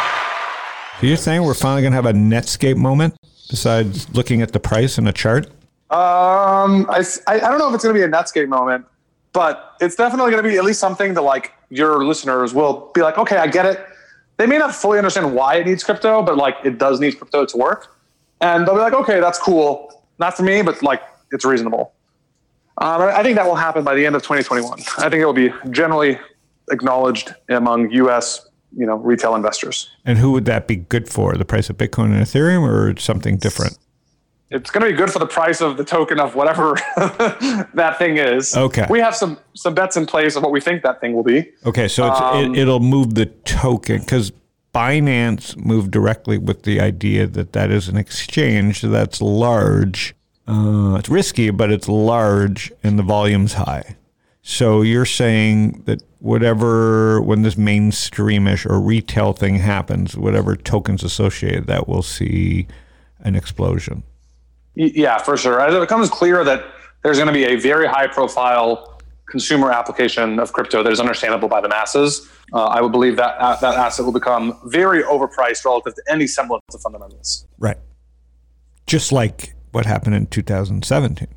So 1.01 1.07
you're 1.07 1.17
saying 1.17 1.43
we're 1.43 1.55
finally 1.55 1.81
going 1.81 1.93
to 1.93 1.97
have 1.97 2.07
a 2.07 2.13
Netscape 2.13 2.77
moment 2.77 3.15
besides 3.53 4.09
looking 4.15 4.41
at 4.41 4.53
the 4.53 4.59
price 4.59 4.99
and 4.99 5.07
a 5.07 5.13
chart? 5.13 5.47
Um, 5.91 6.89
I, 6.91 7.05
I, 7.27 7.35
I 7.35 7.39
don't 7.39 7.59
know 7.59 7.69
if 7.69 7.75
it's 7.75 7.85
going 7.85 7.95
to 7.95 8.01
be 8.01 8.03
a 8.03 8.09
Netscape 8.09 8.49
moment, 8.49 8.87
but 9.33 9.77
it's 9.81 9.95
definitely 9.95 10.31
going 10.31 10.43
to 10.43 10.49
be 10.49 10.57
at 10.57 10.65
least 10.65 10.81
something 10.81 11.13
that 11.15 11.21
like 11.21 11.53
your 11.69 12.05
listeners 12.05 12.55
will 12.55 12.91
be 12.95 13.03
like, 13.03 13.19
okay, 13.19 13.37
I 13.37 13.47
get 13.47 13.67
it. 13.67 13.87
They 14.39 14.47
may 14.47 14.59
not 14.59 14.75
fully 14.75 14.99
understand 14.99 15.35
why 15.35 15.57
it 15.57 15.67
needs 15.67 15.85
crypto, 15.85 16.23
but 16.23 16.39
like 16.39 16.57
it 16.65 16.79
does 16.79 16.99
need 16.99 17.19
crypto 17.19 17.45
to 17.45 17.57
work. 17.57 17.95
And 18.41 18.67
they'll 18.67 18.75
be 18.75 18.81
like, 18.81 18.95
okay, 18.95 19.21
that's 19.21 19.39
cool. 19.39 20.03
Not 20.19 20.35
for 20.35 20.45
me, 20.45 20.63
but 20.63 20.83
like 20.83 21.03
it's 21.31 21.45
reasonable. 21.45 21.93
Um, 22.83 23.03
I 23.03 23.23
think 23.23 23.37
that 23.37 23.47
will 23.47 23.55
happen 23.55 23.85
by 23.85 23.95
the 23.95 24.05
end 24.05 24.17
of 24.17 24.23
2021. 24.23 24.81
I 24.99 25.09
think 25.09 25.23
it 25.23 25.25
will 25.25 25.33
be 25.33 25.53
generally 25.71 26.19
acknowledged 26.71 27.33
among 27.49 27.91
U.S. 27.93 28.45
you 28.77 28.87
know 28.87 28.97
retail 28.97 29.37
investors. 29.37 29.89
And 30.05 30.19
who 30.19 30.33
would 30.33 30.47
that 30.47 30.67
be 30.67 30.77
good 30.77 31.09
for? 31.09 31.35
The 31.37 31.45
price 31.45 31.71
of 31.71 31.77
Bitcoin 31.77 32.07
and 32.07 32.23
Ethereum, 32.23 32.69
or 32.69 32.99
something 32.99 33.37
different? 33.37 33.79
It's 34.51 34.71
going 34.71 34.85
to 34.85 34.91
be 34.91 34.97
good 34.97 35.11
for 35.11 35.19
the 35.19 35.27
price 35.27 35.63
of 35.63 35.77
the 35.77 35.85
token 35.85 36.21
of 36.21 36.35
whatever 36.35 36.75
that 36.97 37.95
thing 37.99 38.19
is. 38.19 38.55
Okay. 38.55 38.87
We 38.91 38.99
have 38.99 39.15
some 39.15 39.39
some 39.55 39.75
bets 39.75 39.97
in 39.97 40.05
place 40.05 40.35
of 40.35 40.43
what 40.43 40.51
we 40.51 40.61
think 40.61 40.83
that 40.83 41.01
thing 41.01 41.15
will 41.15 41.23
be. 41.23 41.51
Okay, 41.65 41.87
so 41.87 42.09
it's, 42.09 42.21
Um, 42.21 42.55
it, 42.55 42.59
it'll 42.63 42.81
move 42.81 43.15
the 43.15 43.27
token 43.27 44.01
because 44.01 44.33
Binance 44.75 45.57
moved 45.57 45.93
directly 45.93 46.37
with 46.37 46.65
the 46.65 46.81
idea 46.81 47.29
that 47.29 47.53
that 47.53 47.71
is 47.71 47.89
an 47.89 47.97
exchange 47.97 48.83
that's 48.83 49.23
large. 49.23 50.17
Uh, 50.47 50.97
it's 50.99 51.09
risky, 51.09 51.51
but 51.51 51.71
it's 51.71 51.89
large 51.89 52.73
and 52.83 52.99
the 52.99 53.03
volume's 53.03 53.55
high. 53.55 53.97
So 54.43 54.83
you're 54.83 55.07
saying 55.07 55.83
that 55.87 56.03
whatever 56.19 57.21
when 57.21 57.43
this 57.43 57.55
mainstreamish 57.55 58.69
or 58.69 58.81
retail 58.81 59.33
thing 59.33 59.57
happens, 59.57 60.17
whatever 60.17 60.57
tokens 60.57 61.05
associated, 61.05 61.69
that 61.69 61.87
will 61.87 62.03
see 62.03 62.67
an 63.21 63.37
explosion. 63.37 64.03
Yeah, 64.75 65.19
for 65.19 65.37
sure. 65.37 65.61
As 65.61 65.75
it 65.75 65.81
becomes 65.81 66.11
clear 66.11 66.43
that 66.45 66.65
there's 67.03 67.19
going 67.19 67.29
to 67.29 67.33
be 67.33 67.45
a 67.45 67.57
very 67.57 67.87
high 67.87 68.09
profile 68.09 69.01
consumer 69.27 69.71
application 69.71 70.39
of 70.41 70.53
crypto 70.53 70.83
that 70.83 70.93
is 70.93 70.99
understandable 70.99 71.49
by 71.49 71.61
the 71.61 71.69
masses, 71.69 72.29
uh, 72.53 72.65
I 72.65 72.81
would 72.81 72.93
believe 72.93 73.17
that 73.17 73.37
uh, 73.39 73.57
that 73.61 73.75
asset 73.75 74.05
will 74.05 74.13
become 74.13 74.59
very 74.65 75.03
overpriced 75.05 75.65
relative 75.65 75.95
to 75.95 76.03
any 76.09 76.27
semblance 76.27 76.63
of 76.75 76.81
fundamentals. 76.81 77.47
Right. 77.59 77.79
Just 78.87 79.13
like 79.13 79.55
what 79.73 79.87
happened 79.87 80.15
in 80.15 80.27
2017 80.27 81.29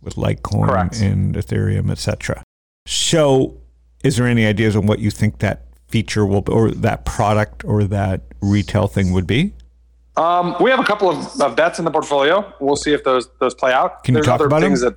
with 0.00 0.16
Litecoin 0.16 0.66
Correct. 0.68 1.00
and 1.00 1.34
Ethereum, 1.34 1.90
etc. 1.90 2.42
So, 2.86 3.58
is 4.02 4.16
there 4.16 4.26
any 4.26 4.44
ideas 4.46 4.74
on 4.74 4.86
what 4.86 4.98
you 4.98 5.10
think 5.10 5.38
that 5.38 5.66
feature 5.86 6.26
will 6.26 6.42
or 6.48 6.70
that 6.70 7.04
product 7.04 7.64
or 7.64 7.84
that 7.84 8.22
retail 8.40 8.88
thing 8.88 9.12
would 9.12 9.26
be? 9.26 9.52
Um, 10.16 10.56
we 10.60 10.70
have 10.70 10.80
a 10.80 10.84
couple 10.84 11.08
of, 11.08 11.40
of 11.40 11.56
bets 11.56 11.78
in 11.78 11.84
the 11.84 11.90
portfolio. 11.90 12.52
We'll 12.60 12.76
see 12.76 12.92
if 12.92 13.04
those 13.04 13.28
those 13.38 13.54
play 13.54 13.72
out. 13.72 14.04
Can 14.04 14.14
you 14.14 14.16
There's 14.22 14.26
talk 14.26 14.40
about 14.44 14.60
things 14.60 14.80
that. 14.80 14.96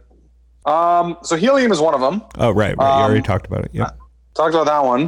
Um, 0.70 1.18
so 1.22 1.36
helium 1.36 1.72
is 1.72 1.80
one 1.80 1.94
of 1.94 2.02
them. 2.02 2.24
Oh, 2.40 2.50
right, 2.50 2.76
right. 2.76 2.98
you 2.98 3.04
already 3.04 3.20
Um, 3.20 3.24
talked 3.24 3.46
about 3.46 3.66
it. 3.66 3.70
Yeah. 3.72 3.92
Talked 4.34 4.56
about 4.56 4.66
that 4.66 4.84
one. 4.84 5.04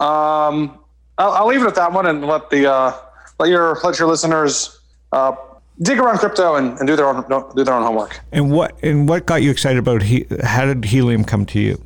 Um, 0.00 0.78
I'll, 1.16 1.32
I'll 1.32 1.46
leave 1.46 1.62
it 1.62 1.66
at 1.66 1.74
that 1.76 1.92
one 1.92 2.06
and 2.06 2.24
let 2.26 2.50
the 2.50 2.70
uh, 2.70 2.92
let 3.38 3.48
your 3.48 3.80
let 3.82 3.98
your 3.98 4.06
listeners 4.06 4.78
uh, 5.12 5.32
dig 5.82 5.98
around 5.98 6.18
crypto 6.18 6.56
and, 6.56 6.78
and 6.78 6.86
do 6.86 6.96
their 6.96 7.06
own 7.06 7.24
do 7.54 7.64
their 7.64 7.74
own 7.74 7.82
homework. 7.82 8.20
And 8.32 8.50
what 8.50 8.78
and 8.82 9.08
what 9.08 9.26
got 9.26 9.42
you 9.42 9.50
excited 9.50 9.78
about 9.78 10.02
he, 10.02 10.26
how 10.42 10.66
did 10.66 10.84
helium 10.84 11.24
come 11.24 11.46
to 11.46 11.60
you? 11.60 11.82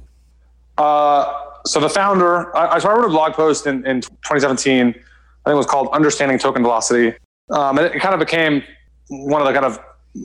Uh, 0.78 1.32
so 1.64 1.80
the 1.80 1.88
founder, 1.88 2.54
I, 2.56 2.78
so 2.78 2.88
I 2.88 2.94
wrote 2.94 3.04
a 3.04 3.08
blog 3.08 3.34
post 3.34 3.66
in, 3.66 3.86
in 3.86 4.00
2017. 4.00 4.88
I 4.88 4.92
think 4.92 5.04
it 5.46 5.54
was 5.54 5.66
called 5.66 5.88
"Understanding 5.92 6.38
Token 6.38 6.62
Velocity," 6.62 7.16
um, 7.50 7.78
and 7.78 7.94
it 7.94 8.00
kind 8.00 8.14
of 8.14 8.20
became 8.20 8.62
one 9.08 9.40
of 9.40 9.46
the 9.46 9.52
kind 9.52 9.66
of 9.66 9.78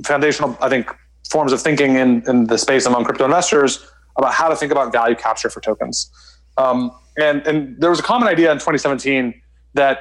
foundational, 0.05 0.57
I 0.61 0.69
think, 0.69 0.89
forms 1.29 1.51
of 1.51 1.61
thinking 1.61 1.95
in, 1.95 2.23
in 2.27 2.47
the 2.47 2.57
space 2.57 2.85
among 2.85 3.03
crypto 3.03 3.25
investors 3.25 3.85
about 4.15 4.33
how 4.33 4.47
to 4.47 4.55
think 4.55 4.71
about 4.71 4.91
value 4.91 5.15
capture 5.15 5.49
for 5.49 5.59
tokens. 5.59 6.09
Um, 6.57 6.91
and 7.17 7.45
and 7.47 7.79
there 7.79 7.89
was 7.89 7.99
a 7.99 8.03
common 8.03 8.27
idea 8.27 8.51
in 8.51 8.57
2017 8.57 9.41
that 9.73 9.99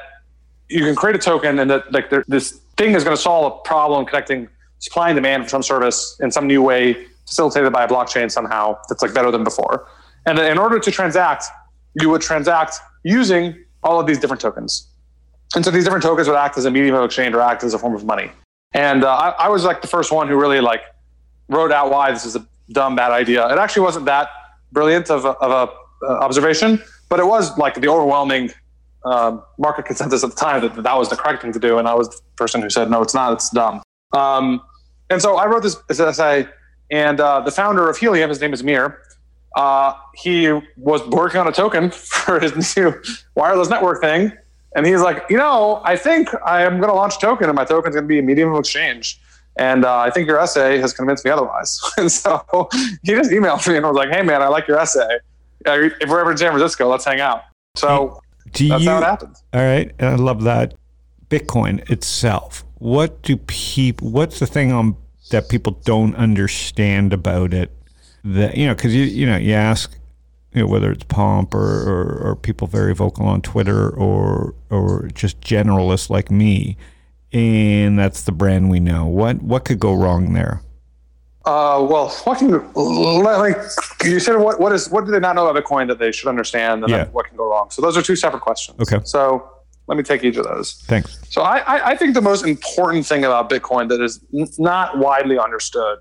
you 0.69 0.85
can 0.85 0.95
create 0.95 1.17
a 1.17 1.19
token 1.19 1.59
and 1.59 1.71
that 1.71 1.93
like 1.93 2.11
there, 2.11 2.25
this 2.29 2.61
thing 2.77 2.95
is 2.95 3.05
going 3.05 3.17
to 3.17 3.23
solve 3.23 3.53
a 3.53 3.69
problem 3.69 4.05
connecting 4.07 4.49
supply 4.79 5.11
and 5.11 5.17
demand 5.17 5.45
for 5.45 5.49
some 5.49 5.63
service 5.63 6.19
in 6.21 6.31
some 6.31 6.47
new 6.47 6.63
way 6.63 7.07
facilitated 7.27 7.73
by 7.73 7.85
a 7.85 7.89
blockchain 7.89 8.31
somehow 8.31 8.79
that's 8.89 9.03
like 9.03 9.13
better 9.15 9.31
than 9.31 9.45
before. 9.45 9.89
And 10.27 10.39
in 10.39 10.59
order 10.59 10.79
to 10.79 10.91
transact 10.91 11.45
you 11.99 12.11
would 12.11 12.21
transact 12.21 12.77
using 13.05 13.57
all 13.83 13.99
of 13.99 14.07
these 14.07 14.19
different 14.19 14.41
tokens. 14.41 14.87
And 15.55 15.65
so 15.65 15.71
these 15.71 15.85
different 15.85 16.03
tokens 16.03 16.29
would 16.29 16.37
act 16.37 16.59
as 16.59 16.67
a 16.67 16.71
medium 16.71 16.95
of 16.95 17.05
exchange 17.05 17.35
or 17.35 17.41
act 17.41 17.65
as 17.65 17.73
a 17.73 17.79
form 17.79 17.95
of 17.95 18.05
money. 18.05 18.31
And 18.75 19.03
uh, 19.03 19.15
I, 19.15 19.47
I 19.47 19.49
was 19.49 19.65
like 19.65 19.81
the 19.81 19.89
first 19.89 20.13
one 20.13 20.29
who 20.29 20.39
really 20.39 20.61
like 20.61 20.83
wrote 21.49 21.73
out 21.73 21.91
why 21.91 22.13
this 22.13 22.27
is 22.27 22.37
a 22.37 22.47
dumb 22.71 22.97
bad 22.97 23.13
idea. 23.13 23.49
It 23.51 23.59
actually 23.59 23.83
wasn't 23.83 24.05
that 24.07 24.29
brilliant 24.73 25.09
of 25.11 25.25
a, 25.25 25.31
of 25.31 25.71
a 25.71 26.07
uh, 26.07 26.19
observation 26.19 26.83
but 27.09 27.21
it 27.21 27.27
was 27.27 27.57
like 27.59 27.75
the 27.75 27.89
overwhelming 27.89 28.51
um, 29.07 29.43
market 29.59 29.87
consensus 29.87 30.25
at 30.25 30.31
the 30.31 30.37
time 30.37 30.61
that 30.63 30.83
that 30.83 30.99
was 30.99 31.09
the 31.09 31.17
correct 31.17 31.43
thing 31.43 31.53
to 31.53 31.59
do, 31.59 31.79
and 31.79 31.87
I 31.87 31.95
was 31.95 32.09
the 32.09 32.21
person 32.37 32.61
who 32.61 32.69
said, 32.69 32.91
"No, 32.91 33.03
it's 33.03 33.15
not. 33.15 33.33
It's 33.33 33.49
dumb." 33.51 33.83
Um, 34.13 34.61
and 35.11 35.23
so 35.23 35.37
I 35.37 35.47
wrote 35.47 35.63
this, 35.63 35.77
this 35.89 36.01
essay, 36.01 36.47
and 36.91 37.21
uh, 37.21 37.41
the 37.41 37.53
founder 37.53 37.89
of 37.89 37.97
Helium, 37.97 38.29
his 38.29 38.41
name 38.41 38.53
is 38.53 38.63
Mir. 38.65 39.01
Uh, 39.55 39.95
he 40.15 40.51
was 40.77 41.07
working 41.09 41.41
on 41.41 41.47
a 41.47 41.53
token 41.53 41.91
for 41.91 42.41
his 42.41 42.77
new 42.77 42.93
wireless 43.37 43.69
network 43.69 44.01
thing, 44.01 44.33
and 44.75 44.85
he's 44.85 45.01
like, 45.01 45.25
"You 45.31 45.37
know, 45.37 45.81
I 45.85 45.97
think 45.97 46.29
I 46.45 46.63
am 46.65 46.79
going 46.79 46.89
to 46.91 46.95
launch 46.95 47.17
a 47.17 47.21
token, 47.21 47.49
and 47.49 47.55
my 47.55 47.65
token's 47.65 47.95
going 47.95 48.05
to 48.05 48.09
be 48.09 48.19
a 48.19 48.23
medium 48.23 48.53
of 48.53 48.59
exchange." 48.59 49.21
And 49.59 49.87
uh, 49.87 49.99
I 49.99 50.11
think 50.11 50.27
your 50.29 50.39
essay 50.39 50.79
has 50.79 50.93
convinced 50.93 51.25
me 51.25 51.31
otherwise. 51.31 51.81
and 51.97 52.13
so 52.13 52.45
he 53.03 53.13
just 53.13 53.31
emailed 53.31 53.67
me 53.69 53.77
and 53.77 53.87
was 53.87 53.97
like, 53.97 54.11
"Hey, 54.11 54.23
man, 54.23 54.43
I 54.43 54.49
like 54.49 54.67
your 54.67 54.79
essay. 54.79 55.19
Uh, 55.65 55.89
If 56.01 56.11
we're 56.11 56.21
ever 56.21 56.33
in 56.33 56.37
San 56.37 56.51
Francisco, 56.51 56.89
let's 56.89 57.05
hang 57.05 57.21
out." 57.21 57.45
So 57.77 58.21
Do 58.57 58.69
that's 58.69 58.85
you 58.85 58.91
how 58.91 58.99
it 58.99 59.05
happened. 59.05 59.37
All 59.53 59.61
right, 59.61 59.93
I 60.01 60.15
love 60.15 60.43
that. 60.45 60.75
Bitcoin 61.29 61.89
itself. 61.91 62.65
What 62.79 63.23
do 63.23 63.37
people? 63.37 64.11
What's 64.11 64.39
the 64.39 64.47
thing 64.47 64.73
on 64.73 64.97
that 65.31 65.49
people 65.49 65.81
don't 65.85 66.15
understand 66.15 67.13
about 67.13 67.53
it? 67.53 67.71
That 68.25 68.57
you 68.57 68.67
know, 68.67 68.75
because 68.75 68.95
you 68.95 69.05
you 69.05 69.27
know 69.27 69.37
you 69.37 69.53
ask, 69.53 69.97
you 70.53 70.63
know, 70.63 70.69
whether 70.69 70.91
it's 70.91 71.05
Pomp 71.05 71.55
or, 71.55 71.59
or 71.59 72.29
or 72.29 72.37
people 72.37 72.67
very 72.67 72.95
vocal 72.95 73.27
on 73.27 73.43
Twitter 73.43 73.91
or 73.91 74.55
or 74.71 75.09
just 75.15 75.41
generalists 75.41 76.11
like 76.11 76.31
me, 76.31 76.77
and 77.33 77.99
that's 77.99 78.23
the 78.23 78.33
brand 78.33 78.71
we 78.71 78.81
know. 78.81 79.07
What 79.07 79.43
what 79.43 79.65
could 79.65 79.81
go 79.81 79.95
wrong 79.95 80.33
there? 80.33 80.63
Uh, 81.47 81.87
well, 81.89 82.09
what 82.25 82.39
can 82.39 82.51
like 82.75 83.57
you 84.05 84.19
said? 84.19 84.37
What 84.37 84.59
what 84.61 84.73
is 84.73 84.91
what 84.91 85.05
do 85.07 85.13
they 85.13 85.21
not 85.21 85.37
know 85.37 85.47
about 85.47 85.63
Bitcoin 85.63 85.87
that 85.87 85.99
they 86.01 86.11
should 86.11 86.29
understand, 86.29 86.83
and 86.83 86.91
Yeah. 86.91 87.05
what 87.07 87.27
can 87.27 87.37
go 87.37 87.49
wrong? 87.49 87.71
So 87.71 87.81
those 87.81 87.97
are 87.97 88.03
two 88.03 88.17
separate 88.17 88.41
questions. 88.43 88.81
Okay. 88.81 89.03
So 89.05 89.49
let 89.87 89.97
me 89.97 90.03
take 90.03 90.25
each 90.25 90.37
of 90.37 90.45
those. 90.45 90.83
Thanks. 90.89 91.21
So 91.31 91.43
I, 91.43 91.59
I, 91.59 91.91
I 91.91 91.97
think 91.97 92.15
the 92.15 92.21
most 92.21 92.45
important 92.45 93.07
thing 93.07 93.25
about 93.25 93.49
Bitcoin 93.49 93.89
that 93.91 94.01
is 94.03 94.21
n- 94.37 94.49
not 94.59 94.99
widely 94.99 95.39
understood 95.39 96.01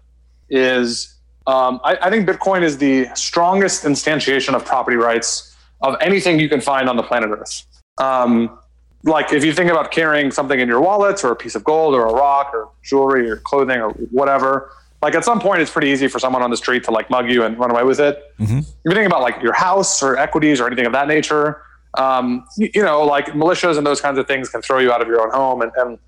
is 0.50 1.16
um, 1.46 1.80
I, 1.84 1.96
I 2.02 2.10
think 2.10 2.28
Bitcoin 2.28 2.64
is 2.64 2.80
the 2.80 3.08
strongest 3.14 3.84
instantiation 3.84 4.56
of 4.56 4.66
property 4.66 4.98
rights 4.98 5.56
of 5.82 5.96
anything 6.02 6.40
you 6.40 6.50
can 6.50 6.60
find 6.62 6.90
on 6.90 6.96
the 6.98 7.04
planet 7.04 7.30
Earth. 7.30 7.64
Um, 8.02 8.58
like 9.04 9.32
if 9.32 9.46
you 9.46 9.54
think 9.54 9.70
about 9.70 9.92
carrying 9.92 10.32
something 10.32 10.60
in 10.60 10.68
your 10.68 10.82
wallet 10.82 11.24
or 11.24 11.32
a 11.32 11.36
piece 11.36 11.54
of 11.54 11.64
gold 11.64 11.94
or 11.94 12.08
a 12.08 12.14
rock 12.14 12.50
or 12.56 12.70
jewelry 12.84 13.30
or 13.30 13.38
clothing 13.38 13.80
or 13.80 13.92
whatever, 14.10 14.72
like 15.06 15.14
at 15.14 15.24
some 15.24 15.40
point 15.40 15.62
it's 15.62 15.70
pretty 15.70 15.90
easy 15.90 16.08
for 16.08 16.18
someone 16.18 16.42
on 16.42 16.50
the 16.50 16.58
street 16.58 16.84
to 16.84 16.90
like 16.90 17.12
mug 17.12 17.30
you 17.30 17.44
and 17.44 17.60
run 17.60 17.70
away 17.70 17.84
with 17.84 18.00
it. 18.00 18.24
Mhm. 18.40 18.60
If 18.62 18.76
you 18.86 18.92
think 18.92 19.06
about 19.06 19.22
like 19.22 19.40
your 19.40 19.54
house 19.54 20.02
or 20.02 20.18
equities 20.18 20.60
or 20.60 20.66
anything 20.66 20.88
of 20.88 20.94
that 20.94 21.08
nature, 21.08 21.62
um, 22.00 22.44
you, 22.58 22.72
you 22.74 22.82
know, 22.84 23.04
like 23.06 23.28
militias 23.28 23.78
and 23.78 23.86
those 23.86 24.02
kinds 24.02 24.18
of 24.18 24.26
things 24.26 24.50
can 24.50 24.64
throw 24.64 24.80
you 24.80 24.92
out 24.92 25.04
of 25.04 25.08
your 25.08 25.22
own 25.22 25.30
home 25.32 25.62
and, 25.62 25.72
and 25.78 26.00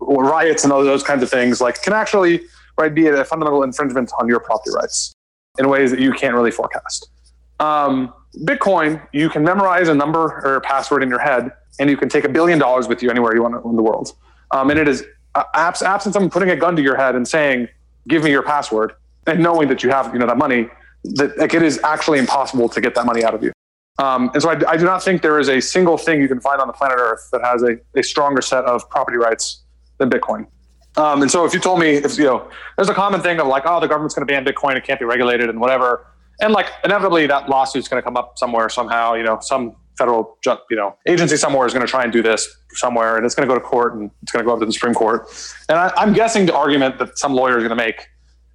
riots 0.00 0.64
and 0.64 0.72
all 0.72 0.82
those 0.82 1.02
kinds 1.02 1.22
of 1.22 1.28
things 1.28 1.60
like 1.60 1.82
can 1.82 1.92
actually 1.92 2.40
right 2.78 2.94
be 2.94 3.06
a 3.08 3.24
fundamental 3.26 3.62
infringement 3.62 4.10
on 4.18 4.26
your 4.26 4.40
property 4.40 4.70
rights 4.74 5.12
in 5.58 5.68
ways 5.68 5.90
that 5.90 6.00
you 6.00 6.12
can't 6.12 6.34
really 6.34 6.50
forecast. 6.50 7.10
Um, 7.60 8.14
Bitcoin, 8.44 9.06
you 9.12 9.28
can 9.28 9.42
memorize 9.44 9.88
a 9.88 9.94
number 9.94 10.40
or 10.44 10.56
a 10.56 10.60
password 10.62 11.02
in 11.02 11.10
your 11.10 11.18
head, 11.18 11.52
and 11.78 11.90
you 11.90 11.96
can 11.98 12.08
take 12.08 12.24
a 12.24 12.28
billion 12.28 12.58
dollars 12.58 12.88
with 12.88 13.02
you 13.02 13.10
anywhere 13.10 13.34
you 13.34 13.42
want 13.42 13.62
in 13.66 13.76
the 13.76 13.82
world. 13.82 14.12
Um, 14.50 14.70
and 14.70 14.78
it 14.78 14.88
is 14.88 15.04
uh, 15.34 15.44
abs- 15.54 15.82
absent 15.82 16.14
someone 16.14 16.30
putting 16.30 16.48
a 16.50 16.56
gun 16.56 16.74
to 16.76 16.82
your 16.82 16.96
head 16.96 17.14
and 17.14 17.28
saying, 17.28 17.68
"Give 18.08 18.22
me 18.22 18.30
your 18.30 18.42
password," 18.42 18.92
and 19.26 19.40
knowing 19.40 19.68
that 19.68 19.82
you 19.82 19.90
have 19.90 20.12
you 20.12 20.18
know 20.18 20.26
that 20.26 20.38
money, 20.38 20.68
that 21.04 21.36
like 21.38 21.54
it 21.54 21.62
is 21.62 21.80
actually 21.82 22.18
impossible 22.18 22.68
to 22.68 22.80
get 22.80 22.94
that 22.94 23.06
money 23.06 23.24
out 23.24 23.34
of 23.34 23.42
you. 23.42 23.52
Um, 23.98 24.30
and 24.34 24.42
so 24.42 24.50
I, 24.50 24.70
I 24.70 24.76
do 24.76 24.84
not 24.84 25.02
think 25.02 25.22
there 25.22 25.38
is 25.38 25.48
a 25.48 25.60
single 25.60 25.96
thing 25.96 26.20
you 26.20 26.28
can 26.28 26.40
find 26.40 26.60
on 26.60 26.66
the 26.66 26.72
planet 26.72 26.98
Earth 26.98 27.28
that 27.32 27.42
has 27.42 27.62
a, 27.62 27.78
a 27.98 28.02
stronger 28.02 28.42
set 28.42 28.64
of 28.64 28.88
property 28.90 29.16
rights 29.16 29.62
than 29.98 30.10
Bitcoin. 30.10 30.46
Um, 30.96 31.22
and 31.22 31.30
so 31.30 31.44
if 31.44 31.52
you 31.52 31.60
told 31.60 31.78
me, 31.78 31.96
if 31.96 32.18
you 32.18 32.24
know, 32.24 32.50
there's 32.76 32.88
a 32.88 32.94
common 32.94 33.20
thing 33.20 33.38
of 33.40 33.46
like, 33.46 33.64
oh, 33.66 33.80
the 33.80 33.86
government's 33.86 34.14
going 34.14 34.26
to 34.26 34.32
ban 34.32 34.44
Bitcoin, 34.44 34.76
it 34.76 34.84
can't 34.84 34.98
be 34.98 35.04
regulated 35.04 35.48
and 35.48 35.60
whatever, 35.60 36.06
and 36.40 36.52
like 36.52 36.66
inevitably 36.84 37.26
that 37.26 37.48
lawsuit's 37.48 37.88
going 37.88 38.00
to 38.00 38.04
come 38.04 38.16
up 38.16 38.38
somewhere 38.38 38.68
somehow. 38.68 39.14
You 39.14 39.22
know, 39.22 39.38
some 39.40 39.76
federal 39.98 40.38
you 40.70 40.76
know 40.76 40.96
agency 41.06 41.36
somewhere 41.36 41.66
is 41.66 41.72
going 41.72 41.84
to 41.84 41.90
try 41.90 42.02
and 42.02 42.12
do 42.12 42.22
this 42.22 42.48
somewhere, 42.74 43.16
and 43.16 43.24
it's 43.24 43.34
going 43.34 43.48
to 43.48 43.52
go 43.52 43.58
to 43.58 43.64
court 43.64 43.94
and 43.94 44.10
it's 44.22 44.32
going 44.32 44.44
to 44.44 44.46
go 44.46 44.54
up 44.54 44.60
to 44.60 44.66
the 44.66 44.72
Supreme 44.72 44.94
Court. 44.94 45.28
And 45.68 45.78
I, 45.78 45.92
I'm 45.96 46.12
guessing 46.12 46.46
the 46.46 46.54
argument 46.54 46.98
that 46.98 47.18
some 47.18 47.34
lawyer 47.34 47.58
is 47.58 47.64
going 47.64 47.76
to 47.76 47.84
make 47.84 48.06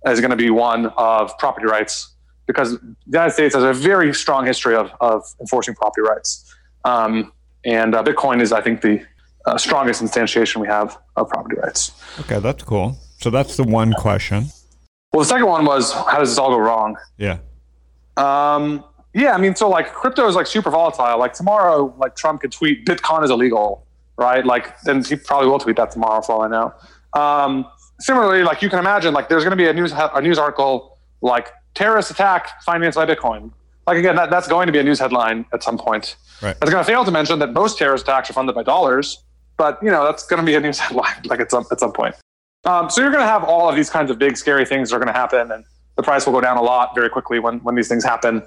is 0.06 0.20
going 0.20 0.32
to 0.32 0.38
be 0.38 0.50
one 0.50 0.88
of 0.98 1.38
property 1.38 1.68
rights 1.68 2.16
because 2.48 2.74
the 2.74 2.96
United 3.06 3.32
States 3.32 3.56
has 3.56 3.64
a 3.64 3.74
very 3.74 4.14
strong 4.14 4.46
history 4.46 4.76
of, 4.76 4.92
of 5.00 5.24
enforcing 5.40 5.76
property 5.76 6.02
rights. 6.02 6.54
Um, 6.84 7.32
and 7.64 7.94
uh, 7.94 8.04
Bitcoin 8.04 8.42
is, 8.42 8.52
I 8.52 8.62
think, 8.62 8.82
the 8.82 9.06
uh, 9.46 9.58
strongest 9.58 10.02
instantiation 10.02 10.58
we 10.58 10.68
have 10.68 10.98
of 11.16 11.30
property 11.30 11.58
rights. 11.58 11.92
Okay, 12.20 12.40
that's 12.40 12.64
cool. 12.64 12.98
So 13.20 13.30
that's 13.30 13.56
the 13.58 13.64
one 13.64 13.94
question. 13.94 14.48
Well, 15.14 15.22
the 15.22 15.30
second 15.30 15.48
one 15.48 15.66
was 15.66 15.94
how 15.94 16.20
does 16.20 16.30
this 16.30 16.38
all 16.38 16.50
go 16.50 16.58
wrong? 16.58 16.96
Yeah. 17.18 17.40
Um, 18.18 18.84
yeah, 19.14 19.34
I 19.34 19.38
mean, 19.38 19.56
so 19.56 19.70
like 19.70 19.94
crypto 19.94 20.28
is 20.28 20.36
like 20.36 20.48
super 20.48 20.70
volatile. 20.70 21.20
Like 21.20 21.34
tomorrow, 21.34 21.94
like 21.98 22.16
Trump 22.16 22.42
could 22.42 22.52
tweet 22.52 22.86
Bitcoin 22.86 23.24
is 23.24 23.30
illegal, 23.30 23.86
right? 24.18 24.46
Like 24.46 24.80
then 24.82 25.04
he 25.04 25.16
probably 25.16 25.50
will 25.50 25.60
tweet 25.60 25.76
that 25.78 25.92
tomorrow 25.92 26.22
for 26.22 26.34
all 26.34 26.42
I 26.44 26.48
know. 26.48 26.74
Um, 27.20 27.66
similarly, 28.00 28.44
like 28.44 28.62
you 28.62 28.70
can 28.70 28.80
imagine, 28.80 29.14
like 29.14 29.28
there's 29.28 29.44
going 29.44 29.58
to 29.58 29.62
be 29.62 29.68
a 29.68 29.74
news 29.74 29.92
a 29.94 30.22
news 30.22 30.38
article 30.38 30.98
like 31.22 31.50
terrorist 31.74 32.12
attack 32.12 32.62
financed 32.64 32.96
by 32.96 33.06
Bitcoin. 33.06 33.52
Like 33.86 33.98
again, 33.98 34.16
that, 34.16 34.30
that's 34.30 34.48
going 34.48 34.68
to 34.68 34.72
be 34.72 34.80
a 34.80 34.84
news 34.84 35.00
headline 35.00 35.46
at 35.54 35.64
some 35.64 35.78
point. 35.78 36.16
Right. 36.42 36.56
It's 36.62 36.72
going 36.72 36.84
to 36.84 36.90
fail 36.90 37.04
to 37.04 37.12
mention 37.12 37.40
that 37.40 37.52
most 37.52 37.78
terrorist 37.78 38.04
attacks 38.06 38.30
are 38.30 38.34
funded 38.34 38.56
by 38.56 38.64
dollars, 38.64 39.22
but 39.58 39.78
you 39.82 39.90
know 39.92 40.06
that's 40.06 40.26
going 40.26 40.40
to 40.40 40.46
be 40.46 40.56
a 40.56 40.60
news 40.60 40.80
headline 40.84 41.16
like 41.26 41.42
at 41.42 41.52
some 41.52 41.66
at 41.70 41.80
some 41.80 41.92
point. 41.92 42.16
Um, 42.64 42.90
so 42.90 43.02
you're 43.02 43.12
going 43.12 43.24
to 43.24 43.28
have 43.28 43.44
all 43.44 43.68
of 43.68 43.76
these 43.76 43.90
kinds 43.90 44.12
of 44.12 44.20
big 44.20 44.38
scary 44.38 44.66
things 44.66 44.90
that 44.90 44.96
are 44.96 45.00
going 45.00 45.12
to 45.12 45.20
happen, 45.20 45.52
and 45.52 45.66
the 45.98 46.04
price 46.04 46.26
will 46.26 46.34
go 46.34 46.42
down 46.42 46.58
a 46.58 46.62
lot 46.62 46.94
very 46.96 47.10
quickly 47.10 47.40
when 47.40 47.60
when 47.60 47.76
these 47.76 47.88
things 47.88 48.04
happen. 48.04 48.44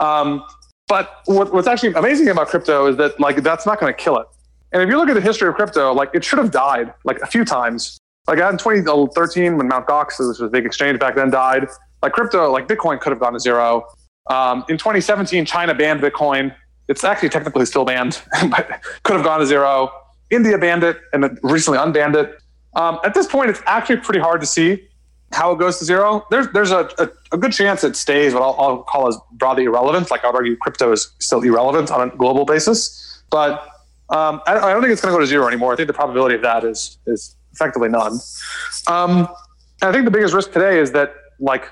Um, 0.00 0.44
but 0.86 1.20
what, 1.26 1.52
what's 1.52 1.68
actually 1.68 1.92
amazing 1.94 2.28
about 2.28 2.48
crypto 2.48 2.86
is 2.86 2.96
that 2.96 3.18
like 3.20 3.42
that's 3.42 3.66
not 3.66 3.78
going 3.78 3.92
to 3.92 3.96
kill 3.96 4.18
it. 4.18 4.26
And 4.72 4.82
if 4.82 4.88
you 4.88 4.96
look 4.96 5.08
at 5.08 5.14
the 5.14 5.20
history 5.20 5.48
of 5.48 5.54
crypto, 5.54 5.92
like 5.92 6.10
it 6.14 6.24
should 6.24 6.38
have 6.38 6.50
died 6.50 6.92
like 7.04 7.18
a 7.20 7.26
few 7.26 7.44
times. 7.44 7.98
Like 8.26 8.38
in 8.38 8.58
2013, 8.58 9.56
when 9.56 9.68
Mt. 9.68 9.86
Gox, 9.86 10.18
this 10.18 10.26
was 10.26 10.40
a 10.40 10.48
big 10.48 10.66
exchange 10.66 10.98
back 10.98 11.14
then, 11.14 11.30
died. 11.30 11.68
Like 12.02 12.12
crypto, 12.12 12.50
like 12.50 12.68
Bitcoin 12.68 13.00
could 13.00 13.10
have 13.10 13.20
gone 13.20 13.32
to 13.32 13.40
zero. 13.40 13.86
Um, 14.28 14.64
in 14.68 14.76
2017, 14.76 15.46
China 15.46 15.74
banned 15.74 16.00
Bitcoin. 16.00 16.54
It's 16.88 17.04
actually 17.04 17.30
technically 17.30 17.64
still 17.66 17.84
banned, 17.84 18.20
but 18.50 18.68
could 19.02 19.16
have 19.16 19.24
gone 19.24 19.40
to 19.40 19.46
zero. 19.46 19.90
India 20.30 20.58
banned 20.58 20.84
it 20.84 20.98
and 21.12 21.38
recently 21.42 21.78
unbanned 21.78 22.14
it. 22.14 22.38
Um, 22.76 22.98
at 23.02 23.14
this 23.14 23.26
point, 23.26 23.50
it's 23.50 23.62
actually 23.66 23.96
pretty 23.96 24.20
hard 24.20 24.40
to 24.42 24.46
see 24.46 24.88
how 25.32 25.52
it 25.52 25.58
goes 25.58 25.78
to 25.78 25.84
zero. 25.84 26.26
There's 26.30 26.48
there's 26.52 26.70
a, 26.70 26.88
a, 26.98 27.08
a 27.32 27.38
good 27.38 27.52
chance 27.52 27.84
it 27.84 27.96
stays 27.96 28.34
what 28.34 28.42
I'll, 28.42 28.56
I'll, 28.58 28.82
call 28.82 29.08
as 29.08 29.18
broadly 29.32 29.64
irrelevant. 29.64 30.10
Like 30.10 30.24
I 30.24 30.28
would 30.28 30.36
argue, 30.36 30.56
crypto 30.56 30.92
is 30.92 31.12
still 31.18 31.42
irrelevant 31.42 31.90
on 31.90 32.08
a 32.08 32.16
global 32.16 32.44
basis. 32.44 33.22
But 33.30 33.62
um, 34.10 34.40
I, 34.46 34.56
I, 34.56 34.72
don't 34.72 34.80
think 34.80 34.92
it's 34.92 35.02
going 35.02 35.12
to 35.12 35.16
go 35.16 35.20
to 35.20 35.26
zero 35.26 35.46
anymore. 35.46 35.72
I 35.72 35.76
think 35.76 35.86
the 35.86 35.92
probability 35.92 36.34
of 36.34 36.42
that 36.42 36.64
is 36.64 36.98
is 37.06 37.36
effectively 37.52 37.88
none. 37.88 38.20
Um, 38.86 39.28
I 39.82 39.92
think 39.92 40.06
the 40.06 40.10
biggest 40.10 40.34
risk 40.34 40.52
today 40.52 40.78
is 40.78 40.92
that 40.92 41.14
like 41.38 41.68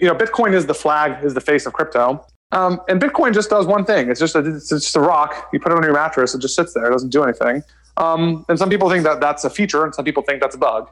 you 0.00 0.06
know 0.06 0.14
Bitcoin 0.14 0.52
is 0.54 0.66
the 0.66 0.74
flag, 0.74 1.24
is 1.24 1.34
the 1.34 1.40
face 1.40 1.66
of 1.66 1.72
crypto. 1.72 2.24
Um, 2.52 2.80
and 2.88 3.00
Bitcoin 3.00 3.34
just 3.34 3.50
does 3.50 3.66
one 3.66 3.84
thing. 3.84 4.10
It's 4.10 4.20
just 4.20 4.34
a, 4.34 4.38
it's 4.38 4.70
just 4.70 4.96
a 4.96 5.00
rock. 5.00 5.48
You 5.52 5.60
put 5.60 5.72
it 5.72 5.76
on 5.76 5.82
your 5.82 5.92
mattress, 5.92 6.34
it 6.34 6.40
just 6.40 6.54
sits 6.54 6.72
there. 6.74 6.86
It 6.86 6.90
doesn't 6.90 7.10
do 7.10 7.22
anything. 7.22 7.62
Um, 7.98 8.44
and 8.48 8.58
some 8.58 8.70
people 8.70 8.88
think 8.88 9.04
that 9.04 9.20
that's 9.20 9.44
a 9.44 9.50
feature, 9.50 9.84
and 9.84 9.94
some 9.94 10.04
people 10.04 10.22
think 10.22 10.40
that's 10.40 10.54
a 10.54 10.58
bug. 10.58 10.88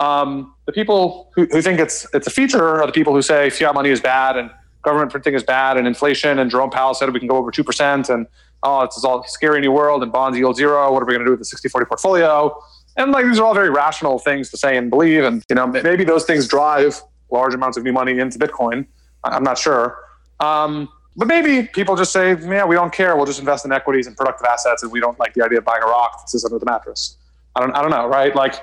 Um, 0.00 0.54
the 0.66 0.72
people 0.72 1.30
who, 1.34 1.46
who 1.52 1.62
think 1.62 1.78
it's 1.78 2.06
it's 2.14 2.26
a 2.26 2.30
feature 2.30 2.80
are 2.80 2.86
the 2.86 2.92
people 2.92 3.12
who 3.12 3.22
say 3.22 3.50
fiat 3.50 3.74
money 3.74 3.90
is 3.90 4.00
bad 4.00 4.36
and 4.36 4.50
government 4.82 5.10
printing 5.10 5.34
is 5.34 5.42
bad 5.42 5.76
and 5.76 5.86
inflation 5.86 6.38
and 6.38 6.50
Jerome 6.50 6.70
Powell 6.70 6.94
said 6.94 7.12
we 7.12 7.18
can 7.18 7.28
go 7.28 7.36
over 7.36 7.50
two 7.50 7.62
percent 7.62 8.08
and 8.08 8.26
oh 8.62 8.80
it's 8.80 9.04
all 9.04 9.22
scary 9.24 9.60
new 9.60 9.70
world 9.70 10.02
and 10.02 10.10
bonds 10.10 10.38
yield 10.38 10.56
zero. 10.56 10.90
What 10.92 11.02
are 11.02 11.06
we 11.06 11.12
going 11.12 11.24
to 11.24 11.26
do 11.26 11.36
with 11.36 11.48
the 11.48 11.68
60-40 11.68 11.86
portfolio? 11.86 12.58
And 12.96 13.12
like 13.12 13.26
these 13.26 13.38
are 13.38 13.44
all 13.44 13.54
very 13.54 13.70
rational 13.70 14.18
things 14.18 14.50
to 14.50 14.56
say 14.56 14.76
and 14.76 14.90
believe, 14.90 15.22
and 15.24 15.44
you 15.48 15.54
know 15.54 15.66
maybe 15.66 16.04
those 16.04 16.24
things 16.24 16.48
drive 16.48 17.00
large 17.30 17.54
amounts 17.54 17.76
of 17.76 17.84
new 17.84 17.92
money 17.92 18.18
into 18.18 18.38
Bitcoin. 18.38 18.86
I'm 19.22 19.44
not 19.44 19.58
sure. 19.58 19.98
Um, 20.40 20.88
but 21.16 21.28
maybe 21.28 21.68
people 21.68 21.96
just 21.96 22.12
say, 22.12 22.36
yeah, 22.40 22.64
we 22.64 22.74
don't 22.74 22.92
care. 22.92 23.16
We'll 23.16 23.26
just 23.26 23.40
invest 23.40 23.64
in 23.64 23.72
equities 23.72 24.06
and 24.06 24.16
productive 24.16 24.46
assets, 24.46 24.82
and 24.82 24.90
we 24.90 25.00
don't 25.00 25.18
like 25.18 25.34
the 25.34 25.44
idea 25.44 25.58
of 25.58 25.64
buying 25.64 25.82
a 25.82 25.86
rock 25.86 26.20
that 26.20 26.30
sits 26.30 26.44
under 26.44 26.58
the 26.58 26.66
mattress. 26.66 27.16
I 27.54 27.60
don't, 27.60 27.72
I 27.72 27.82
don't 27.82 27.90
know, 27.90 28.06
right? 28.06 28.34
Like, 28.34 28.54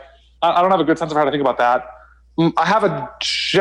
I 0.41 0.61
don't 0.61 0.71
have 0.71 0.79
a 0.79 0.83
good 0.83 0.97
sense 0.97 1.11
of 1.11 1.17
how 1.17 1.25
to 1.25 1.31
think 1.31 1.41
about 1.41 1.57
that. 1.57 1.88
Mm, 2.39 2.53
I 2.57 2.65
have 2.65 2.83
a, 2.83 3.09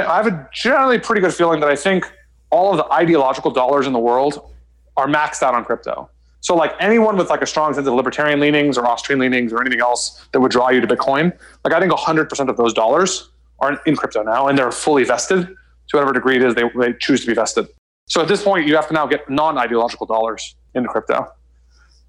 I 0.08 0.16
have 0.16 0.26
a 0.26 0.48
generally 0.52 0.98
pretty 0.98 1.22
good 1.22 1.32
feeling 1.32 1.60
that 1.60 1.70
I 1.70 1.76
think 1.76 2.10
all 2.50 2.70
of 2.70 2.76
the 2.76 2.92
ideological 2.92 3.50
dollars 3.50 3.86
in 3.86 3.92
the 3.92 3.98
world 3.98 4.52
are 4.96 5.06
maxed 5.06 5.42
out 5.42 5.54
on 5.54 5.64
crypto. 5.64 6.10
So, 6.40 6.54
like 6.54 6.74
anyone 6.78 7.16
with 7.16 7.30
like 7.30 7.42
a 7.42 7.46
strong 7.46 7.74
sense 7.74 7.86
of 7.86 7.94
libertarian 7.94 8.38
leanings 8.38 8.78
or 8.78 8.86
Austrian 8.86 9.18
leanings 9.18 9.52
or 9.52 9.60
anything 9.60 9.80
else 9.80 10.26
that 10.32 10.40
would 10.40 10.52
draw 10.52 10.70
you 10.70 10.80
to 10.80 10.86
Bitcoin, 10.86 11.36
like 11.64 11.74
I 11.74 11.80
think 11.80 11.92
100% 11.92 12.48
of 12.48 12.56
those 12.56 12.72
dollars 12.72 13.30
are 13.58 13.80
in 13.86 13.96
crypto 13.96 14.22
now, 14.22 14.46
and 14.48 14.56
they're 14.56 14.70
fully 14.70 15.04
vested 15.04 15.46
to 15.46 15.96
whatever 15.96 16.12
degree 16.12 16.36
it 16.36 16.42
is 16.42 16.54
they, 16.54 16.64
they 16.78 16.92
choose 17.00 17.22
to 17.22 17.26
be 17.26 17.34
vested. 17.34 17.66
So 18.06 18.20
at 18.20 18.28
this 18.28 18.44
point, 18.44 18.66
you 18.66 18.76
have 18.76 18.86
to 18.88 18.94
now 18.94 19.06
get 19.06 19.28
non-ideological 19.28 20.06
dollars 20.06 20.54
into 20.74 20.88
crypto, 20.88 21.26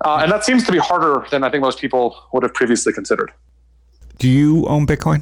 uh, 0.05 0.20
and 0.22 0.32
that 0.32 0.43
seems 0.43 0.63
to 0.65 0.72
be 0.72 0.78
harder 0.78 1.26
than 1.32 1.43
I 1.43 1.49
think 1.49 1.61
most 1.63 1.80
people 1.80 2.15
would 2.34 2.43
have 2.43 2.53
previously 2.53 2.93
considered. 2.93 3.32
Do 4.18 4.28
you 4.28 4.65
own 4.65 4.88
Bitcoin? 4.88 5.22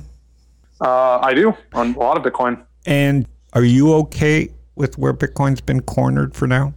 Uh, 0.80 1.20
I 1.20 1.34
do 1.34 1.54
on 1.74 1.96
a 1.96 2.00
lot 2.00 2.18
of 2.18 2.24
Bitcoin. 2.24 2.64
And 2.86 3.28
are 3.54 3.64
you 3.64 3.94
okay 3.94 4.50
with 4.76 4.98
where 4.98 5.14
Bitcoin's 5.14 5.62
been 5.62 5.82
cornered 5.82 6.36
for 6.36 6.48
now? 6.48 6.74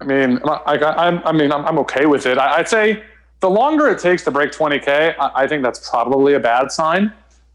I 0.00 0.04
mean, 0.04 0.40
I, 0.44 0.76
I, 0.76 1.28
I 1.28 1.32
mean, 1.32 1.52
I'm, 1.52 1.64
I'm, 1.66 1.78
okay 1.80 2.06
with 2.06 2.24
it. 2.26 2.38
I, 2.38 2.58
would 2.58 2.68
say 2.68 3.02
the 3.40 3.50
longer 3.50 3.88
it 3.88 3.98
takes 3.98 4.24
to 4.24 4.30
break 4.30 4.50
20k, 4.50 5.14
I, 5.18 5.30
I, 5.42 5.46
think 5.46 5.62
that's 5.62 5.90
probably 5.90 6.34
a 6.34 6.40
bad 6.40 6.72
sign. 6.72 7.12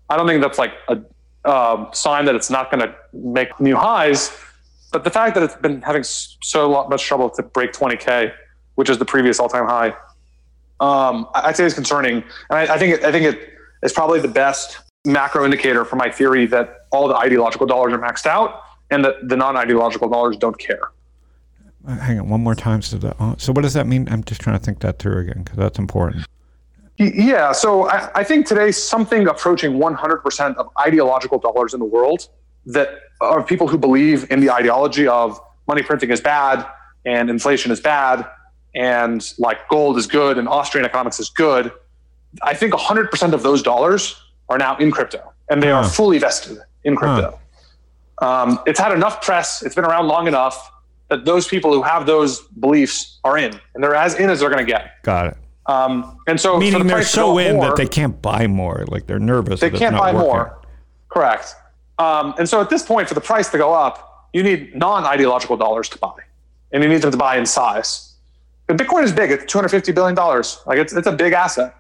I 0.10 0.18
don't 0.18 0.28
think 0.28 0.41
that's 0.41 0.60
like 0.60 0.74
a 0.88 1.02
uh, 1.43 1.91
sign 1.91 2.26
that 2.26 2.36
it's 2.36 2.50
not 2.50 2.70
going 2.72 2.82
to 2.82 2.96
make 3.14 3.60
new 3.60 3.76
highs. 3.76 4.38
But 4.91 5.04
the 5.04 5.10
fact 5.10 5.36
that 5.36 5.43
it's 5.43 5.56
been 5.56 5.82
having 5.82 6.04
so 6.04 6.88
much 6.88 7.04
trouble 7.04 7.30
to 7.32 7.43
break 7.43 7.74
20k, 7.74 8.32
which 8.76 8.89
is 8.89 8.98
the 8.98 9.06
previous 9.06 9.39
all-time 9.39 9.66
high, 9.66 9.96
um, 10.80 11.28
I'd 11.34 11.56
say 11.56 11.66
is 11.66 11.74
concerning. 11.74 12.18
And 12.50 12.60
I, 12.60 12.76
I 12.76 12.78
think 12.78 12.96
it, 12.96 13.04
I 13.04 13.12
think 13.12 13.26
it 13.26 13.55
is 13.86 13.94
probably 13.94 14.20
the 14.20 14.28
best 14.28 14.80
macro 15.06 15.46
indicator 15.46 15.86
for 15.86 15.96
my 15.96 16.10
theory 16.10 16.46
that 16.48 16.88
all 16.92 17.08
the 17.08 17.16
ideological 17.16 17.68
dollars 17.68 17.94
are 17.94 18.00
maxed 18.00 18.26
out 18.26 18.62
and 18.90 19.06
that 19.06 19.30
the 19.30 19.38
non-ideological 19.38 20.10
dollars 20.10 20.36
don't 20.38 20.58
care. 20.58 20.82
Hang 21.88 22.20
on 22.20 22.30
one 22.30 22.42
more 22.42 22.56
time. 22.56 22.82
So, 22.82 22.98
the, 22.98 23.16
uh, 23.22 23.36
so 23.38 23.54
what 23.54 23.62
does 23.62 23.74
that 23.74 23.86
mean? 23.86 24.10
I'm 24.10 24.24
just 24.24 24.42
trying 24.42 24.58
to 24.58 24.64
think 24.64 24.80
that 24.80 24.98
through 24.98 25.20
again 25.20 25.44
because 25.44 25.58
that's 25.58 25.78
important. 25.78 26.26
Yeah, 26.98 27.52
so 27.52 27.88
I, 27.90 28.10
I, 28.16 28.24
think 28.24 28.48
today 28.48 28.72
something 28.72 29.28
approaching 29.28 29.74
100% 29.74 30.56
of 30.56 30.70
ideological 30.80 31.40
dollars 31.40 31.74
in 31.74 31.82
the 31.82 31.86
world 31.86 32.30
that 32.68 33.02
are 33.20 33.44
people 33.44 33.68
who 33.68 33.78
believe 33.78 34.32
in 34.32 34.40
the 34.40 34.50
ideology 34.50 35.06
of 35.06 35.40
money 35.68 35.84
printing 35.84 36.10
is 36.10 36.22
bad 36.22 36.66
and 37.06 37.30
inflation 37.30 37.70
is 37.70 37.82
bad 37.82 38.26
and 38.76 39.34
like 39.38 39.68
gold 39.68 39.98
is 39.98 40.08
good 40.08 40.38
and 40.38 40.48
Austrian 40.48 40.86
economics 40.86 41.20
is 41.20 41.30
good. 41.30 41.72
I 42.42 42.54
think 42.54 42.74
100% 42.74 43.34
of 43.34 43.44
those 43.44 43.62
dollars 43.62 44.16
are 44.50 44.58
now 44.58 44.78
in 44.78 44.92
crypto 44.92 45.34
and 45.50 45.62
they 45.62 45.68
huh. 45.68 45.76
are 45.76 45.84
fully 45.90 46.18
vested 46.18 46.58
in 46.84 46.96
crypto. 46.96 47.40
Huh. 48.20 48.44
Um, 48.44 48.60
it's 48.66 48.80
had 48.80 48.92
enough 48.92 49.22
press, 49.22 49.62
it's 49.62 49.76
been 49.76 49.86
around 49.86 50.08
long 50.08 50.28
enough 50.28 50.72
that 51.10 51.26
those 51.26 51.48
people 51.48 51.74
who 51.74 51.82
have 51.82 52.06
those 52.06 52.42
beliefs 52.60 53.20
are 53.24 53.38
in 53.38 53.60
and 53.74 53.84
they're 53.84 53.96
as 53.96 54.16
in 54.16 54.30
as 54.30 54.40
they're 54.40 54.50
going 54.50 54.66
to 54.66 54.72
get. 54.72 55.04
Got 55.04 55.28
it. 55.28 55.38
Um, 55.68 56.20
and 56.28 56.40
so, 56.40 56.58
meaning 56.58 56.84
the 56.84 56.86
they're 56.86 57.04
so 57.04 57.38
in 57.38 57.56
more, 57.56 57.66
that 57.66 57.76
they 57.76 57.88
can't 57.88 58.22
buy 58.22 58.46
more. 58.48 58.86
Like 58.88 59.08
they're 59.08 59.20
nervous. 59.20 59.60
They 59.60 59.72
can't 59.72 59.98
buy 59.98 60.14
working. 60.14 60.30
more. 60.30 60.62
Correct. 61.10 61.56
Um, 61.98 62.36
and 62.38 62.48
so 62.48 62.62
at 62.62 62.70
this 62.70 62.84
point, 62.84 63.08
for 63.08 63.16
the 63.16 63.22
price 63.22 63.50
to 63.50 63.58
go 63.58 63.74
up, 63.74 64.30
you 64.34 64.44
need 64.44 64.76
non-ideological 64.76 65.58
dollars 65.58 65.90
to 65.90 65.98
buy, 65.98 66.14
and 66.72 66.84
you 66.84 66.90
need 66.90 67.02
them 67.02 67.12
to 67.12 67.18
buy 67.18 67.38
in 67.38 67.46
size. 67.46 68.16
But 68.68 68.78
Bitcoin 68.78 69.04
is 69.04 69.12
big; 69.12 69.32
it's 69.32 69.52
two 69.52 69.58
hundred 69.58 69.70
fifty 69.70 69.92
billion 69.92 70.14
dollars. 70.14 70.62
Like 70.68 70.78
it's 70.78 70.94
it's 70.94 71.08
a 71.08 71.12
big 71.12 71.34
asset. 71.34 71.76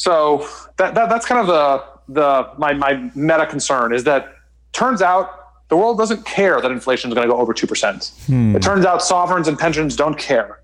So 0.00 0.48
that, 0.78 0.94
that 0.94 1.10
that's 1.10 1.26
kind 1.26 1.42
of 1.42 1.46
the 1.46 1.84
the 2.08 2.48
my 2.56 2.72
my 2.72 3.10
meta 3.14 3.44
concern 3.44 3.92
is 3.92 4.04
that 4.04 4.34
turns 4.72 5.02
out 5.02 5.68
the 5.68 5.76
world 5.76 5.98
doesn't 5.98 6.24
care 6.24 6.58
that 6.58 6.70
inflation 6.70 7.10
is 7.10 7.14
going 7.14 7.28
to 7.28 7.34
go 7.34 7.38
over 7.38 7.52
two 7.52 7.66
percent. 7.66 8.12
Hmm. 8.24 8.56
It 8.56 8.62
turns 8.62 8.86
out 8.86 9.02
sovereigns 9.02 9.46
and 9.46 9.58
pensions 9.58 9.96
don't 9.96 10.16
care. 10.16 10.62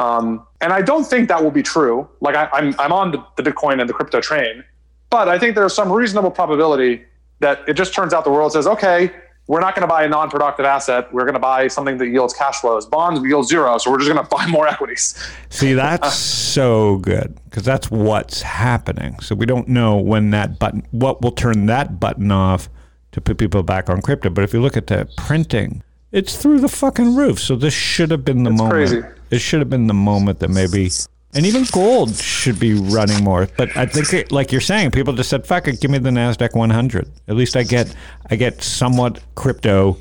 Um, 0.00 0.44
and 0.60 0.72
I 0.72 0.82
don't 0.82 1.04
think 1.04 1.28
that 1.28 1.44
will 1.44 1.52
be 1.52 1.62
true. 1.62 2.08
Like 2.20 2.34
I, 2.34 2.46
am 2.46 2.50
I'm, 2.52 2.80
I'm 2.80 2.92
on 2.92 3.12
the, 3.12 3.24
the 3.36 3.44
Bitcoin 3.44 3.78
and 3.80 3.88
the 3.88 3.92
crypto 3.92 4.20
train, 4.20 4.64
but 5.10 5.28
I 5.28 5.38
think 5.38 5.54
there's 5.54 5.74
some 5.74 5.92
reasonable 5.92 6.32
probability 6.32 7.04
that 7.38 7.60
it 7.68 7.74
just 7.74 7.94
turns 7.94 8.12
out 8.12 8.24
the 8.24 8.32
world 8.32 8.50
says, 8.52 8.66
okay, 8.66 9.12
we're 9.48 9.60
not 9.60 9.74
going 9.74 9.82
to 9.82 9.88
buy 9.88 10.04
a 10.04 10.08
non-productive 10.08 10.64
asset. 10.64 11.12
We're 11.12 11.22
going 11.24 11.34
to 11.34 11.40
buy 11.40 11.66
something 11.68 11.98
that 11.98 12.08
yields 12.08 12.32
cash 12.32 12.60
flows. 12.60 12.86
Bonds 12.86 13.20
yield 13.26 13.48
zero, 13.48 13.76
so 13.78 13.90
we're 13.90 13.98
just 13.98 14.10
going 14.10 14.24
to 14.28 14.28
buy 14.30 14.46
more 14.46 14.68
equities. 14.68 15.14
See, 15.50 15.72
that's 15.72 16.14
so 16.14 16.98
good 16.98 17.38
because 17.44 17.64
that's 17.64 17.90
what's 17.90 18.42
happening. 18.42 19.18
So 19.20 19.34
we 19.34 19.46
don't 19.46 19.68
know 19.68 19.96
when 19.96 20.30
that 20.30 20.58
button, 20.58 20.86
what 20.90 21.22
will 21.22 21.32
turn 21.32 21.66
that 21.66 21.98
button 21.98 22.30
off 22.30 22.68
to 23.12 23.20
put 23.20 23.38
people 23.38 23.62
back 23.62 23.90
on 23.90 24.00
crypto. 24.00 24.30
But 24.30 24.44
if 24.44 24.52
you 24.52 24.60
look 24.60 24.76
at 24.76 24.86
the 24.86 25.08
printing, 25.16 25.82
it's 26.12 26.36
through 26.36 26.60
the 26.60 26.68
fucking 26.68 27.16
roof. 27.16 27.40
So 27.40 27.56
this 27.56 27.74
should 27.74 28.10
have 28.10 28.24
been 28.24 28.44
the 28.44 28.50
it's 28.50 28.58
moment. 28.58 28.90
Crazy. 28.90 29.02
It 29.30 29.38
should 29.40 29.60
have 29.60 29.70
been 29.70 29.86
the 29.86 29.94
moment 29.94 30.38
that 30.40 30.50
maybe 30.50 30.90
and 31.34 31.46
even 31.46 31.64
gold 31.72 32.14
should 32.14 32.58
be 32.58 32.74
running 32.74 33.24
more. 33.24 33.48
But 33.56 33.76
I 33.76 33.86
think, 33.86 34.12
it, 34.12 34.32
like 34.32 34.52
you're 34.52 34.60
saying, 34.60 34.90
people 34.90 35.12
just 35.14 35.30
said, 35.30 35.46
"Fuck 35.46 35.68
it, 35.68 35.80
give 35.80 35.90
me 35.90 35.98
the 35.98 36.10
Nasdaq 36.10 36.54
100." 36.54 37.10
At 37.28 37.36
least 37.36 37.56
I 37.56 37.62
get, 37.62 37.94
I 38.30 38.36
get 38.36 38.62
somewhat 38.62 39.20
crypto 39.34 39.96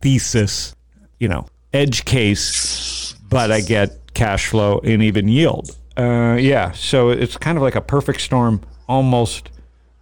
thesis, 0.00 0.74
you 1.18 1.28
know, 1.28 1.46
edge 1.72 2.04
case, 2.04 3.14
but 3.28 3.50
I 3.50 3.60
get 3.60 4.14
cash 4.14 4.48
flow 4.48 4.80
and 4.84 5.02
even 5.02 5.28
yield. 5.28 5.76
Uh, 5.96 6.36
yeah, 6.40 6.72
so 6.72 7.10
it's 7.10 7.36
kind 7.36 7.56
of 7.56 7.62
like 7.62 7.74
a 7.74 7.80
perfect 7.80 8.20
storm, 8.20 8.62
almost 8.88 9.50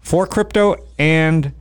for 0.01 0.26
crypto 0.26 0.76
and 0.99 1.53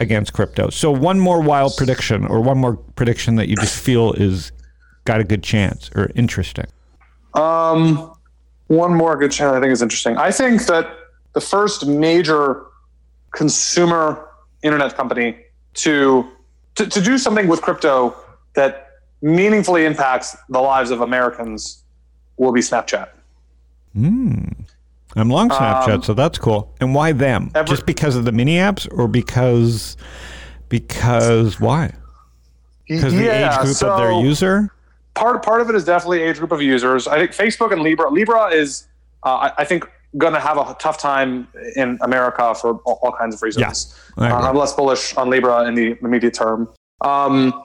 against 0.00 0.32
crypto. 0.32 0.70
So 0.70 0.90
one 0.90 1.18
more 1.18 1.40
wild 1.40 1.76
prediction, 1.76 2.26
or 2.26 2.40
one 2.40 2.58
more 2.58 2.76
prediction 2.76 3.36
that 3.36 3.48
you 3.48 3.56
just 3.56 3.82
feel 3.82 4.12
is 4.12 4.52
got 5.04 5.20
a 5.20 5.24
good 5.24 5.42
chance 5.42 5.90
or 5.94 6.10
interesting. 6.14 6.66
Um, 7.34 8.12
one 8.68 8.94
more 8.94 9.16
good 9.16 9.32
channel 9.32 9.54
I 9.54 9.60
think 9.60 9.72
is 9.72 9.82
interesting. 9.82 10.16
I 10.16 10.30
think 10.30 10.66
that 10.66 10.88
the 11.34 11.40
first 11.40 11.86
major 11.86 12.64
consumer 13.32 14.28
internet 14.62 14.96
company 14.96 15.36
to, 15.74 16.26
to, 16.76 16.86
to 16.86 17.00
do 17.00 17.18
something 17.18 17.48
with 17.48 17.60
crypto 17.62 18.14
that 18.54 18.86
meaningfully 19.20 19.84
impacts 19.84 20.36
the 20.48 20.60
lives 20.60 20.90
of 20.90 21.00
Americans 21.00 21.82
will 22.36 22.52
be 22.52 22.60
Snapchat. 22.60 23.08
I'm 25.16 25.30
long 25.30 25.48
Snapchat, 25.48 26.04
so 26.04 26.14
that's 26.14 26.38
cool. 26.38 26.74
And 26.80 26.94
why 26.94 27.12
them? 27.12 27.44
Um, 27.44 27.50
Ever- 27.54 27.68
just 27.68 27.86
because 27.86 28.16
of 28.16 28.24
the 28.24 28.32
mini 28.32 28.56
apps, 28.56 28.86
or 28.90 29.08
because 29.08 29.96
because 30.68 31.58
why? 31.58 31.94
Because 32.86 33.12
the 33.12 33.28
age 33.28 33.58
group 33.58 33.82
of 33.82 33.98
their 33.98 34.12
user. 34.12 34.70
Part 35.18 35.42
part 35.44 35.60
of 35.60 35.68
it 35.68 35.74
is 35.74 35.84
definitely 35.84 36.22
age 36.22 36.38
group 36.38 36.52
of 36.52 36.62
users. 36.62 37.06
I 37.08 37.16
think 37.18 37.32
Facebook 37.32 37.72
and 37.72 37.82
Libra. 37.82 38.10
Libra 38.10 38.46
is, 38.48 38.86
uh, 39.24 39.34
I, 39.36 39.52
I 39.58 39.64
think, 39.64 39.84
going 40.16 40.32
to 40.32 40.40
have 40.40 40.56
a 40.56 40.74
tough 40.80 40.98
time 40.98 41.46
in 41.76 41.98
America 42.00 42.54
for 42.54 42.76
all, 42.86 42.98
all 43.02 43.12
kinds 43.12 43.34
of 43.34 43.42
reasons. 43.42 43.94
Agree. 44.16 44.28
Uh, 44.28 44.40
I'm 44.40 44.56
less 44.56 44.72
bullish 44.72 45.14
on 45.16 45.28
Libra 45.30 45.64
in 45.66 45.74
the 45.74 45.96
immediate 46.02 46.34
term. 46.34 46.68
Um, 47.02 47.62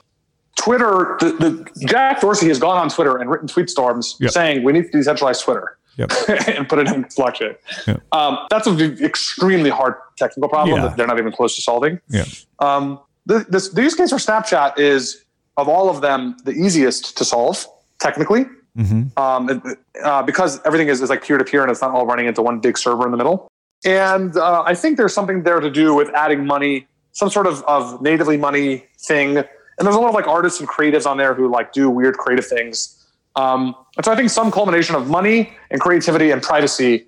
Twitter, 0.58 1.18
the, 1.20 1.32
the 1.40 1.88
Jack 1.88 2.22
Dorsey 2.22 2.48
has 2.50 2.60
gone 2.60 2.78
on 2.78 2.90
Twitter 2.90 3.18
and 3.18 3.30
written 3.30 3.48
tweet 3.48 3.70
storms 3.70 4.18
Yep. 4.20 4.32
saying 4.32 4.64
we 4.64 4.72
need 4.74 4.92
to 4.92 4.98
decentralize 4.98 5.42
Twitter 5.44 5.78
Yep. 5.98 6.12
and 6.48 6.68
put 6.70 6.80
it 6.80 6.88
in 6.90 7.06
blockchain. 7.06 7.56
Yep. 7.88 8.02
Um, 8.12 8.38
that's 8.50 8.68
an 8.68 8.80
extremely 9.04 9.70
hard 9.70 9.96
technical 10.18 10.50
problem 10.50 10.76
Yeah. 10.78 10.88
that 10.88 10.98
they're 10.98 11.08
not 11.08 11.18
even 11.20 11.32
close 11.32 11.56
to 11.56 11.62
solving. 11.62 12.00
Yeah. 12.10 12.26
Um, 12.60 13.00
the, 13.26 13.46
this, 13.50 13.70
the 13.70 13.82
use 13.84 13.96
case 13.96 14.10
for 14.10 14.18
Snapchat 14.18 14.78
is, 14.78 15.23
of 15.58 15.68
all 15.68 15.90
of 15.90 16.02
them, 16.02 16.36
the 16.46 16.52
easiest 16.52 17.18
to 17.18 17.26
solve 17.26 17.66
technically, 18.00 18.46
Mm-hmm. 18.76 19.20
um, 19.20 19.62
uh, 20.04 20.24
because 20.24 20.60
everything 20.66 20.88
is, 20.88 21.00
is 21.00 21.08
like 21.12 21.24
peer 21.24 21.38
to 21.38 21.44
peer 21.44 21.62
and 21.62 21.70
it's 21.70 21.82
not 21.82 21.92
all 21.92 22.08
running 22.08 22.26
into 22.26 22.42
one 22.42 22.60
big 22.60 22.76
server 22.76 23.06
in 23.06 23.12
the 23.12 23.18
middle. 23.18 23.48
And 23.86 24.36
uh, 24.36 24.64
I 24.66 24.74
think 24.74 24.98
there's 24.98 25.14
something 25.14 25.44
there 25.44 25.60
to 25.60 25.70
do 25.70 25.94
with 25.94 26.10
adding 26.16 26.44
money, 26.48 26.88
some 27.12 27.30
sort 27.30 27.46
of, 27.46 27.62
of 27.66 28.02
natively 28.02 28.36
money 28.36 28.88
thing. 28.98 29.38
And 29.38 29.48
there's 29.78 29.96
a 29.96 30.00
lot 30.00 30.10
of 30.10 30.16
like 30.16 30.28
artists 30.28 30.60
and 30.60 30.68
creatives 30.68 31.06
on 31.06 31.18
there 31.18 31.36
who 31.36 31.52
like 31.52 31.72
do 31.72 31.88
weird 31.88 32.18
creative 32.18 32.48
things. 32.48 33.06
Um, 33.36 33.76
and 33.96 34.04
so 34.06 34.12
I 34.12 34.16
think 34.16 34.32
some 34.32 34.50
culmination 34.52 34.96
of 34.96 35.08
money 35.08 35.54
and 35.70 35.80
creativity 35.80 36.32
and 36.32 36.42
privacy 36.42 37.06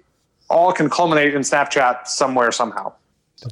all 0.52 0.72
can 0.72 0.88
culminate 0.88 1.34
in 1.34 1.42
Snapchat 1.42 2.06
somewhere 2.08 2.52
somehow. 2.52 2.94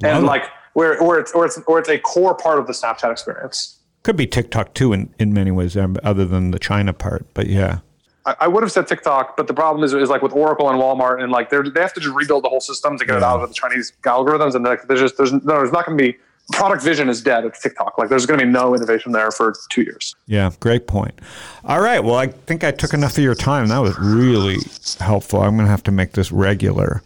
And 0.04 0.28
like 0.28 0.44
where, 0.74 1.02
or 1.02 1.20
it's, 1.20 1.32
or 1.32 1.48
it's, 1.48 1.60
or 1.66 1.80
it's 1.80 1.90
a 1.90 1.98
core 1.98 2.36
part 2.36 2.60
of 2.60 2.68
the 2.68 2.74
Snapchat 2.74 3.12
experience. 3.12 3.80
Could 4.04 4.18
be 4.18 4.28
TikTok 4.28 4.74
too, 4.74 4.94
in 4.94 5.14
in 5.18 5.34
many 5.34 5.52
ways, 5.52 5.78
um, 5.78 5.98
other 6.04 6.26
than 6.26 6.52
the 6.52 6.60
China 6.60 6.94
part. 6.94 7.26
But 7.34 7.48
yeah, 7.48 7.80
I, 8.26 8.36
I 8.42 8.48
would 8.48 8.64
have 8.64 8.72
said 8.72 8.88
TikTok, 8.88 9.38
but 9.38 9.48
the 9.48 9.54
problem 9.54 9.84
is, 9.84 9.94
is 9.94 10.10
like 10.10 10.22
with 10.22 10.34
Oracle 10.34 10.70
and 10.70 10.80
Walmart, 10.80 11.22
and 11.22 11.32
like 11.32 11.50
they're, 11.50 11.64
they 11.64 11.82
have 11.82 11.94
to 11.94 12.00
just 12.00 12.16
rebuild 12.16 12.44
the 12.44 12.50
whole 12.50 12.62
system 12.62 12.98
to 12.98 13.06
get 13.06 13.18
it 13.18 13.24
out 13.24 13.42
of 13.42 13.50
the 13.50 13.56
Chinese 13.56 13.94
algorithms, 14.04 14.56
and 14.56 14.66
like, 14.66 14.88
there's 14.88 15.00
just 15.00 15.18
there's 15.18 15.34
no, 15.34 15.40
there's 15.40 15.72
not 15.72 15.86
going 15.86 15.98
to 15.98 16.04
be 16.04 16.18
product 16.52 16.84
vision 16.84 17.08
is 17.08 17.22
dead 17.22 17.46
at 17.46 17.54
TikTok. 17.60 17.98
Like 17.98 18.10
there's 18.10 18.26
going 18.26 18.40
to 18.40 18.46
be 18.46 18.52
no 18.52 18.76
innovation 18.76 19.14
there 19.14 19.32
for 19.32 19.54
two 19.72 19.84
years. 19.84 20.16
yeah, 20.28 20.52
great 20.60 20.88
point. 20.88 21.20
All 21.64 21.82
right, 21.82 22.04
well, 22.04 22.16
I 22.16 22.28
think 22.28 22.64
I 22.64 22.72
took 22.72 22.94
enough 22.94 23.18
of 23.18 23.24
your 23.24 23.36
time. 23.36 23.68
That 23.68 23.80
was 23.80 23.98
really 23.98 24.58
helpful. 25.00 25.42
I'm 25.42 25.56
going 25.56 25.66
to 25.66 25.72
have 25.72 25.84
to 25.84 25.92
make 25.92 26.12
this 26.12 26.32
regular 26.32 27.02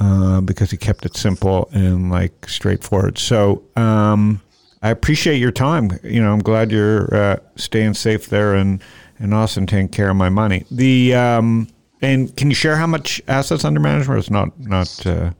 uh, 0.00 0.40
because 0.40 0.70
he 0.70 0.76
kept 0.76 1.06
it 1.06 1.16
simple 1.16 1.68
and 1.72 2.10
like 2.10 2.48
straightforward. 2.48 3.18
So 3.18 3.62
um, 3.76 4.40
I 4.82 4.90
appreciate 4.90 5.36
your 5.36 5.52
time. 5.52 5.98
You 6.02 6.22
know, 6.22 6.32
I'm 6.32 6.40
glad 6.40 6.70
you're 6.70 7.14
uh, 7.14 7.36
staying 7.56 7.94
safe 7.94 8.28
there 8.28 8.54
and 8.54 8.82
and 9.18 9.34
Austin 9.34 9.66
taking 9.66 9.88
care 9.88 10.08
of 10.08 10.16
my 10.16 10.30
money. 10.30 10.64
The 10.70 11.14
um, 11.14 11.68
and 12.00 12.34
can 12.36 12.50
you 12.50 12.54
share 12.54 12.76
how 12.76 12.86
much 12.86 13.20
assets 13.28 13.64
under 13.64 13.80
management? 13.80 14.18
It's 14.18 14.30
not 14.30 14.58
not. 14.58 15.06
Uh, 15.06 15.32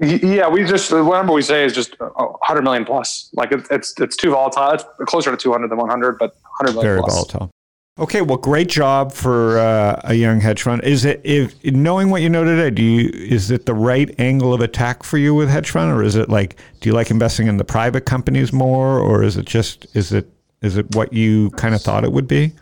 Yeah, 0.00 0.48
we 0.48 0.64
just 0.64 0.90
number 0.90 1.32
we 1.32 1.42
say 1.42 1.64
is 1.64 1.72
just 1.72 1.96
uh, 2.00 2.08
100 2.08 2.62
million 2.62 2.84
plus. 2.84 3.30
Like 3.34 3.52
it, 3.52 3.66
it's 3.70 3.98
it's 4.00 4.16
too 4.16 4.30
volatile. 4.32 4.72
It's 4.72 4.84
closer 5.06 5.30
to 5.30 5.36
200 5.36 5.70
than 5.70 5.78
100, 5.78 6.18
but 6.18 6.34
100 6.58 6.72
million 6.72 6.82
very 6.82 7.00
plus. 7.00 7.14
volatile. 7.14 7.50
Okay, 7.98 8.22
well, 8.22 8.38
great 8.38 8.68
job 8.70 9.12
for 9.12 9.58
uh, 9.58 10.00
a 10.04 10.14
young 10.14 10.40
hedge 10.40 10.62
fund. 10.62 10.82
Is 10.82 11.04
it 11.04 11.20
if 11.24 11.62
knowing 11.62 12.08
what 12.08 12.22
you 12.22 12.30
know 12.30 12.42
today? 12.42 12.70
Do 12.70 12.82
you 12.82 13.10
is 13.12 13.50
it 13.50 13.66
the 13.66 13.74
right 13.74 14.14
angle 14.18 14.54
of 14.54 14.62
attack 14.62 15.02
for 15.02 15.18
you 15.18 15.34
with 15.34 15.50
hedge 15.50 15.70
fund, 15.70 15.92
or 15.92 16.02
is 16.02 16.16
it 16.16 16.30
like 16.30 16.56
do 16.80 16.88
you 16.88 16.94
like 16.94 17.10
investing 17.10 17.48
in 17.48 17.58
the 17.58 17.64
private 17.64 18.06
companies 18.06 18.50
more, 18.50 18.98
or 18.98 19.22
is 19.22 19.36
it 19.36 19.44
just 19.44 19.86
is 19.94 20.10
it 20.10 20.26
is 20.62 20.78
it 20.78 20.94
what 20.96 21.12
you 21.12 21.50
kind 21.50 21.74
of 21.74 21.82
thought 21.82 22.02
it 22.02 22.12
would 22.12 22.26
be? 22.26 22.54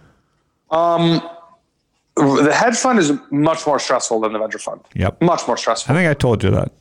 Um, 0.73 1.23
the 2.17 2.53
hedge 2.53 2.77
fund 2.77 2.99
is 2.99 3.13
much 3.31 3.65
more 3.69 3.79
stressful 3.79 4.21
than 4.21 4.33
the 4.33 4.39
venture 4.41 4.59
fund. 4.59 4.81
Yep, 4.95 5.23
Much 5.23 5.47
more 5.47 5.57
stressful. 5.57 5.95
I 5.95 5.97
think 5.99 6.11
I 6.11 6.15
told 6.15 6.43
you 6.43 6.51
that. 6.51 6.73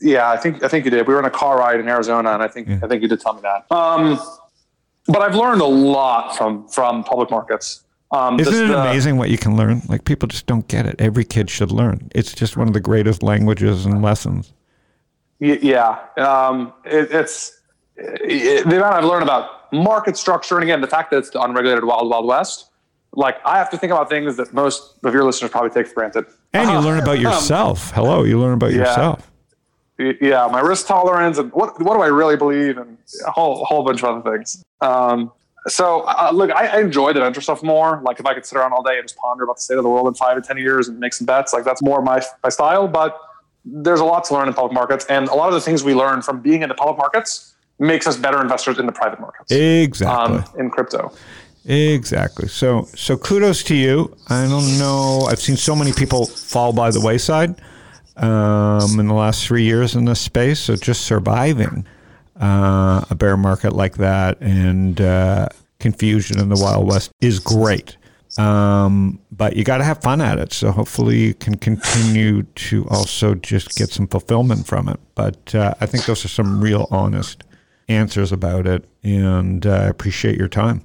Yeah, 0.00 0.30
I 0.30 0.36
think 0.36 0.62
I 0.62 0.68
think 0.68 0.84
you 0.84 0.92
did. 0.92 1.08
We 1.08 1.14
were 1.14 1.20
in 1.20 1.26
a 1.26 1.30
car 1.30 1.58
ride 1.58 1.80
in 1.80 1.88
Arizona, 1.88 2.30
and 2.30 2.42
I 2.42 2.46
think 2.46 2.68
I 2.84 2.86
think 2.86 3.02
you 3.02 3.08
did 3.08 3.20
tell 3.20 3.34
me 3.34 3.40
that. 3.42 3.66
Um, 3.74 4.20
but 5.12 5.22
I've 5.22 5.34
learned 5.34 5.60
a 5.60 5.66
lot 5.66 6.36
from 6.36 6.66
from 6.68 7.04
public 7.04 7.30
markets. 7.30 7.84
Um, 8.12 8.40
Isn't 8.40 8.52
this- 8.52 8.62
it 8.62 8.70
amazing 8.74 9.16
what 9.18 9.30
you 9.30 9.38
can 9.38 9.56
learn? 9.56 9.82
Like 9.88 10.04
people 10.04 10.26
just 10.26 10.46
don't 10.46 10.66
get 10.66 10.84
it. 10.86 10.96
Every 11.00 11.24
kid 11.24 11.48
should 11.50 11.70
learn. 11.70 12.10
It's 12.14 12.32
just 12.32 12.56
one 12.56 12.66
of 12.66 12.74
the 12.74 12.80
greatest 12.80 13.22
languages 13.22 13.86
and 13.86 14.02
lessons. 14.02 14.52
Y- 15.40 15.58
Yeah, 15.62 15.98
um, 16.18 16.72
it, 16.84 17.08
it's 17.12 17.60
it, 17.96 18.68
the 18.68 18.76
amount 18.78 18.94
I've 18.94 19.04
learned 19.04 19.22
about 19.22 19.72
market 19.72 20.16
structure, 20.16 20.56
and 20.56 20.64
again, 20.64 20.80
the 20.80 20.86
fact 20.88 21.10
that 21.12 21.18
it's 21.18 21.30
the 21.30 21.40
unregulated 21.40 21.84
wild 21.84 22.10
wild 22.10 22.26
west. 22.26 22.66
Like 23.12 23.36
I 23.44 23.58
have 23.58 23.70
to 23.70 23.76
think 23.78 23.92
about 23.92 24.08
things 24.08 24.36
that 24.36 24.52
most 24.54 24.94
of 25.04 25.12
your 25.14 25.24
listeners 25.24 25.50
probably 25.50 25.70
take 25.70 25.86
for 25.88 25.94
granted. 25.94 26.26
And 26.52 26.68
you 26.70 26.78
learn 26.80 26.98
about 27.00 27.16
Um, 27.18 27.22
yourself. 27.22 27.90
Hello, 27.92 28.24
you 28.24 28.40
learn 28.40 28.54
about 28.54 28.72
yeah. 28.72 28.78
yourself. 28.78 29.29
Yeah, 30.00 30.48
my 30.50 30.60
risk 30.60 30.86
tolerance 30.86 31.36
and 31.36 31.52
what 31.52 31.78
what 31.82 31.94
do 31.94 32.00
I 32.00 32.06
really 32.06 32.36
believe 32.36 32.78
and 32.78 32.96
a 33.26 33.30
whole 33.30 33.64
whole 33.66 33.84
bunch 33.84 34.02
of 34.02 34.08
other 34.08 34.36
things. 34.36 34.64
Um, 34.80 35.30
so 35.66 36.02
uh, 36.06 36.30
look, 36.32 36.50
I, 36.50 36.68
I 36.68 36.80
enjoy 36.80 37.12
the 37.12 37.20
venture 37.20 37.42
stuff 37.42 37.62
more. 37.62 38.00
Like 38.02 38.18
if 38.18 38.24
I 38.24 38.32
could 38.32 38.46
sit 38.46 38.56
around 38.56 38.72
all 38.72 38.82
day 38.82 38.98
and 38.98 39.04
just 39.04 39.16
ponder 39.16 39.44
about 39.44 39.56
the 39.56 39.62
state 39.62 39.76
of 39.76 39.84
the 39.84 39.90
world 39.90 40.08
in 40.08 40.14
five 40.14 40.36
to 40.36 40.42
ten 40.42 40.56
years 40.56 40.88
and 40.88 40.98
make 40.98 41.12
some 41.12 41.26
bets, 41.26 41.52
like 41.52 41.64
that's 41.64 41.82
more 41.82 42.00
my 42.00 42.22
my 42.42 42.48
style. 42.48 42.88
But 42.88 43.20
there's 43.66 44.00
a 44.00 44.04
lot 44.04 44.24
to 44.24 44.34
learn 44.34 44.48
in 44.48 44.54
public 44.54 44.72
markets, 44.72 45.04
and 45.06 45.28
a 45.28 45.34
lot 45.34 45.48
of 45.48 45.54
the 45.54 45.60
things 45.60 45.84
we 45.84 45.94
learn 45.94 46.22
from 46.22 46.40
being 46.40 46.62
in 46.62 46.70
the 46.70 46.74
public 46.74 46.96
markets 46.96 47.54
makes 47.78 48.06
us 48.06 48.16
better 48.16 48.40
investors 48.40 48.78
in 48.78 48.86
the 48.86 48.92
private 48.92 49.20
markets. 49.20 49.52
Exactly. 49.52 50.38
Um, 50.38 50.44
in 50.58 50.70
crypto. 50.70 51.12
Exactly. 51.66 52.48
So 52.48 52.88
so 52.94 53.18
kudos 53.18 53.62
to 53.64 53.74
you. 53.74 54.16
I 54.30 54.48
don't 54.48 54.78
know. 54.78 55.26
I've 55.28 55.40
seen 55.40 55.58
so 55.58 55.76
many 55.76 55.92
people 55.92 56.24
fall 56.24 56.72
by 56.72 56.90
the 56.90 57.02
wayside 57.02 57.60
um, 58.20 59.00
in 59.00 59.08
the 59.08 59.14
last 59.14 59.46
three 59.46 59.64
years 59.64 59.96
in 59.96 60.04
this 60.04 60.20
space. 60.20 60.60
So 60.60 60.76
just 60.76 61.02
surviving 61.02 61.86
uh, 62.40 63.04
a 63.10 63.14
bear 63.14 63.36
market 63.36 63.72
like 63.72 63.96
that 63.96 64.40
and 64.40 65.00
uh, 65.00 65.48
confusion 65.78 66.38
in 66.38 66.48
the 66.48 66.60
Wild 66.60 66.86
West 66.86 67.10
is 67.20 67.38
great. 67.38 67.96
Um, 68.38 69.18
but 69.32 69.56
you 69.56 69.64
got 69.64 69.78
to 69.78 69.84
have 69.84 70.02
fun 70.02 70.20
at 70.20 70.38
it. 70.38 70.52
So 70.52 70.70
hopefully 70.70 71.18
you 71.18 71.34
can 71.34 71.56
continue 71.56 72.44
to 72.44 72.86
also 72.88 73.34
just 73.34 73.76
get 73.76 73.90
some 73.90 74.06
fulfillment 74.06 74.66
from 74.66 74.88
it. 74.88 75.00
But 75.14 75.54
uh, 75.54 75.74
I 75.80 75.86
think 75.86 76.04
those 76.04 76.24
are 76.24 76.28
some 76.28 76.60
real 76.60 76.86
honest 76.90 77.42
answers 77.88 78.30
about 78.30 78.66
it. 78.66 78.84
And 79.02 79.66
uh, 79.66 79.70
I 79.70 79.84
appreciate 79.86 80.38
your 80.38 80.48
time. 80.48 80.84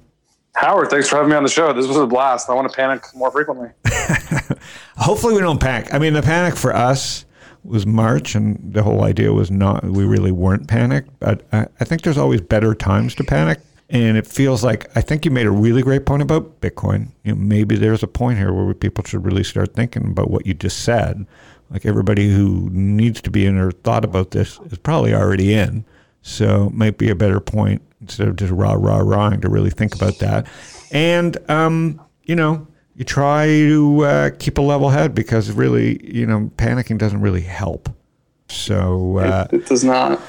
Howard, 0.56 0.88
thanks 0.88 1.06
for 1.06 1.16
having 1.16 1.30
me 1.30 1.36
on 1.36 1.42
the 1.42 1.50
show. 1.50 1.70
This 1.74 1.86
was 1.86 1.98
a 1.98 2.06
blast. 2.06 2.48
I 2.48 2.54
want 2.54 2.70
to 2.70 2.74
panic 2.74 3.04
more 3.14 3.30
frequently. 3.30 3.68
Hopefully, 4.96 5.34
we 5.34 5.40
don't 5.40 5.60
panic. 5.60 5.92
I 5.92 5.98
mean, 5.98 6.14
the 6.14 6.22
panic 6.22 6.56
for 6.56 6.74
us 6.74 7.26
was 7.62 7.84
March, 7.84 8.34
and 8.34 8.72
the 8.72 8.82
whole 8.82 9.04
idea 9.04 9.34
was 9.34 9.50
not, 9.50 9.84
we 9.84 10.04
really 10.04 10.32
weren't 10.32 10.66
panicked. 10.66 11.10
But 11.20 11.42
I, 11.52 11.66
I 11.78 11.84
think 11.84 12.02
there's 12.02 12.16
always 12.16 12.40
better 12.40 12.74
times 12.74 13.14
to 13.16 13.24
panic. 13.24 13.60
And 13.90 14.16
it 14.16 14.26
feels 14.26 14.64
like, 14.64 14.88
I 14.96 15.02
think 15.02 15.26
you 15.26 15.30
made 15.30 15.46
a 15.46 15.50
really 15.50 15.82
great 15.82 16.06
point 16.06 16.22
about 16.22 16.60
Bitcoin. 16.62 17.10
You 17.22 17.32
know, 17.32 17.38
maybe 17.38 17.76
there's 17.76 18.02
a 18.02 18.08
point 18.08 18.38
here 18.38 18.52
where 18.52 18.72
people 18.72 19.04
should 19.04 19.26
really 19.26 19.44
start 19.44 19.74
thinking 19.74 20.06
about 20.06 20.30
what 20.30 20.46
you 20.46 20.54
just 20.54 20.80
said. 20.80 21.26
Like 21.70 21.84
everybody 21.84 22.32
who 22.32 22.70
needs 22.72 23.20
to 23.22 23.30
be 23.30 23.44
in 23.44 23.58
or 23.58 23.72
thought 23.72 24.04
about 24.04 24.30
this 24.30 24.58
is 24.70 24.78
probably 24.78 25.14
already 25.14 25.52
in. 25.52 25.84
So 26.26 26.66
it 26.66 26.74
might 26.74 26.98
be 26.98 27.08
a 27.08 27.14
better 27.14 27.38
point 27.38 27.82
instead 28.00 28.26
of 28.26 28.34
just 28.34 28.52
rah, 28.52 28.72
rah, 28.72 28.98
rahing 28.98 29.40
to 29.42 29.48
really 29.48 29.70
think 29.70 29.94
about 29.94 30.18
that. 30.18 30.48
And, 30.90 31.38
um, 31.48 32.00
you 32.24 32.34
know, 32.34 32.66
you 32.96 33.04
try 33.04 33.46
to 33.46 34.00
uh, 34.04 34.30
keep 34.36 34.58
a 34.58 34.60
level 34.60 34.90
head 34.90 35.14
because 35.14 35.52
really, 35.52 36.04
you 36.04 36.26
know, 36.26 36.50
panicking 36.56 36.98
doesn't 36.98 37.20
really 37.20 37.42
help. 37.42 37.88
So, 38.48 39.18
uh, 39.18 39.46
It 39.52 39.66
does 39.66 39.84
not. 39.84 40.20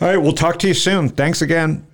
all 0.00 0.08
right, 0.08 0.18
we'll 0.18 0.32
talk 0.34 0.58
to 0.58 0.68
you 0.68 0.74
soon. 0.74 1.08
Thanks 1.08 1.40
again. 1.40 1.86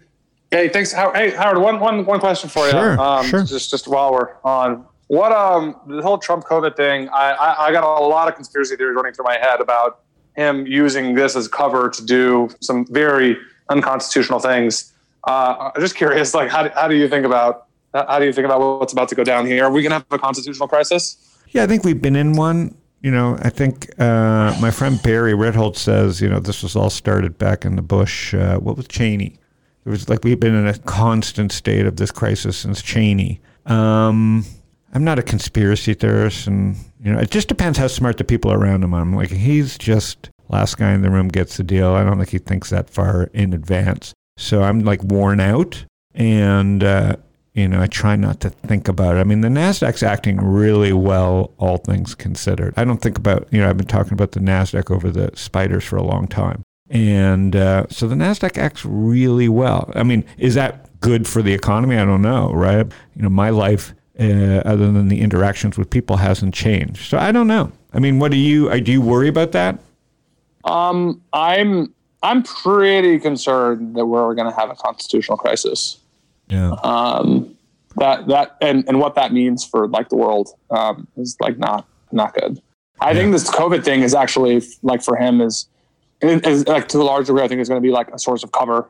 Hey, 0.51 0.69
thanks. 0.69 0.91
Hey, 0.93 1.31
Howard, 1.31 1.59
one, 1.59 1.79
one, 1.79 2.05
one 2.05 2.19
question 2.19 2.51
for 2.51 2.65
you. 2.67 2.73
Sure, 2.73 3.01
um, 3.01 3.25
sure. 3.27 3.45
Just, 3.45 3.71
just 3.71 3.87
while 3.87 4.13
we're 4.13 4.35
on, 4.43 4.85
what 5.07 5.31
um, 5.31 5.77
the 5.87 6.03
whole 6.03 6.19
Trump 6.19 6.45
COVID 6.47 6.77
thing? 6.77 7.09
I, 7.11 7.31
I, 7.33 7.67
I 7.69 7.73
got 7.73 7.85
a 7.85 8.05
lot 8.05 8.27
of 8.27 8.35
conspiracy 8.35 8.75
theories 8.75 8.97
running 8.97 9.13
through 9.13 9.27
my 9.27 9.39
head 9.39 9.61
about 9.61 10.01
him 10.35 10.67
using 10.67 11.15
this 11.15 11.37
as 11.37 11.47
cover 11.47 11.89
to 11.91 12.05
do 12.05 12.49
some 12.61 12.87
very 12.87 13.37
unconstitutional 13.73 14.39
things. 14.39 14.93
Uh, 15.27 15.71
I'm 15.75 15.81
just 15.81 15.97
curious, 15.97 16.35
like, 16.35 16.51
how, 16.51 16.69
how 16.71 16.89
do 16.89 16.97
you 16.97 17.09
think 17.09 17.25
about 17.25 17.67
how 17.95 18.19
do 18.19 18.25
you 18.25 18.33
think 18.33 18.47
about 18.47 18.61
what's 18.81 18.93
about 18.93 19.09
to 19.11 19.15
go 19.15 19.25
down 19.25 19.47
here? 19.47 19.65
Are 19.65 19.71
we 19.71 19.83
going 19.83 19.91
to 19.91 19.97
have 19.97 20.07
a 20.11 20.19
constitutional 20.19 20.69
crisis? 20.69 21.19
Yeah, 21.49 21.65
I 21.65 21.67
think 21.67 21.85
we've 21.85 22.01
been 22.01 22.17
in 22.17 22.33
one. 22.33 22.75
You 23.03 23.11
know, 23.11 23.37
I 23.43 23.51
think 23.51 23.91
uh, 24.01 24.57
my 24.61 24.71
friend 24.71 25.03
Barry 25.03 25.33
Ritholtz 25.33 25.77
says, 25.77 26.21
you 26.21 26.29
know, 26.29 26.41
this 26.41 26.63
was 26.63 26.77
all 26.77 26.89
started 26.89 27.37
back 27.37 27.65
in 27.65 27.77
the 27.77 27.83
Bush. 27.83 28.33
Uh, 28.33 28.59
what 28.59 28.77
was 28.77 28.87
Cheney? 28.89 29.37
It 29.85 29.89
was 29.89 30.09
like 30.09 30.23
we've 30.23 30.39
been 30.39 30.55
in 30.55 30.67
a 30.69 30.79
constant 30.79 31.51
state 31.51 31.85
of 31.85 31.97
this 31.97 32.13
crisis 32.13 32.57
since 32.57 32.81
Cheney. 32.81 33.41
Um, 33.67 34.45
I'm 34.95 35.05
not 35.05 35.19
a 35.19 35.23
conspiracy 35.23 35.95
theorist, 35.95 36.47
and 36.47 36.77
you 37.03 37.13
know, 37.13 37.19
it 37.19 37.31
just 37.31 37.49
depends 37.49 37.79
how 37.79 37.89
smart 37.89 38.19
the 38.19 38.25
people 38.25 38.53
around 38.53 38.85
him 38.85 38.95
are. 38.95 39.01
I'm 39.01 39.15
like, 39.15 39.31
he's 39.31 39.77
just 39.77 40.31
last 40.53 40.77
guy 40.77 40.93
in 40.93 41.03
the 41.03 41.11
room 41.11 41.29
gets 41.29 41.57
the 41.57 41.65
deal. 41.65 41.93
I 41.95 42.05
don't 42.05 42.19
think 42.19 42.31
he 42.31 42.39
thinks 42.39 42.71
that 42.71 42.91
far 42.91 43.25
in 43.33 43.53
advance. 43.53 44.13
So 44.37 44.63
I'm 44.63 44.81
like 44.81 45.03
worn 45.03 45.41
out, 45.41 45.85
and 46.15 46.85
uh, 46.85 47.17
you 47.55 47.69
know, 47.69 47.81
I 47.81 47.87
try 47.87 48.17
not 48.17 48.41
to 48.41 48.51
think 48.51 48.89
about 48.89 49.17
it. 49.17 49.21
I 49.21 49.25
mean, 49.25 49.41
the 49.41 49.49
Nasdaq's 49.49 50.03
acting 50.03 50.39
really 50.39 50.93
well, 50.93 51.53
all 51.59 51.79
things 51.79 52.15
considered. 52.15 52.75
I 52.77 52.85
don't 52.85 52.99
think 52.99 53.19
about 53.19 53.49
you 53.51 53.61
know, 53.61 53.69
I've 53.69 53.77
been 53.77 53.87
talking 53.87 54.15
about 54.15 54.33
the 54.33 54.41
Nasdaq 54.41 54.91
over 54.91 55.11
the 55.11 55.31
spiders 55.35 55.85
for 55.85 55.97
a 55.97 56.03
long 56.03 56.29
time, 56.29 56.63
and 56.89 57.55
uh, 57.57 57.87
so 57.89 58.09
the 58.09 58.15
Nasdaq 58.15 58.59
acts 58.59 58.85
really 58.85 59.49
well. 59.49 59.91
I 59.95 60.03
mean, 60.03 60.25
is 60.39 60.55
that 60.55 60.89
good 61.01 61.27
for 61.27 61.43
the 61.43 61.53
economy? 61.53 61.97
I 61.97 62.05
don't 62.05 62.23
know, 62.23 62.53
right? 62.53 62.87
You 63.17 63.23
know, 63.23 63.31
my 63.31 63.51
life. 63.51 63.95
Uh, 64.21 64.61
other 64.67 64.93
than 64.93 65.09
the 65.09 65.23
interactions 65.23 65.79
with 65.79 65.89
people 65.89 66.19
hasn't 66.19 66.55
changed. 66.55 67.09
So 67.09 67.17
I 67.17 67.33
don't 67.33 67.47
know. 67.47 67.73
I 67.95 67.99
mean, 67.99 68.19
what 68.19 68.31
do 68.31 68.37
you 68.37 68.69
uh, 68.69 68.77
do? 68.77 68.93
You 68.93 69.01
worry 69.01 69.27
about 69.27 69.53
that? 69.53 69.79
Um, 70.65 71.23
I'm 71.33 71.93
I'm 72.23 72.43
pretty 72.43 73.19
concerned 73.19 73.97
that 73.97 74.07
we're 74.07 74.35
going 74.35 74.49
to 74.49 74.57
have 74.57 74.71
a 74.71 74.75
constitutional 74.75 75.37
crisis. 75.37 75.99
Yeah. 76.49 76.73
Um, 76.83 77.57
that 77.97 78.27
that 78.29 78.57
and 78.61 78.85
and 78.89 79.01
what 79.01 79.15
that 79.17 79.33
means 79.33 79.65
for 79.65 79.89
like 79.89 80.09
the 80.09 80.17
world 80.17 80.51
um, 80.71 81.07
is 81.17 81.37
like 81.41 81.59
not 81.59 81.87
not 82.11 82.35
good. 82.35 82.61
I 83.01 83.15
think 83.15 83.33
this 83.33 83.51
COVID 83.51 83.85
thing 83.85 84.03
is 84.03 84.15
actually 84.15 84.63
like 84.83 85.03
for 85.03 85.17
him 85.17 85.41
is, 85.41 85.67
is 86.21 86.67
like 86.69 86.89
to 86.89 86.99
a 86.99 87.03
large 87.03 87.27
degree. 87.27 87.43
I 87.43 87.49
think 87.49 87.61
is 87.61 87.69
going 87.69 87.81
to 87.81 87.87
be 87.87 87.93
like 87.93 88.09
a 88.13 88.19
source 88.19 88.43
of 88.43 88.53
cover. 88.53 88.89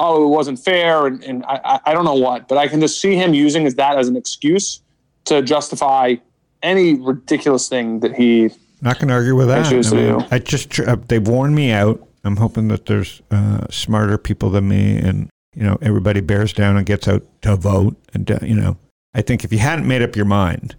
Oh, 0.00 0.24
it 0.24 0.28
wasn't 0.28 0.60
fair, 0.60 1.06
and, 1.06 1.22
and 1.24 1.44
I, 1.46 1.80
I 1.86 1.92
don't 1.92 2.04
know 2.04 2.14
what, 2.14 2.46
but 2.46 2.56
I 2.56 2.68
can 2.68 2.80
just 2.80 3.00
see 3.00 3.16
him 3.16 3.34
using 3.34 3.66
as 3.66 3.74
that 3.76 3.98
as 3.98 4.06
an 4.06 4.16
excuse 4.16 4.80
to 5.24 5.42
justify 5.42 6.14
any 6.62 6.94
ridiculous 6.94 7.68
thing 7.68 8.00
that 8.00 8.14
he 8.14 8.50
Not 8.80 8.98
going 8.98 9.08
to 9.08 9.14
argue 9.14 9.34
with 9.34 9.48
that. 9.48 9.66
I, 9.66 9.70
mean. 9.96 10.26
I 10.30 10.38
just 10.38 10.78
uh, 10.80 10.96
they've 11.08 11.26
worn 11.26 11.54
me 11.54 11.72
out. 11.72 12.06
I'm 12.24 12.36
hoping 12.36 12.68
that 12.68 12.86
there's 12.86 13.22
uh, 13.30 13.66
smarter 13.70 14.18
people 14.18 14.50
than 14.50 14.68
me, 14.68 14.96
and 14.96 15.28
you 15.54 15.62
know 15.62 15.78
everybody 15.80 16.20
bears 16.20 16.52
down 16.52 16.76
and 16.76 16.86
gets 16.86 17.08
out 17.08 17.24
to 17.42 17.56
vote. 17.56 17.96
And 18.14 18.30
uh, 18.30 18.38
you 18.42 18.54
know, 18.54 18.76
I 19.14 19.22
think 19.22 19.44
if 19.44 19.52
you 19.52 19.58
hadn't 19.58 19.88
made 19.88 20.02
up 20.02 20.14
your 20.14 20.24
mind, 20.24 20.76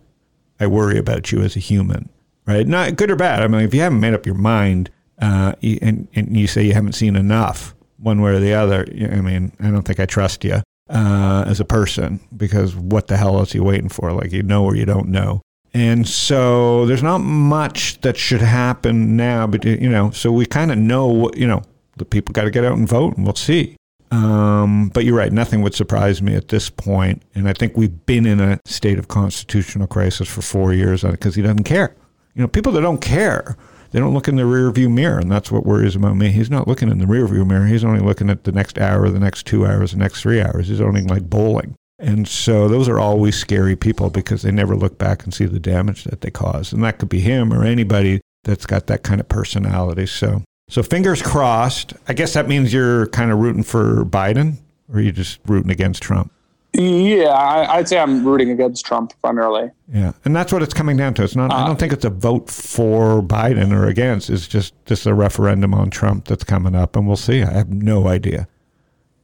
I 0.60 0.68
worry 0.68 0.98
about 0.98 1.32
you 1.32 1.42
as 1.42 1.56
a 1.56 1.60
human, 1.60 2.10
right? 2.46 2.66
Not 2.66 2.96
good 2.96 3.12
or 3.12 3.16
bad. 3.16 3.42
I 3.42 3.48
mean, 3.48 3.62
if 3.62 3.74
you 3.74 3.82
haven't 3.82 4.00
made 4.00 4.14
up 4.14 4.26
your 4.26 4.36
mind, 4.36 4.90
uh, 5.22 5.54
and 5.62 6.08
and 6.14 6.38
you 6.38 6.48
say 6.48 6.64
you 6.64 6.74
haven't 6.74 6.94
seen 6.94 7.16
enough, 7.16 7.76
one 7.98 8.22
way 8.22 8.32
or 8.32 8.40
the 8.40 8.54
other, 8.54 8.86
I 8.90 9.22
mean, 9.22 9.52
I 9.60 9.72
don't 9.72 9.84
think 9.84 10.00
I 10.00 10.06
trust 10.06 10.44
you 10.44 10.62
uh, 10.90 11.44
as 11.48 11.60
a 11.60 11.66
person 11.66 12.20
because 12.36 12.76
what 12.76 13.08
the 13.08 13.18
hell 13.18 13.38
else 13.38 13.54
are 13.54 13.58
you 13.58 13.64
waiting 13.64 13.90
for? 13.90 14.12
Like 14.14 14.32
you 14.32 14.44
know 14.44 14.64
or 14.64 14.76
you 14.76 14.86
don't 14.86 15.10
know. 15.10 15.42
And 15.74 16.08
so 16.08 16.86
there's 16.86 17.04
not 17.04 17.20
much 17.20 18.02
that 18.02 18.18
should 18.18 18.42
happen 18.42 19.16
now, 19.16 19.46
but 19.46 19.66
you 19.66 19.90
know, 19.90 20.10
so 20.12 20.32
we 20.32 20.46
kind 20.46 20.72
of 20.72 20.78
know 20.78 21.08
what 21.08 21.38
you 21.38 21.48
know. 21.48 21.62
The 21.98 22.06
people 22.06 22.32
got 22.32 22.44
to 22.44 22.52
get 22.52 22.64
out 22.64 22.78
and 22.78 22.88
vote, 22.88 23.18
and 23.18 23.26
we'll 23.26 23.36
see. 23.36 23.76
Um, 24.10 24.90
but 24.94 25.04
you're 25.04 25.18
right; 25.18 25.34
nothing 25.34 25.62
would 25.62 25.76
surprise 25.76 26.22
me 26.22 26.34
at 26.34 26.48
this 26.48 26.70
point. 26.70 27.22
And 27.36 27.48
I 27.48 27.54
think 27.54 27.76
we've 27.76 28.06
been 28.06 28.26
in 28.26 28.40
a 28.40 28.60
state 28.66 28.98
of 28.98 29.10
constitutional 29.10 29.86
crisis 29.86 30.28
for 30.28 30.42
four 30.42 30.74
years 30.74 31.04
because 31.04 31.36
he 31.36 31.42
doesn't 31.42 31.66
care. 31.66 31.96
You 32.36 32.42
know, 32.42 32.48
people 32.48 32.72
that 32.72 32.82
don't 32.82 33.02
care, 33.02 33.58
they 33.92 34.00
don't 34.00 34.14
look 34.14 34.28
in 34.28 34.38
the 34.38 34.44
rearview 34.44 34.90
mirror, 34.90 35.20
and 35.20 35.32
that's 35.32 35.52
what 35.52 35.66
worries 35.66 35.96
about 35.96 36.16
me. 36.16 36.30
He's 36.30 36.50
not 36.50 36.68
looking 36.68 36.90
in 36.90 37.00
the 37.00 37.06
rearview 37.06 37.46
mirror; 37.46 37.68
he's 37.68 37.84
only 37.84 38.00
looking 38.00 38.30
at 38.30 38.46
the 38.46 38.52
next 38.52 38.80
hour, 38.80 39.10
the 39.10 39.20
next 39.20 39.46
two 39.46 39.68
hours, 39.68 39.92
the 39.92 39.98
next 39.98 40.22
three 40.22 40.42
hours. 40.42 40.70
He's 40.70 40.82
only 40.82 41.02
like 41.02 41.30
bowling. 41.30 41.76
And 42.00 42.28
so 42.28 42.68
those 42.70 42.88
are 42.88 43.00
always 43.00 43.36
scary 43.36 43.76
people 43.76 44.10
because 44.10 44.42
they 44.42 44.52
never 44.52 44.76
look 44.76 44.98
back 44.98 45.24
and 45.24 45.34
see 45.34 45.46
the 45.46 45.60
damage 45.60 46.06
that 46.06 46.22
they 46.22 46.32
cause. 46.32 46.72
And 46.72 46.84
that 46.84 46.98
could 46.98 47.10
be 47.10 47.20
him 47.20 47.54
or 47.54 47.66
anybody 47.66 48.22
that's 48.44 48.66
got 48.66 48.88
that 48.88 49.04
kind 49.04 49.20
of 49.20 49.28
personality. 49.28 50.06
So 50.06 50.44
so 50.70 50.84
fingers 50.84 51.22
crossed. 51.22 51.94
I 52.08 52.14
guess 52.14 52.34
that 52.34 52.48
means 52.48 52.74
you're 52.74 53.08
kind 53.08 53.32
of 53.32 53.40
rooting 53.40 53.64
for 53.64 54.06
Biden 54.06 54.58
or 54.88 55.00
are 55.00 55.02
you 55.02 55.12
just 55.12 55.40
rooting 55.46 55.72
against 55.72 56.02
Trump? 56.02 56.32
Yeah, 56.74 57.30
I, 57.30 57.78
I'd 57.78 57.90
say 57.90 57.98
I'm 57.98 58.24
rooting 58.24 58.52
against 58.52 58.86
Trump 58.86 59.14
primarily. 59.22 59.72
Yeah. 59.92 60.12
And 60.24 60.36
that's 60.36 60.54
what 60.54 60.62
it's 60.62 60.74
coming 60.74 60.98
down 60.98 61.16
to. 61.16 61.24
It's 61.24 61.36
not 61.36 61.52
I 61.52 61.66
don't 61.66 61.80
think 61.80 61.92
it's 61.92 62.06
a 62.06 62.12
vote 62.12 62.50
for 62.50 63.22
Biden 63.22 63.74
or 63.74 63.88
against. 63.88 64.30
It's 64.30 64.48
just 64.48 64.74
just 64.86 65.06
a 65.06 65.14
referendum 65.14 65.74
on 65.74 65.90
Trump 65.90 66.26
that's 66.26 66.44
coming 66.44 66.76
up 66.76 66.96
and 66.96 67.08
we'll 67.08 67.18
see. 67.18 67.42
I 67.42 67.52
have 67.52 67.70
no 67.70 68.08
idea. 68.08 68.48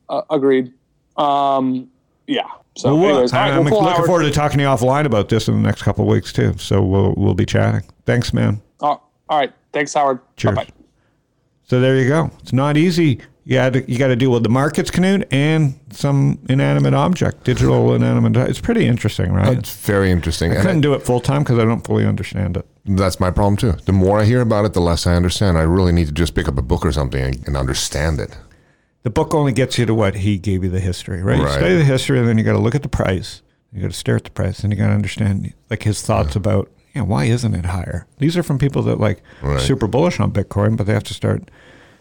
Uh, 0.10 0.24
agreed. 0.30 0.74
Um, 1.18 1.90
yeah. 2.28 2.48
So, 2.78 2.90
Well, 2.94 2.98
we'll- 3.04 3.10
anyways, 3.14 3.34
I'm 3.34 3.64
we'll 3.66 3.82
looking 3.84 4.06
forward 4.06 4.24
to 4.24 4.32
talking 4.32 4.58
to 4.58 4.64
you 4.64 4.70
offline 4.70 5.06
about 5.06 5.30
this 5.30 5.48
in 5.48 5.54
the 5.56 5.62
next 5.62 5.84
couple 5.84 6.04
of 6.06 6.12
weeks 6.12 6.34
too. 6.34 6.56
So 6.58 6.82
we'll 6.84 7.14
we'll 7.18 7.34
be 7.34 7.46
chatting. 7.46 7.84
Thanks, 8.06 8.34
man. 8.34 8.62
Oh, 8.82 9.00
all 9.30 9.40
right. 9.40 9.54
Thanks, 9.72 9.94
Howard. 9.94 10.20
Cheers. 10.38 10.56
Bye-bye. 10.56 10.70
So 11.64 11.80
there 11.80 11.98
you 11.98 12.08
go. 12.08 12.32
It's 12.42 12.54
not 12.54 12.78
easy. 12.78 13.20
You 13.48 13.56
got 13.58 13.74
to, 13.74 13.92
you 13.92 14.00
got 14.00 14.08
to 14.08 14.16
deal 14.16 14.32
with 14.32 14.42
the 14.42 14.50
markets, 14.50 14.90
Canute, 14.90 15.28
and 15.32 15.80
some 15.92 16.40
inanimate 16.50 16.96
object, 16.96 17.44
digital 17.44 17.94
inanimate. 17.94 18.36
It's 18.50 18.60
pretty 18.60 18.88
interesting, 18.88 19.32
right? 19.32 19.56
It's 19.56 19.72
very 19.86 20.10
interesting. 20.12 20.52
I 20.52 20.56
And 20.56 20.64
couldn't 20.64 20.82
do 20.82 20.94
it 20.96 21.04
full 21.04 21.20
time 21.20 21.44
because 21.44 21.60
I 21.60 21.64
don't 21.66 21.86
fully 21.86 22.06
understand 22.08 22.58
it. 22.58 22.66
that's 22.86 23.20
my 23.20 23.30
problem 23.30 23.56
too. 23.58 23.74
The 23.86 23.92
more 23.94 24.20
I 24.20 24.26
hear 24.26 24.42
about 24.42 24.66
it, 24.66 24.74
the 24.74 24.82
less 24.82 25.06
I 25.06 25.14
understand. 25.16 25.58
I 25.60 25.62
really 25.62 25.92
need 25.92 26.08
to 26.08 26.12
just 26.14 26.34
pick 26.34 26.48
up 26.48 26.58
a 26.58 26.62
book 26.64 26.84
or 26.86 26.92
something 26.92 27.22
and, 27.22 27.48
and 27.48 27.56
understand 27.58 28.20
it. 28.20 28.36
The 29.06 29.12
book 29.12 29.36
only 29.36 29.52
gets 29.52 29.78
you 29.78 29.86
to 29.86 29.94
what 29.94 30.16
he 30.16 30.40
gave 30.40 30.64
you 30.64 30.70
the 30.72 30.80
history, 30.80 31.22
right? 31.22 31.38
You 31.38 31.48
study 31.48 31.76
the 31.78 31.84
history, 31.84 32.18
and 32.18 32.28
then 32.28 32.40
you 32.40 32.44
got 32.44 32.54
to 32.54 32.58
look 32.58 32.74
at 32.74 32.82
the 32.82 32.90
price. 32.90 33.44
You 33.72 33.80
got 33.84 33.92
to 33.92 33.96
stare 33.98 34.16
at 34.16 34.24
the 34.24 34.32
price, 34.32 34.62
and 34.64 34.74
you 34.74 34.80
got 34.80 34.88
to 34.88 34.94
understand 34.94 35.54
like 35.70 35.84
his 35.84 36.02
thoughts 36.02 36.36
about, 36.36 36.72
yeah, 36.96 37.04
why 37.04 37.26
isn't 37.26 37.54
it 37.54 37.66
higher? 37.66 38.08
These 38.18 38.36
are 38.36 38.42
from 38.42 38.58
people 38.58 38.82
that 38.82 39.00
like 39.00 39.22
Right. 39.44 39.62
super 39.62 39.86
bullish 39.86 40.20
on 40.20 40.32
Bitcoin, 40.32 40.76
but 40.76 40.88
they 40.88 40.94
have 40.94 41.04
to 41.04 41.14
start. 41.14 41.52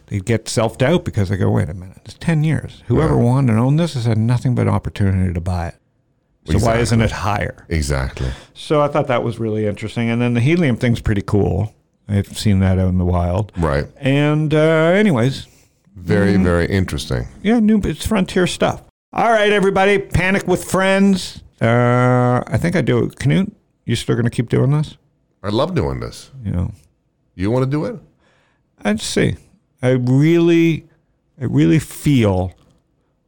They 0.06 0.20
get 0.20 0.48
self 0.48 0.78
doubt 0.78 1.04
because 1.04 1.28
they 1.28 1.36
go, 1.36 1.50
wait 1.50 1.68
a 1.68 1.74
minute, 1.74 1.98
it's 2.06 2.14
ten 2.14 2.42
years. 2.42 2.82
Whoever 2.86 3.16
Right. 3.16 3.24
wanted 3.24 3.52
to 3.52 3.58
own 3.58 3.76
this 3.76 3.92
has 3.92 4.06
had 4.06 4.16
nothing 4.16 4.54
but 4.54 4.66
opportunity 4.66 5.34
to 5.34 5.40
buy 5.42 5.68
it. 5.68 5.74
So 6.46 6.58
why 6.58 6.78
isn't 6.78 7.02
it 7.02 7.10
higher? 7.10 7.66
Exactly. 7.68 8.30
So 8.54 8.80
I 8.80 8.88
thought 8.88 9.08
that 9.08 9.22
was 9.22 9.38
really 9.38 9.66
interesting. 9.66 10.08
And 10.08 10.22
then 10.22 10.32
the 10.32 10.40
helium 10.40 10.76
thing's 10.76 11.00
pretty 11.02 11.22
cool. 11.22 11.74
I've 12.08 12.38
seen 12.38 12.60
that 12.60 12.78
out 12.78 12.88
in 12.88 12.96
the 12.98 13.04
wild. 13.04 13.52
Right. 13.58 13.86
And 13.98 14.54
uh, 14.54 14.58
anyways, 14.58 15.46
Very, 15.94 16.32
Mm-hmm. 16.34 16.44
very 16.44 16.66
interesting. 16.66 17.28
yeah, 17.42 17.60
new 17.60 17.80
it's 17.84 18.06
frontier 18.06 18.46
stuff. 18.46 18.82
All 19.12 19.30
right, 19.30 19.52
everybody, 19.52 19.98
panic 19.98 20.46
with 20.48 20.64
friends. 20.64 21.42
Uh, 21.62 22.42
I 22.46 22.58
think 22.58 22.74
I 22.76 22.80
do 22.82 23.04
it. 23.04 23.16
Canute, 23.16 23.54
you 23.84 23.94
still 23.96 24.16
gonna 24.16 24.30
keep 24.30 24.48
doing 24.48 24.70
this? 24.72 24.96
I 25.42 25.50
love 25.50 25.74
doing 25.74 26.00
this. 26.00 26.30
You 26.44 26.50
know, 26.50 26.72
You 27.36 27.50
want 27.50 27.64
to 27.64 27.70
do 27.70 27.84
it? 27.84 27.96
I'd 28.84 29.00
see. 29.00 29.36
I 29.82 29.90
really, 29.90 30.86
I 31.40 31.44
really 31.44 31.78
feel 31.78 32.52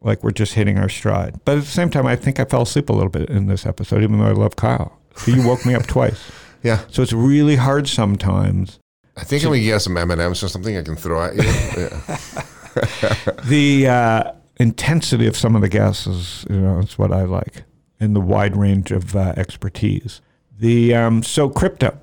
like 0.00 0.24
we're 0.24 0.30
just 0.32 0.54
hitting 0.54 0.78
our 0.78 0.88
stride. 0.88 1.38
But 1.44 1.58
at 1.58 1.64
the 1.64 1.70
same 1.70 1.90
time, 1.90 2.06
I 2.06 2.16
think 2.16 2.40
I 2.40 2.44
fell 2.44 2.62
asleep 2.62 2.88
a 2.88 2.92
little 2.92 3.08
bit 3.10 3.28
in 3.30 3.46
this 3.46 3.64
episode, 3.66 4.02
even 4.02 4.18
though 4.18 4.26
I 4.26 4.32
love 4.32 4.56
Kyle. 4.56 4.98
So 5.16 5.30
you 5.30 5.46
woke 5.46 5.64
me 5.64 5.74
up 5.74 5.86
twice. 5.86 6.20
Yeah. 6.62 6.80
So 6.90 7.02
it's 7.02 7.12
really 7.12 7.56
hard 7.56 7.86
sometimes. 7.88 8.78
I 9.16 9.24
think 9.24 9.44
I'm 9.44 9.50
gonna 9.50 9.62
get 9.62 9.80
some 9.80 9.96
M 9.96 10.10
and 10.10 10.20
M's 10.20 10.42
or 10.42 10.48
something 10.48 10.76
I 10.76 10.82
can 10.82 10.96
throw 10.96 11.22
at 11.22 11.36
you. 11.36 11.42
yeah. 11.82 12.42
the 13.44 13.88
uh, 13.88 14.32
intensity 14.56 15.26
of 15.26 15.36
some 15.36 15.54
of 15.54 15.62
the 15.62 15.68
is, 16.06 16.46
you 16.48 16.60
know, 16.60 16.78
it's 16.78 16.98
what 16.98 17.12
I 17.12 17.22
like, 17.22 17.64
and 18.00 18.14
the 18.14 18.20
wide 18.20 18.56
range 18.56 18.90
of 18.90 19.14
uh, 19.16 19.34
expertise. 19.36 20.20
The 20.58 20.94
um, 20.94 21.22
so 21.22 21.48
crypto, 21.48 21.98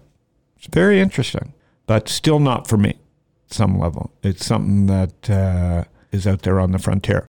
it's 0.57 0.67
very 0.67 0.99
interesting, 0.99 1.53
but 1.85 2.07
still 2.09 2.39
not 2.39 2.67
for 2.67 2.77
me. 2.77 2.99
Some 3.47 3.79
level, 3.79 4.11
it's 4.23 4.45
something 4.45 4.87
that 4.87 5.29
uh, 5.29 5.83
is 6.11 6.25
out 6.25 6.41
there 6.41 6.59
on 6.59 6.71
the 6.71 6.79
frontier. 6.79 7.27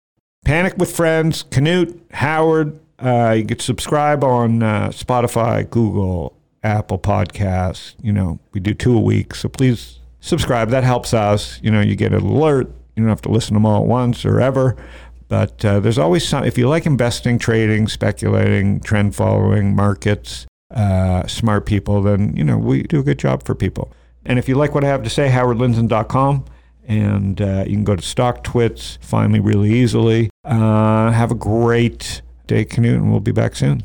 Panic 0.45 0.77
with 0.77 0.95
friends, 0.95 1.45
Canute, 1.45 2.01
Howard. 2.13 2.79
Uh, 2.99 3.35
you 3.39 3.45
could 3.45 3.63
subscribe 3.63 4.23
on 4.23 4.63
uh, 4.63 4.89
Spotify, 4.89 5.69
Google, 5.69 6.37
Apple 6.63 6.99
Podcasts. 6.99 7.95
You 8.03 8.13
know, 8.13 8.39
we 8.53 8.61
do 8.61 8.75
two 8.75 8.97
a 8.97 9.01
week, 9.01 9.35
so 9.35 9.49
please 9.49 9.99
subscribe. 10.21 10.71
That 10.71 10.85
helps 10.85 11.15
us. 11.15 11.59
You 11.63 11.71
know, 11.71 11.81
you 11.81 11.97
get 11.97 12.13
an 12.13 12.23
alert. 12.23 12.71
You 13.01 13.07
don't 13.07 13.11
have 13.11 13.23
to 13.23 13.31
listen 13.31 13.51
to 13.51 13.55
them 13.55 13.67
all 13.67 13.83
at 13.83 13.89
once 13.89 14.25
or 14.25 14.41
ever. 14.41 14.77
But 15.29 15.65
uh, 15.65 15.81
there's 15.81 15.99
always 15.99 16.27
some. 16.27 16.45
If 16.45 16.59
you 16.59 16.69
like 16.69 16.87
investing, 16.87 17.39
trading, 17.39 17.87
speculating, 17.87 18.81
trend 18.81 19.15
following, 19.15 19.77
markets, 19.77 20.47
uh, 20.75 21.27
smart 21.27 21.67
people, 21.67 22.03
then 22.03 22.35
you 22.37 22.43
know 22.43 22.59
we 22.59 22.83
do 22.83 23.01
a 23.01 23.03
good 23.03 23.19
job 23.19 23.45
for 23.45 23.55
people. 23.55 23.93
And 24.25 24.39
if 24.39 24.49
you 24.49 24.57
like 24.57 24.75
what 24.75 24.85
I 24.85 24.89
have 24.89 25.03
to 25.05 25.11
say, 25.11 25.29
howardlindzon.com. 25.29 26.45
And 26.87 27.41
uh, 27.41 27.65
you 27.67 27.77
can 27.77 27.85
go 27.85 27.95
to 27.95 28.03
StockTwits, 28.03 28.99
find 29.05 29.33
me 29.33 29.39
really 29.39 29.73
easily. 29.73 30.31
Uh, 30.45 31.13
have 31.13 31.31
a 31.31 31.37
great 31.37 32.23
day, 32.49 32.65
Canute, 32.65 32.97
and 32.97 33.11
we'll 33.11 33.21
be 33.21 33.33
back 33.33 33.55
soon. 33.55 33.85